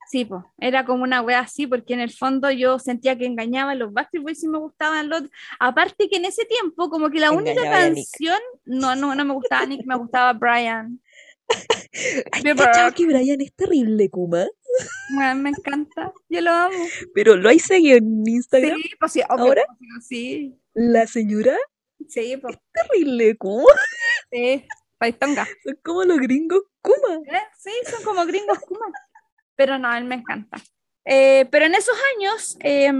Sí, 0.09 0.25
pues, 0.25 0.43
era 0.57 0.85
como 0.85 1.03
una 1.03 1.21
wea 1.21 1.39
así, 1.39 1.67
porque 1.67 1.93
en 1.93 1.99
el 1.99 2.11
fondo 2.11 2.49
yo 2.49 2.79
sentía 2.79 3.17
que 3.17 3.25
engañaba 3.25 3.71
a 3.71 3.75
los 3.75 3.91
Backstreet 3.91 4.23
Boys 4.23 4.43
y 4.43 4.47
me 4.47 4.57
gustaban 4.57 5.09
los... 5.09 5.23
Aparte 5.59 6.07
que 6.09 6.17
en 6.17 6.25
ese 6.25 6.45
tiempo, 6.45 6.89
como 6.89 7.09
que 7.09 7.19
la 7.19 7.31
única 7.31 7.51
Engañaba 7.51 7.93
canción... 7.93 8.39
No, 8.65 8.95
no, 8.95 9.15
no 9.15 9.25
me 9.25 9.33
gustaba 9.33 9.65
Nick, 9.65 9.85
me 9.85 9.97
gustaba 9.97 10.33
Brian. 10.33 11.01
Ay, 12.31 12.41
Bieber. 12.43 12.65
¿cachai 12.65 12.93
que 12.93 13.05
Brian 13.05 13.41
es 13.41 13.53
terrible, 13.53 14.09
Kuma? 14.09 14.47
Weón, 15.17 15.43
me 15.43 15.49
encanta, 15.49 16.13
yo 16.29 16.41
lo 16.41 16.51
amo. 16.51 16.85
Pero 17.13 17.35
lo 17.35 17.49
hay 17.49 17.59
seguido 17.59 17.97
en 17.97 18.23
Instagram. 18.27 18.79
Sí, 18.81 18.91
pues 18.99 19.11
sí, 19.11 19.21
obvio, 19.29 19.45
¿Ahora? 19.45 19.63
pues, 19.67 20.07
sí, 20.07 20.55
La 20.73 21.07
señora 21.07 21.57
sí, 22.07 22.37
pues, 22.37 22.57
terrible, 22.73 23.37
Kuma. 23.37 23.65
sí, 24.31 24.65
paitonga. 24.97 25.47
Son 25.63 25.79
como 25.83 26.03
los 26.03 26.19
gringos 26.19 26.63
Kuma. 26.81 27.15
¿Eh? 27.27 27.41
Sí, 27.57 27.71
son 27.89 28.03
como 28.03 28.25
gringos 28.25 28.59
Kuma 28.59 28.85
pero 29.57 29.77
no, 29.77 29.93
él 29.93 30.05
me 30.05 30.15
encanta. 30.15 30.57
Eh, 31.03 31.45
pero 31.51 31.65
en 31.65 31.75
esos 31.75 31.97
años, 32.15 32.57
eh, 32.61 32.91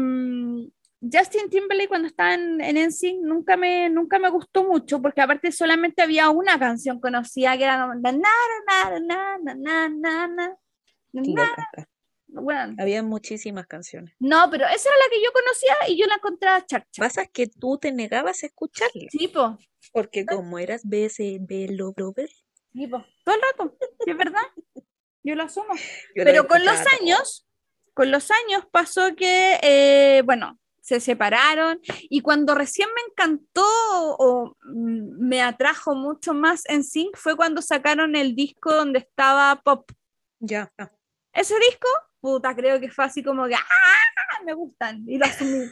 Justin 1.01 1.49
Timberlake 1.49 1.87
cuando 1.87 2.07
estaba 2.07 2.33
en, 2.33 2.59
en 2.61 2.87
NSYNC 2.87 3.21
nunca 3.21 3.55
me, 3.55 3.89
nunca 3.89 4.17
me 4.19 4.29
gustó 4.29 4.63
mucho, 4.63 5.01
porque 5.01 5.21
aparte 5.21 5.51
solamente 5.51 6.01
había 6.01 6.29
una 6.29 6.57
canción 6.57 6.99
conocida 6.99 7.57
que 7.57 7.63
era... 7.63 7.87
Bueno. 12.29 12.75
Había 12.77 13.03
muchísimas 13.03 13.67
canciones. 13.67 14.13
No, 14.19 14.49
pero 14.51 14.65
esa 14.65 14.89
era 14.89 14.97
la 14.97 15.09
que 15.09 15.23
yo 15.23 15.31
conocía 15.31 15.75
y 15.87 15.97
yo 15.97 16.08
la 16.08 16.15
encontraba 16.15 16.65
charcha. 16.65 17.01
Pasa 17.01 17.25
que 17.25 17.47
tú 17.47 17.77
te 17.77 17.91
negabas 17.91 18.43
a 18.43 18.47
escucharla. 18.47 19.08
Sí, 19.10 19.27
po. 19.29 19.58
Porque 19.93 20.25
como 20.25 20.60
eras 20.60 20.83
BSB 20.83 21.71
Lover. 21.71 22.29
Sí, 22.73 22.87
po. 22.87 23.03
Todo 23.23 23.35
el 23.35 23.41
rato, 23.41 23.77
¿Sí, 24.03 24.12
es 24.12 24.17
verdad. 24.17 24.41
yo 25.23 25.35
lo 25.35 25.43
asumo. 25.43 25.73
yo 26.15 26.23
Pero 26.23 26.47
con 26.47 26.63
los 26.63 26.79
años, 26.99 27.47
con 27.93 28.11
los 28.11 28.29
años 28.31 28.65
pasó 28.71 29.15
que, 29.15 29.59
eh, 29.61 30.21
bueno, 30.25 30.59
se 30.87 31.01
separaron 31.01 31.81
y 31.83 32.21
cuando 32.21 32.55
recién 32.55 32.87
me 32.95 33.01
encantó 33.11 33.65
o 33.65 34.55
me 34.71 35.41
atrajo 35.41 35.95
mucho 35.95 36.33
más 36.33 36.63
en 36.69 36.81
Sync 36.85 37.17
fue 37.17 37.35
cuando 37.35 37.61
sacaron 37.61 38.15
el 38.15 38.35
disco 38.35 38.73
donde 38.73 38.99
estaba 38.99 39.61
Pop. 39.65 39.91
Ya. 40.39 40.71
Ese 41.33 41.55
disco, 41.59 41.89
puta, 42.21 42.55
creo 42.55 42.79
que 42.79 42.89
fue 42.89 43.03
así 43.03 43.21
como 43.21 43.47
que, 43.47 43.55
¡ah! 43.55 44.43
Me 44.45 44.53
gustan 44.53 45.03
y 45.07 45.17
lo 45.17 45.25
asumí. 45.25 45.65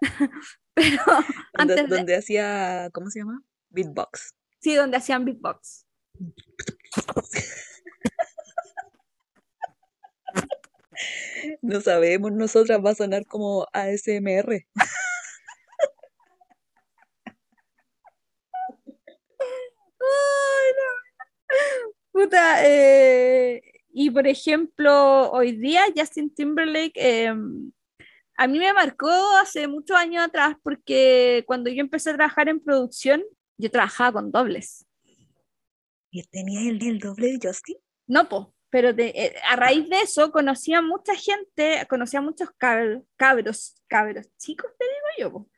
Pero 0.74 1.02
Donde, 1.04 1.24
antes 1.54 1.88
de, 1.88 1.96
donde 1.96 2.16
hacía, 2.16 2.90
¿cómo 2.92 3.10
se 3.10 3.18
llama? 3.18 3.42
Beatbox. 3.70 4.36
sí, 4.60 4.76
donde 4.76 4.98
hacían 4.98 5.24
Big 5.24 5.40
No 11.62 11.80
sabemos, 11.80 12.32
nosotras 12.32 12.80
va 12.84 12.90
a 12.90 12.94
sonar 12.94 13.26
como 13.26 13.66
ASMR. 13.72 14.66
Ay, 20.00 20.70
no. 20.76 21.92
Puta, 22.12 22.66
eh, 22.66 23.62
y 23.92 24.10
por 24.10 24.26
ejemplo, 24.26 25.30
hoy 25.32 25.52
día 25.52 25.84
Justin 25.96 26.34
Timberlake 26.34 26.92
em, 26.96 27.72
a 28.36 28.46
mí 28.46 28.58
me 28.58 28.72
marcó 28.72 29.10
hace 29.40 29.68
muchos 29.68 29.96
años 29.96 30.24
atrás 30.24 30.56
porque 30.62 31.44
cuando 31.46 31.70
yo 31.70 31.80
empecé 31.80 32.10
a 32.10 32.16
trabajar 32.16 32.48
en 32.48 32.60
producción, 32.60 33.22
yo 33.58 33.70
trabajaba 33.70 34.14
con 34.14 34.32
dobles. 34.32 34.86
¿Y 36.10 36.22
tenía 36.24 36.68
el, 36.70 36.82
el 36.82 36.98
doble 36.98 37.32
de 37.32 37.48
Justin? 37.48 37.76
No, 38.06 38.28
po, 38.28 38.54
pero 38.70 38.92
de, 38.92 39.08
eh, 39.08 39.34
a 39.48 39.56
raíz 39.56 39.88
de 39.88 40.00
eso 40.00 40.30
conocí 40.30 40.72
a 40.72 40.80
mucha 40.80 41.14
gente, 41.14 41.86
conocí 41.88 42.16
a 42.16 42.20
muchos 42.20 42.50
cabros, 42.56 43.02
cabros, 43.16 43.74
chicos, 44.38 44.70
te 44.78 44.84
digo 44.84 45.06
yo, 45.18 45.32
po, 45.32 45.50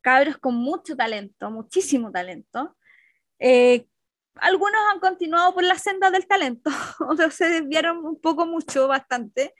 cabros 0.00 0.38
con 0.38 0.54
mucho 0.54 0.96
talento, 0.96 1.50
muchísimo 1.50 2.10
talento. 2.12 2.76
Eh, 3.40 3.86
algunos 4.36 4.80
han 4.92 5.00
continuado 5.00 5.52
por 5.54 5.64
la 5.64 5.76
senda 5.76 6.10
del 6.10 6.26
talento, 6.26 6.70
otros 7.08 7.34
se 7.34 7.48
desviaron 7.48 8.04
un 8.04 8.20
poco 8.20 8.46
mucho, 8.46 8.88
bastante. 8.88 9.54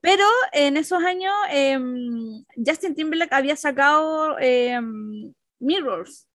Pero 0.00 0.24
en 0.52 0.76
esos 0.76 1.02
años 1.02 1.34
em, 1.50 2.44
Justin 2.56 2.94
Timberlake 2.94 3.34
había 3.34 3.56
sacado 3.56 4.38
em, 4.38 5.32
Mirrors. 5.58 6.26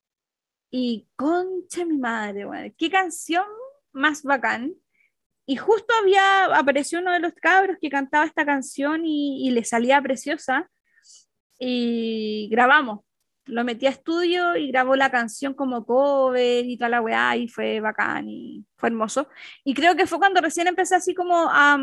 Y 0.72 1.08
concha 1.16 1.86
mi 1.86 1.98
madre, 1.98 2.76
qué 2.78 2.90
canción 2.90 3.46
más 3.92 4.24
bacán. 4.24 4.76
Y 5.46 5.58
justo 5.58 5.94
había 6.02 6.46
apareció 6.46 7.00
uno 7.00 7.12
de 7.12 7.20
los 7.20 7.34
cabros 7.34 7.78
que 7.80 7.90
cantaba 7.90 8.26
esta 8.26 8.46
canción 8.46 9.06
y, 9.06 9.50
le 9.52 9.64
salía 9.64 10.02
preciosa. 10.02 10.70
Y 11.60 12.50
grabamos 12.52 13.02
lo 13.48 13.64
metí 13.64 13.86
a 13.86 13.92
estudio 13.92 14.56
y 14.56 14.70
grabó 14.72 14.96
la 14.96 15.12
canción 15.12 15.54
como 15.54 15.86
cover 15.86 16.66
y 16.66 16.78
toda 16.78 16.90
la 16.90 17.02
weá 17.02 17.38
y 17.38 17.48
fue 17.48 17.80
bacán 17.80 18.28
y 18.28 18.66
fue 18.76 18.90
hermoso. 18.90 19.28
Y 19.64 19.74
creo 19.74 19.96
que 19.96 20.08
fue 20.08 20.18
cuando 20.18 20.42
recién 20.42 20.68
empecé 20.68 20.96
así 20.96 21.14
como 21.14 21.50
a, 21.50 21.78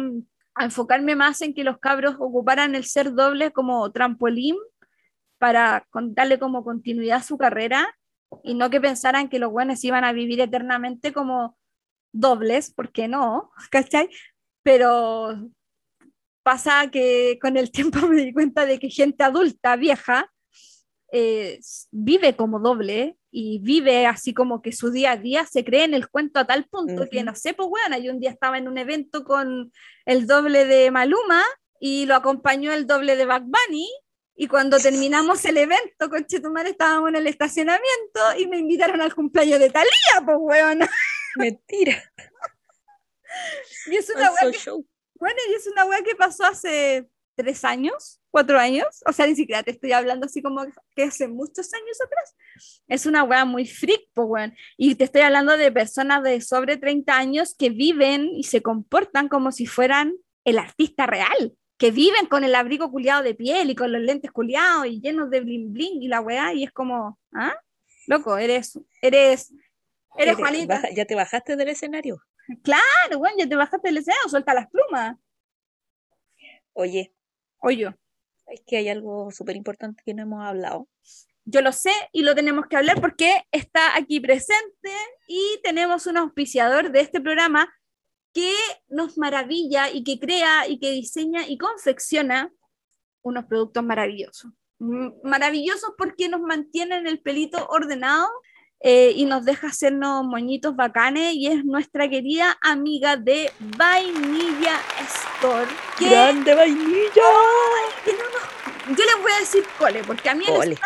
a 0.55 0.65
enfocarme 0.65 1.15
más 1.17 1.41
en 1.41 1.55
que 1.55 1.65
los 1.65 1.79
cabros 1.79 2.17
ocuparan 2.19 2.75
el 2.75 2.85
ser 2.85 3.15
doble 3.15 3.53
como 3.53 3.91
trampolín 3.93 4.57
para 5.39 5.87
darle 5.93 6.39
como 6.39 6.65
continuidad 6.65 7.19
a 7.19 7.23
su 7.23 7.39
carrera 7.39 7.97
y 8.43 8.55
no 8.55 8.71
que 8.71 8.81
pensaran 8.81 9.29
que 9.29 9.39
los 9.39 9.51
buenos 9.51 9.83
iban 9.85 10.05
a 10.05 10.13
vivir 10.13 10.41
eternamente 10.41 11.13
como 11.13 11.57
dobles, 12.13 12.73
porque 12.73 13.09
no, 13.09 13.51
¿cachai? 13.71 14.09
Pero 14.63 15.51
pasa 16.43 16.91
que 16.91 17.39
con 17.41 17.57
el 17.57 17.71
tiempo 17.73 18.07
me 18.07 18.23
di 18.23 18.33
cuenta 18.33 18.67
de 18.67 18.79
que 18.79 18.91
gente 18.91 19.25
adulta, 19.25 19.77
vieja, 19.77 20.31
eh, 21.15 21.61
vive 21.91 22.37
como 22.37 22.59
doble 22.59 23.19
y 23.31 23.59
vive 23.59 24.07
así 24.07 24.33
como 24.33 24.63
que 24.63 24.73
su 24.73 24.91
día 24.91 25.13
a 25.13 25.17
día 25.17 25.45
se 25.45 25.63
cree 25.63 25.85
en 25.85 25.93
el 25.93 26.09
cuento 26.09 26.41
a 26.41 26.47
tal 26.47 26.65
punto 26.65 27.07
que 27.11 27.23
no 27.23 27.35
sé, 27.35 27.53
pues 27.53 27.69
bueno, 27.69 27.99
yo 27.99 28.13
un 28.13 28.21
día 28.21 28.31
estaba 28.31 28.57
en 28.57 28.67
un 28.67 28.79
evento 28.79 29.23
con 29.23 29.73
el 30.07 30.27
doble 30.27 30.65
de 30.65 30.91
Maluma 30.91 31.43
y 31.79 32.07
lo 32.07 32.15
acompañó 32.15 32.73
el 32.73 32.87
doble 32.87 33.17
de 33.17 33.27
Back 33.27 33.45
Bunny 33.45 33.89
y 34.35 34.49
cuando 34.49 34.79
terminamos 34.79 35.45
el 35.45 35.59
evento 35.59 36.09
con 36.09 36.25
Chetumar 36.25 36.67
estábamos 36.67 37.11
en 37.11 37.17
el 37.17 37.27
estacionamiento 37.27 38.21
y 38.39 38.47
me 38.47 38.59
invitaron 38.59 39.01
al 39.03 39.15
cumpleaños 39.15 39.61
de 39.61 39.71
Talía, 39.71 40.25
pues 40.25 40.39
bueno. 40.39 40.87
Mentira. 41.37 42.03
y 43.87 43.97
es 43.97 44.11
una 44.11 44.33
wea 44.33 44.51
que, 44.51 44.71
bueno, 45.15 45.37
y 45.49 45.55
es 45.55 45.67
una 45.67 45.85
wea 45.87 46.03
que 46.03 46.15
pasó 46.15 46.45
hace 46.45 47.09
tres 47.35 47.65
años, 47.65 48.21
cuatro 48.31 48.59
años, 48.59 49.03
o 49.07 49.13
sea, 49.13 49.27
ni 49.27 49.35
siquiera 49.35 49.63
te 49.63 49.71
estoy 49.71 49.93
hablando 49.93 50.27
así 50.27 50.43
como 50.43 50.65
que 50.95 51.05
hace 51.05 51.29
muchos 51.29 51.73
años 51.73 51.99
atrás. 52.05 52.37
Es 52.89 53.07
una 53.07 53.25
weá 53.25 53.45
muy 53.45 53.67
freak, 53.67 54.03
pues, 54.13 54.27
weón. 54.29 54.55
Y 54.77 54.95
te 54.95 55.05
estoy 55.05 55.23
hablando 55.23 55.57
de 55.57 55.73
personas 55.73 56.23
de 56.23 56.41
sobre 56.41 56.77
30 56.77 57.17
años 57.17 57.55
que 57.59 57.71
viven 57.71 58.27
y 58.27 58.45
se 58.45 58.63
comportan 58.63 59.29
como 59.29 59.53
si 59.53 59.67
fueran 59.67 60.15
el 60.45 60.59
artista 60.59 61.07
real, 61.07 61.57
que 61.79 61.91
viven 61.91 62.27
con 62.27 62.45
el 62.45 62.55
abrigo 62.55 62.91
culiado 62.91 63.23
de 63.23 63.35
piel 63.35 63.71
y 63.71 63.75
con 63.75 63.93
los 63.93 64.03
lentes 64.03 64.31
culiados 64.31 64.87
y 64.87 65.01
llenos 65.01 65.31
de 65.31 65.41
bling 65.41 65.73
bling 65.73 66.03
y 66.03 66.09
la 66.09 66.21
weá, 66.21 66.53
y 66.53 66.65
es 66.65 66.73
como, 66.73 67.19
¿ah? 67.35 67.55
Loco, 68.09 68.37
eres, 68.37 68.79
eres, 69.01 69.53
eres, 70.17 70.37
Juanita. 70.37 70.83
¿Ya 70.95 71.05
te 71.05 71.15
bajaste 71.15 71.57
del 71.57 71.69
escenario? 71.69 72.23
Claro, 72.63 73.19
weón, 73.19 73.37
ya 73.39 73.49
te 73.49 73.57
bajaste 73.57 73.89
del 73.89 73.99
escenario, 73.99 74.29
suelta 74.29 74.55
las 74.55 74.69
plumas. 74.69 75.17
Oye, 76.75 77.15
Oye. 77.63 77.95
Es 78.49 78.61
que 78.67 78.77
hay 78.77 78.89
algo 78.89 79.31
súper 79.31 79.57
importante 79.57 80.03
que 80.05 80.13
no 80.13 80.23
hemos 80.23 80.45
hablado. 80.45 80.89
Yo 81.45 81.63
lo 81.63 81.73
sé 81.73 81.93
y 82.13 82.23
lo 82.23 82.35
tenemos 82.35 82.67
que 82.67 82.77
hablar 82.77 83.01
porque 83.01 83.45
está 83.51 83.97
aquí 83.97 84.21
presente 84.21 84.91
y 85.27 85.61
tenemos 85.63 86.07
un 86.07 86.19
auspiciador 86.19 86.91
de 86.91 87.01
este 87.01 87.21
programa 87.21 87.73
que 88.35 88.53
nos 88.89 89.17
maravilla 89.17 89.91
y 89.91 90.05
que 90.05 90.19
crea 90.19 90.69
y 90.69 90.79
que 90.79 90.91
diseña 90.91 91.47
y 91.47 91.57
confecciona 91.57 92.53
unos 93.23 93.45
productos 93.47 93.85
maravillosos. 93.85 94.53
Maravillosos 94.79 95.93
porque 95.97 96.29
nos 96.29 96.41
mantienen 96.41 97.07
el 97.07 97.21
pelito 97.21 97.67
ordenado 97.69 98.29
eh, 98.85 99.13
y 99.15 99.27
nos 99.27 99.45
deja 99.45 99.69
hacernos 99.69 100.25
moñitos 100.25 100.75
bacanes 100.75 101.35
y 101.35 101.47
es 101.47 101.65
nuestra 101.65 102.09
querida 102.09 102.59
amiga 102.63 103.17
de 103.17 103.53
Vainilla 103.77 104.81
Store. 105.01 105.71
¡Grande 106.01 106.55
vainilla! 106.55 107.23
Yo 108.89 109.05
les 109.05 109.23
voy 109.23 109.33
a 109.33 109.39
decir 109.39 109.65
cole, 109.79 110.03
porque 110.05 110.29
a 110.29 110.35
mí 110.35 110.45
el 110.49 110.55
cole. 110.55 110.79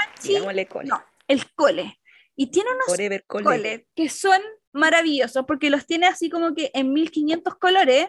cole. 0.69 0.89
No, 0.89 1.03
el 1.27 1.51
cole. 1.55 1.99
Y 2.37 2.49
tiene 2.49 2.71
unos 2.71 2.85
cole. 3.27 3.87
que 3.95 4.09
son 4.11 4.43
maravillosos 4.77 5.45
porque 5.47 5.71
los 5.71 5.87
tiene 5.87 6.07
así 6.07 6.31
como 6.31 6.55
que 6.55 6.71
en 6.75 6.93
1500 6.93 7.57
colores 7.57 8.09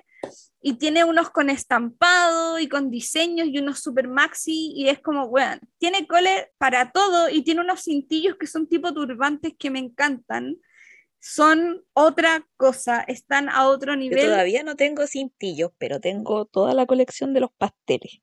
y 0.62 0.74
tiene 0.74 1.04
unos 1.04 1.30
con 1.30 1.50
estampado 1.50 2.60
y 2.60 2.68
con 2.68 2.92
diseños 2.92 3.48
y 3.48 3.58
unos 3.58 3.80
super 3.80 4.08
maxi 4.08 4.74
y 4.76 4.90
es 4.90 5.00
como, 5.00 5.30
bueno, 5.30 5.60
tiene 5.78 6.08
cole 6.08 6.52
para 6.58 6.92
todo 6.92 7.30
y 7.30 7.42
tiene 7.44 7.62
unos 7.62 7.84
cintillos 7.84 8.36
que 8.38 8.48
son 8.48 8.68
tipo 8.68 8.94
turbantes 8.94 9.54
que 9.58 9.70
me 9.70 9.80
encantan. 9.80 10.58
Son 11.20 11.84
otra 11.94 12.48
cosa, 12.58 13.02
están 13.02 13.50
a 13.50 13.68
otro 13.68 13.96
nivel. 13.96 14.20
Yo 14.20 14.26
todavía 14.26 14.64
no 14.64 14.76
tengo 14.76 15.08
cintillos, 15.08 15.72
pero 15.78 16.00
tengo 16.00 16.46
toda 16.46 16.74
la 16.74 16.86
colección 16.86 17.34
de 17.34 17.42
los 17.42 17.52
pasteles. 17.58 18.22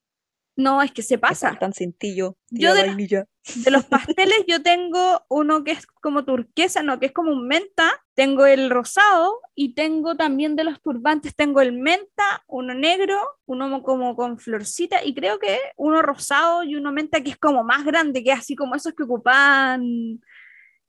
No, 0.56 0.80
es 0.82 0.92
que 0.92 1.02
se 1.02 1.18
pasa. 1.18 1.56
Tan 1.58 1.72
cintillo. 1.72 2.36
Yo 2.50 2.74
de, 2.74 3.26
de, 3.64 3.70
los 3.70 3.84
pasteles 3.84 4.44
yo 4.46 4.62
tengo 4.62 5.22
uno 5.28 5.64
que 5.64 5.72
es 5.72 5.86
como 5.86 6.24
turquesa, 6.24 6.82
no, 6.82 6.98
que 6.98 7.06
es 7.06 7.12
como 7.12 7.32
un 7.32 7.46
menta. 7.46 7.90
Tengo 8.14 8.46
el 8.46 8.70
rosado 8.70 9.40
y 9.54 9.74
tengo 9.74 10.16
también 10.16 10.56
de 10.56 10.64
los 10.64 10.80
turbantes, 10.80 11.34
tengo 11.34 11.60
el 11.60 11.72
menta, 11.72 12.44
uno 12.46 12.74
negro, 12.74 13.20
uno 13.46 13.82
como 13.82 14.14
con 14.14 14.38
florcita 14.38 15.04
y 15.04 15.14
creo 15.14 15.38
que 15.38 15.58
uno 15.76 16.00
rosado 16.00 16.62
y 16.62 16.76
uno 16.76 16.92
menta 16.92 17.22
que 17.22 17.30
es 17.30 17.38
como 17.38 17.64
más 17.64 17.84
grande, 17.84 18.22
que 18.22 18.30
es 18.30 18.38
así 18.38 18.54
como 18.54 18.76
esos 18.76 18.94
que 18.94 19.02
ocupan 19.02 20.20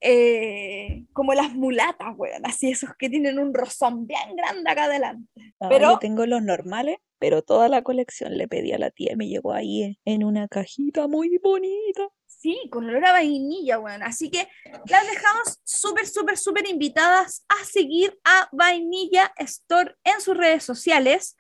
eh, 0.01 1.05
como 1.13 1.33
las 1.33 1.53
mulatas, 1.53 2.13
weón, 2.15 2.45
así 2.45 2.69
esos 2.69 2.91
que 2.99 3.09
tienen 3.09 3.39
un 3.39 3.53
rosón 3.53 4.05
bien 4.05 4.35
grande 4.35 4.69
acá 4.69 4.83
adelante. 4.83 5.27
pero 5.67 5.93
yo 5.93 5.99
tengo 5.99 6.27
los 6.27 6.43
normales, 6.43 6.97
pero 7.17 7.41
toda 7.41 7.69
la 7.69 7.81
colección 7.81 8.37
le 8.37 8.47
pedí 8.47 8.71
a 8.71 8.77
la 8.77 8.91
tía 8.91 9.13
y 9.13 9.15
me 9.15 9.27
llegó 9.27 9.53
ahí 9.53 9.97
en, 10.05 10.23
una 10.23 10.47
cajita 10.47 11.07
muy 11.07 11.39
bonita. 11.41 12.07
Sí, 12.45 12.69
con 12.69 12.87
olor 12.87 13.03
a 13.03 13.11
vainilla, 13.11 13.79
weón. 13.79 14.03
Así 14.03 14.29
que 14.29 14.47
las 14.87 15.07
dejamos 15.09 15.59
súper, 15.63 16.05
súper, 16.05 16.37
súper 16.37 16.69
invitadas 16.69 17.43
a 17.49 17.65
seguir 17.65 18.19
a 18.23 18.47
Vainilla 18.51 19.33
Store 19.37 19.95
en 20.03 20.21
sus 20.21 20.37
redes 20.37 20.63
sociales 20.63 21.37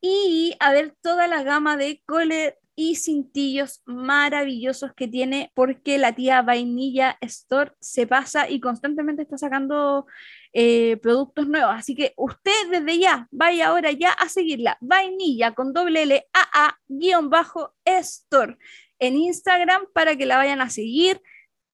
y 0.00 0.56
a 0.58 0.72
ver 0.72 0.94
toda 1.02 1.26
la 1.26 1.42
gama 1.42 1.76
de 1.76 2.02
cole 2.06 2.56
y 2.74 2.96
cintillos 2.96 3.82
maravillosos 3.84 4.94
que 4.94 5.08
tiene 5.08 5.52
porque 5.54 5.98
la 5.98 6.14
tía 6.14 6.40
Vainilla 6.40 7.18
Store 7.20 7.72
se 7.78 8.06
pasa 8.06 8.48
y 8.48 8.58
constantemente 8.58 9.20
está 9.24 9.36
sacando 9.36 10.06
eh, 10.54 10.96
productos 11.02 11.48
nuevos. 11.48 11.74
Así 11.74 11.94
que 11.94 12.14
usted 12.16 12.70
desde 12.70 12.98
ya, 12.98 13.28
vaya 13.30 13.66
ahora 13.66 13.92
ya 13.92 14.12
a 14.12 14.30
seguirla. 14.30 14.78
Vainilla 14.80 15.52
con 15.52 15.74
doble 15.74 16.04
L 16.04 16.26
A 16.32 16.66
A 16.68 16.78
guion 16.88 17.28
bajo 17.28 17.74
Store 17.84 18.56
en 18.98 19.16
Instagram 19.16 19.86
para 19.92 20.16
que 20.16 20.26
la 20.26 20.36
vayan 20.36 20.60
a 20.60 20.70
seguir. 20.70 21.20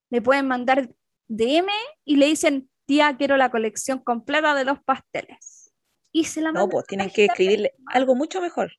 Le 0.09 0.21
pueden 0.21 0.47
mandar 0.47 0.89
DM 1.27 1.67
y 2.05 2.17
le 2.17 2.27
dicen, 2.27 2.69
tía, 2.85 3.15
quiero 3.17 3.37
la 3.37 3.49
colección 3.49 3.99
completa 3.99 4.55
de 4.55 4.65
los 4.65 4.81
pasteles. 4.83 5.73
Y 6.11 6.25
se 6.25 6.41
la 6.41 6.51
No, 6.51 6.69
pues 6.69 6.85
tienen 6.85 7.09
que 7.09 7.25
escribirle 7.25 7.73
algo 7.87 8.15
mucho 8.15 8.39
mejor. 8.41 8.71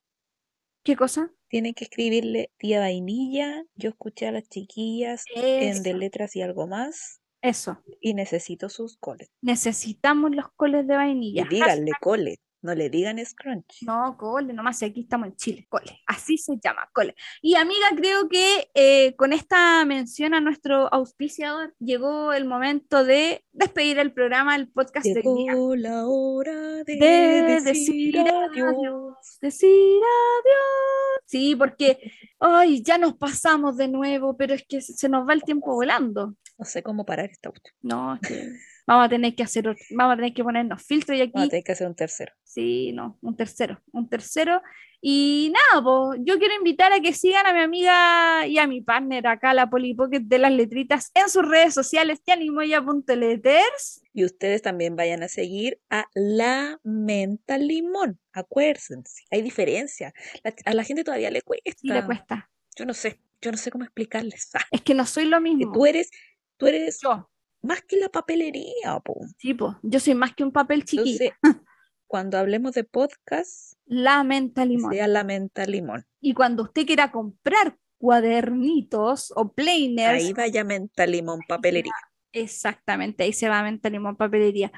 ¿Qué 0.84 0.96
cosa? 0.96 1.32
Tienen 1.48 1.74
que 1.74 1.84
escribirle 1.84 2.52
tía 2.58 2.80
vainilla. 2.80 3.64
Yo 3.74 3.88
escuché 3.88 4.26
a 4.26 4.32
las 4.32 4.48
chiquillas 4.48 5.24
en 5.34 5.82
de 5.82 5.94
letras 5.94 6.36
y 6.36 6.42
algo 6.42 6.66
más. 6.66 7.20
Eso. 7.40 7.82
Y 8.00 8.14
necesito 8.14 8.68
sus 8.68 8.96
coles. 8.98 9.30
Necesitamos 9.42 10.34
los 10.34 10.46
coles 10.56 10.86
de 10.86 10.96
vainilla. 10.96 11.42
Y 11.42 11.48
díganle 11.48 11.92
cole. 12.00 12.38
No 12.64 12.74
le 12.74 12.88
digan 12.88 13.22
scrunch. 13.22 13.82
No, 13.82 14.16
cole, 14.16 14.54
nomás 14.54 14.82
aquí 14.82 15.02
estamos 15.02 15.28
en 15.28 15.36
Chile, 15.36 15.66
cole, 15.68 16.00
así 16.06 16.38
se 16.38 16.54
llama, 16.56 16.88
cole. 16.94 17.14
Y 17.42 17.56
amiga, 17.56 17.88
creo 17.94 18.26
que 18.26 18.70
eh, 18.72 19.14
con 19.16 19.34
esta 19.34 19.84
mención 19.84 20.32
a 20.32 20.40
nuestro 20.40 20.88
auspiciador 20.90 21.74
llegó 21.78 22.32
el 22.32 22.46
momento 22.46 23.04
de 23.04 23.44
despedir 23.52 23.98
el 23.98 24.14
programa, 24.14 24.56
el 24.56 24.68
podcast 24.68 25.04
del 25.04 25.22
día. 25.22 25.52
Llegó 25.52 25.76
la 25.76 26.06
hora 26.06 26.82
de, 26.84 26.96
De 26.96 27.60
decir, 27.60 28.14
decir 28.14 28.18
adiós. 28.20 28.74
adiós, 28.78 29.38
decir 29.42 29.68
adiós. 29.68 31.22
Sí, 31.26 31.54
porque, 31.56 31.98
ay, 32.40 32.82
ya 32.82 32.96
nos 32.96 33.14
pasamos 33.18 33.76
de 33.76 33.88
nuevo, 33.88 34.38
pero 34.38 34.54
es 34.54 34.64
que 34.66 34.80
se 34.80 35.10
nos 35.10 35.28
va 35.28 35.34
el 35.34 35.42
tiempo 35.42 35.74
volando. 35.74 36.34
No 36.58 36.64
sé 36.64 36.82
cómo 36.82 37.04
parar 37.04 37.30
esta 37.30 37.50
cuestión. 37.50 37.74
No, 37.82 38.14
es 38.14 38.20
que 38.20 38.48
vamos 38.86 39.06
a 39.06 39.08
tener 39.08 39.34
que 39.34 39.42
hacer, 39.42 39.68
otro- 39.68 39.84
vamos 39.90 40.12
a 40.14 40.16
tener 40.16 40.34
que 40.34 40.44
ponernos 40.44 40.82
filtros 40.82 41.18
y 41.18 41.22
aquí. 41.22 41.32
Vamos 41.34 41.48
a 41.48 41.50
tener 41.50 41.64
que 41.64 41.72
hacer 41.72 41.86
un 41.86 41.94
tercero. 41.96 42.32
Sí, 42.44 42.92
no, 42.92 43.18
un 43.22 43.36
tercero, 43.36 43.80
un 43.92 44.08
tercero. 44.08 44.62
Y 45.06 45.52
nada, 45.52 45.84
pues 45.84 46.20
yo 46.24 46.38
quiero 46.38 46.54
invitar 46.54 46.90
a 46.94 47.00
que 47.00 47.12
sigan 47.12 47.46
a 47.46 47.52
mi 47.52 47.60
amiga 47.60 48.46
y 48.46 48.56
a 48.56 48.66
mi 48.66 48.80
partner 48.80 49.26
acá, 49.26 49.52
la 49.52 49.68
Polly 49.68 49.92
Pocket 49.94 50.20
de 50.20 50.38
las 50.38 50.50
letritas, 50.52 51.10
en 51.14 51.28
sus 51.28 51.46
redes 51.46 51.74
sociales, 51.74 52.20
yanimoya.letters. 52.26 54.02
Y 54.12 54.24
ustedes 54.24 54.62
también 54.62 54.96
vayan 54.96 55.22
a 55.22 55.28
seguir 55.28 55.78
a 55.90 56.06
La 56.14 56.80
Menta 56.84 57.58
Limón. 57.58 58.18
Acuérdense, 58.32 59.24
hay 59.30 59.42
diferencia. 59.42 60.12
La- 60.42 60.54
a 60.64 60.74
la 60.74 60.84
gente 60.84 61.04
todavía 61.04 61.30
le 61.30 61.42
cuesta. 61.42 61.70
Sí, 61.76 61.88
le 61.88 62.04
cuesta. 62.04 62.50
Yo 62.76 62.84
no 62.86 62.94
sé, 62.94 63.20
yo 63.42 63.50
no 63.50 63.56
sé 63.58 63.70
cómo 63.70 63.84
explicarles. 63.84 64.50
Ah, 64.54 64.60
Es 64.70 64.82
que 64.82 64.94
no 64.94 65.04
soy 65.06 65.26
lo 65.26 65.36
que 65.38 65.42
mismo. 65.42 65.72
tú 65.72 65.86
eres, 65.86 66.10
tú 66.64 66.76
eres 66.76 67.00
Yo, 67.02 67.30
más 67.62 67.82
que 67.82 67.96
la 67.96 68.08
papelería, 68.08 69.00
po. 69.04 69.16
sí, 69.38 69.56
yo 69.82 70.00
soy 70.00 70.14
más 70.14 70.34
que 70.34 70.44
un 70.44 70.52
papel 70.52 70.84
chiquito. 70.84 71.24
Cuando 72.06 72.38
hablemos 72.38 72.72
de 72.74 72.84
podcast, 72.84 73.72
La 73.86 74.22
menta 74.22 74.64
limón. 74.64 74.92
sea 74.92 75.08
La 75.08 75.24
Menta 75.24 75.64
Limón. 75.64 76.06
Y 76.20 76.34
cuando 76.34 76.62
usted 76.64 76.86
quiera 76.86 77.10
comprar 77.10 77.76
cuadernitos 77.98 79.32
o 79.34 79.52
planers, 79.52 80.22
Ahí 80.22 80.32
vaya 80.32 80.64
Menta 80.64 81.06
Limón 81.06 81.40
Papelería. 81.48 81.92
Exactamente, 82.32 83.24
ahí 83.24 83.32
se 83.32 83.48
va 83.48 83.62
Menta 83.62 83.88
Limón 83.90 84.16
Papelería. 84.16 84.70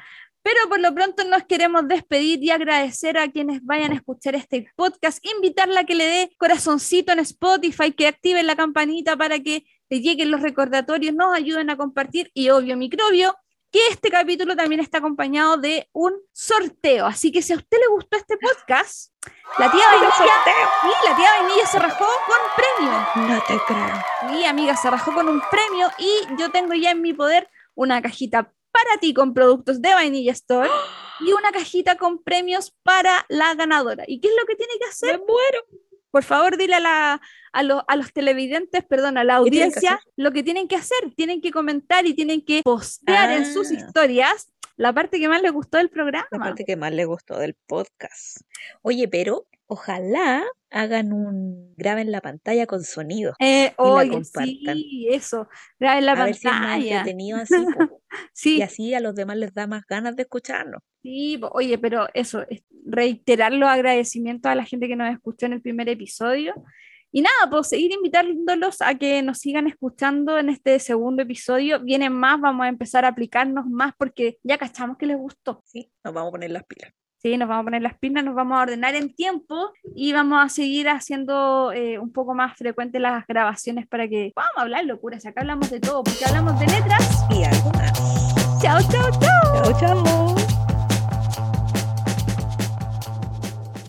Pero 0.42 0.68
por 0.68 0.78
lo 0.78 0.94
pronto 0.94 1.24
nos 1.24 1.42
queremos 1.44 1.88
despedir 1.88 2.42
y 2.44 2.50
agradecer 2.50 3.18
a 3.18 3.28
quienes 3.32 3.64
vayan 3.64 3.90
a 3.90 3.96
escuchar 3.96 4.36
este 4.36 4.68
podcast, 4.76 5.18
invitarla 5.36 5.80
a 5.80 5.84
que 5.84 5.96
le 5.96 6.04
dé 6.06 6.30
corazoncito 6.38 7.12
en 7.12 7.18
Spotify, 7.18 7.90
que 7.92 8.06
activen 8.06 8.46
la 8.46 8.54
campanita 8.54 9.16
para 9.16 9.40
que 9.40 9.64
le 9.88 10.00
lleguen 10.00 10.30
los 10.30 10.42
recordatorios, 10.42 11.14
nos 11.14 11.34
ayuden 11.34 11.70
a 11.70 11.76
compartir 11.76 12.30
y 12.34 12.50
obvio 12.50 12.76
microbio, 12.76 13.36
que 13.70 13.86
este 13.88 14.10
capítulo 14.10 14.56
también 14.56 14.80
está 14.80 14.98
acompañado 14.98 15.56
de 15.56 15.88
un 15.92 16.12
sorteo. 16.32 17.06
Así 17.06 17.32
que 17.32 17.42
si 17.42 17.52
a 17.52 17.56
usted 17.56 17.78
le 17.78 17.88
gustó 17.88 18.16
este 18.16 18.36
podcast, 18.38 19.12
la 19.58 19.70
tía 19.70 19.82
¡Ay, 19.90 19.96
el 19.96 20.02
Vainilla, 20.02 20.34
sí, 20.82 20.88
la 21.08 21.16
tía 21.16 21.30
Vainilla 21.38 21.66
se 21.66 21.78
rajó 21.78 22.04
con 22.26 22.38
premio. 22.56 23.28
No 23.28 23.42
te 23.46 23.58
creo. 23.66 24.32
Mi 24.32 24.44
amiga 24.44 24.76
se 24.76 24.88
rajó 24.90 25.12
con 25.12 25.28
un 25.28 25.42
premio 25.50 25.90
y 25.98 26.38
yo 26.38 26.50
tengo 26.50 26.74
ya 26.74 26.92
en 26.92 27.02
mi 27.02 27.12
poder 27.12 27.48
una 27.74 28.00
cajita 28.00 28.52
para 28.70 28.98
ti 29.00 29.12
con 29.14 29.34
productos 29.34 29.80
de 29.82 29.94
Vainilla 29.94 30.32
Store 30.32 30.70
y 31.20 31.32
una 31.32 31.50
cajita 31.50 31.96
con 31.96 32.22
premios 32.22 32.74
para 32.82 33.24
la 33.28 33.54
ganadora. 33.54 34.04
¿Y 34.06 34.20
qué 34.20 34.28
es 34.28 34.34
lo 34.38 34.46
que 34.46 34.54
tiene 34.54 34.74
que 34.74 34.84
Me 34.84 34.90
hacer? 34.90 35.18
muero. 35.18 35.64
Por 36.16 36.24
favor, 36.24 36.56
dile 36.56 36.76
a, 36.76 36.80
la, 36.80 37.20
a, 37.52 37.62
lo- 37.62 37.84
a 37.88 37.94
los 37.96 38.10
televidentes, 38.14 38.82
perdón, 38.84 39.18
a 39.18 39.24
la 39.24 39.38
¿Qué 39.44 39.50
tienen 39.50 39.70
que 39.70 39.76
audiencia, 39.76 40.00
lo 40.16 40.32
que 40.32 40.42
tienen 40.42 40.66
que 40.66 40.76
hacer. 40.76 40.96
Tienen 41.14 41.42
que 41.42 41.50
comentar 41.50 42.06
y 42.06 42.14
tienen 42.14 42.40
que 42.42 42.62
postear 42.64 43.32
en 43.32 43.44
sus 43.52 43.70
Ah. 43.70 43.74
historias 43.74 44.50
la 44.78 44.94
parte 44.94 45.18
que 45.18 45.28
más 45.28 45.42
les 45.42 45.52
gustó 45.52 45.76
del 45.76 45.90
programa. 45.90 46.26
La 46.30 46.38
parte 46.38 46.64
que 46.64 46.74
más 46.76 46.92
le 46.94 47.04
gustó 47.04 47.38
del 47.38 47.54
podcast. 47.66 48.38
Oye, 48.80 49.08
pero 49.08 49.46
ojalá 49.66 50.42
hagan 50.70 51.12
un 51.12 51.74
graben 51.76 52.10
la 52.12 52.22
pantalla 52.22 52.66
con 52.66 52.82
sonido. 52.82 53.34
Eh, 53.38 53.74
la 53.76 53.84
oye, 53.84 54.10
compartan. 54.10 54.76
sí, 54.76 55.08
eso. 55.10 55.48
Graben 55.78 56.06
la 56.06 56.12
a 56.12 56.24
ver 56.24 56.34
si 56.34 56.48
es 56.48 56.54
más 56.54 56.78
entretenido 56.78 57.38
así. 57.38 57.54
Sí, 58.32 58.58
Y 58.58 58.62
así 58.62 58.94
a 58.94 59.00
los 59.00 59.14
demás 59.14 59.36
les 59.36 59.54
da 59.54 59.66
más 59.66 59.84
ganas 59.86 60.16
de 60.16 60.22
escucharnos. 60.22 60.82
Sí, 61.02 61.40
oye, 61.52 61.78
pero 61.78 62.08
eso, 62.14 62.42
es 62.48 62.62
reiterar 62.84 63.52
los 63.52 63.68
agradecimientos 63.68 64.50
a 64.50 64.54
la 64.54 64.64
gente 64.64 64.88
que 64.88 64.96
nos 64.96 65.12
escuchó 65.12 65.46
en 65.46 65.54
el 65.54 65.62
primer 65.62 65.88
episodio. 65.88 66.54
Y 67.12 67.22
nada, 67.22 67.48
pues 67.50 67.68
seguir 67.68 67.92
invitándolos 67.92 68.82
a 68.82 68.94
que 68.94 69.22
nos 69.22 69.38
sigan 69.38 69.66
escuchando 69.66 70.38
en 70.38 70.50
este 70.50 70.78
segundo 70.78 71.22
episodio. 71.22 71.80
Vienen 71.80 72.12
más, 72.12 72.40
vamos 72.40 72.66
a 72.66 72.68
empezar 72.68 73.04
a 73.04 73.08
aplicarnos 73.08 73.66
más 73.66 73.94
porque 73.96 74.38
ya 74.42 74.58
cachamos 74.58 74.98
que 74.98 75.06
les 75.06 75.16
gustó. 75.16 75.62
Sí, 75.64 75.90
nos 76.04 76.12
vamos 76.12 76.28
a 76.28 76.32
poner 76.32 76.50
las 76.50 76.64
pilas. 76.64 76.92
Sí, 77.18 77.36
nos 77.36 77.48
vamos 77.48 77.62
a 77.62 77.64
poner 77.64 77.82
las 77.82 77.98
pilas, 77.98 78.24
nos 78.24 78.34
vamos 78.34 78.58
a 78.58 78.62
ordenar 78.62 78.94
en 78.94 79.14
tiempo 79.14 79.72
y 79.94 80.12
vamos 80.12 80.44
a 80.44 80.48
seguir 80.48 80.88
haciendo 80.88 81.72
eh, 81.72 81.98
un 81.98 82.12
poco 82.12 82.34
más 82.34 82.56
frecuentes 82.56 83.00
las 83.00 83.26
grabaciones 83.26 83.86
para 83.86 84.06
que 84.08 84.32
podamos 84.34 84.58
hablar 84.58 84.84
locuras. 84.84 85.24
Acá 85.26 85.40
hablamos 85.40 85.70
de 85.70 85.80
todo, 85.80 86.04
porque 86.04 86.24
hablamos 86.26 86.58
de 86.60 86.66
letras. 86.66 87.24
Y 87.30 87.44
algo 87.44 87.70
más. 87.72 88.60
Chao, 88.60 88.80
chao, 88.90 89.10
chao. 89.20 89.72
Chao, 89.72 89.80
chao. 89.80 90.45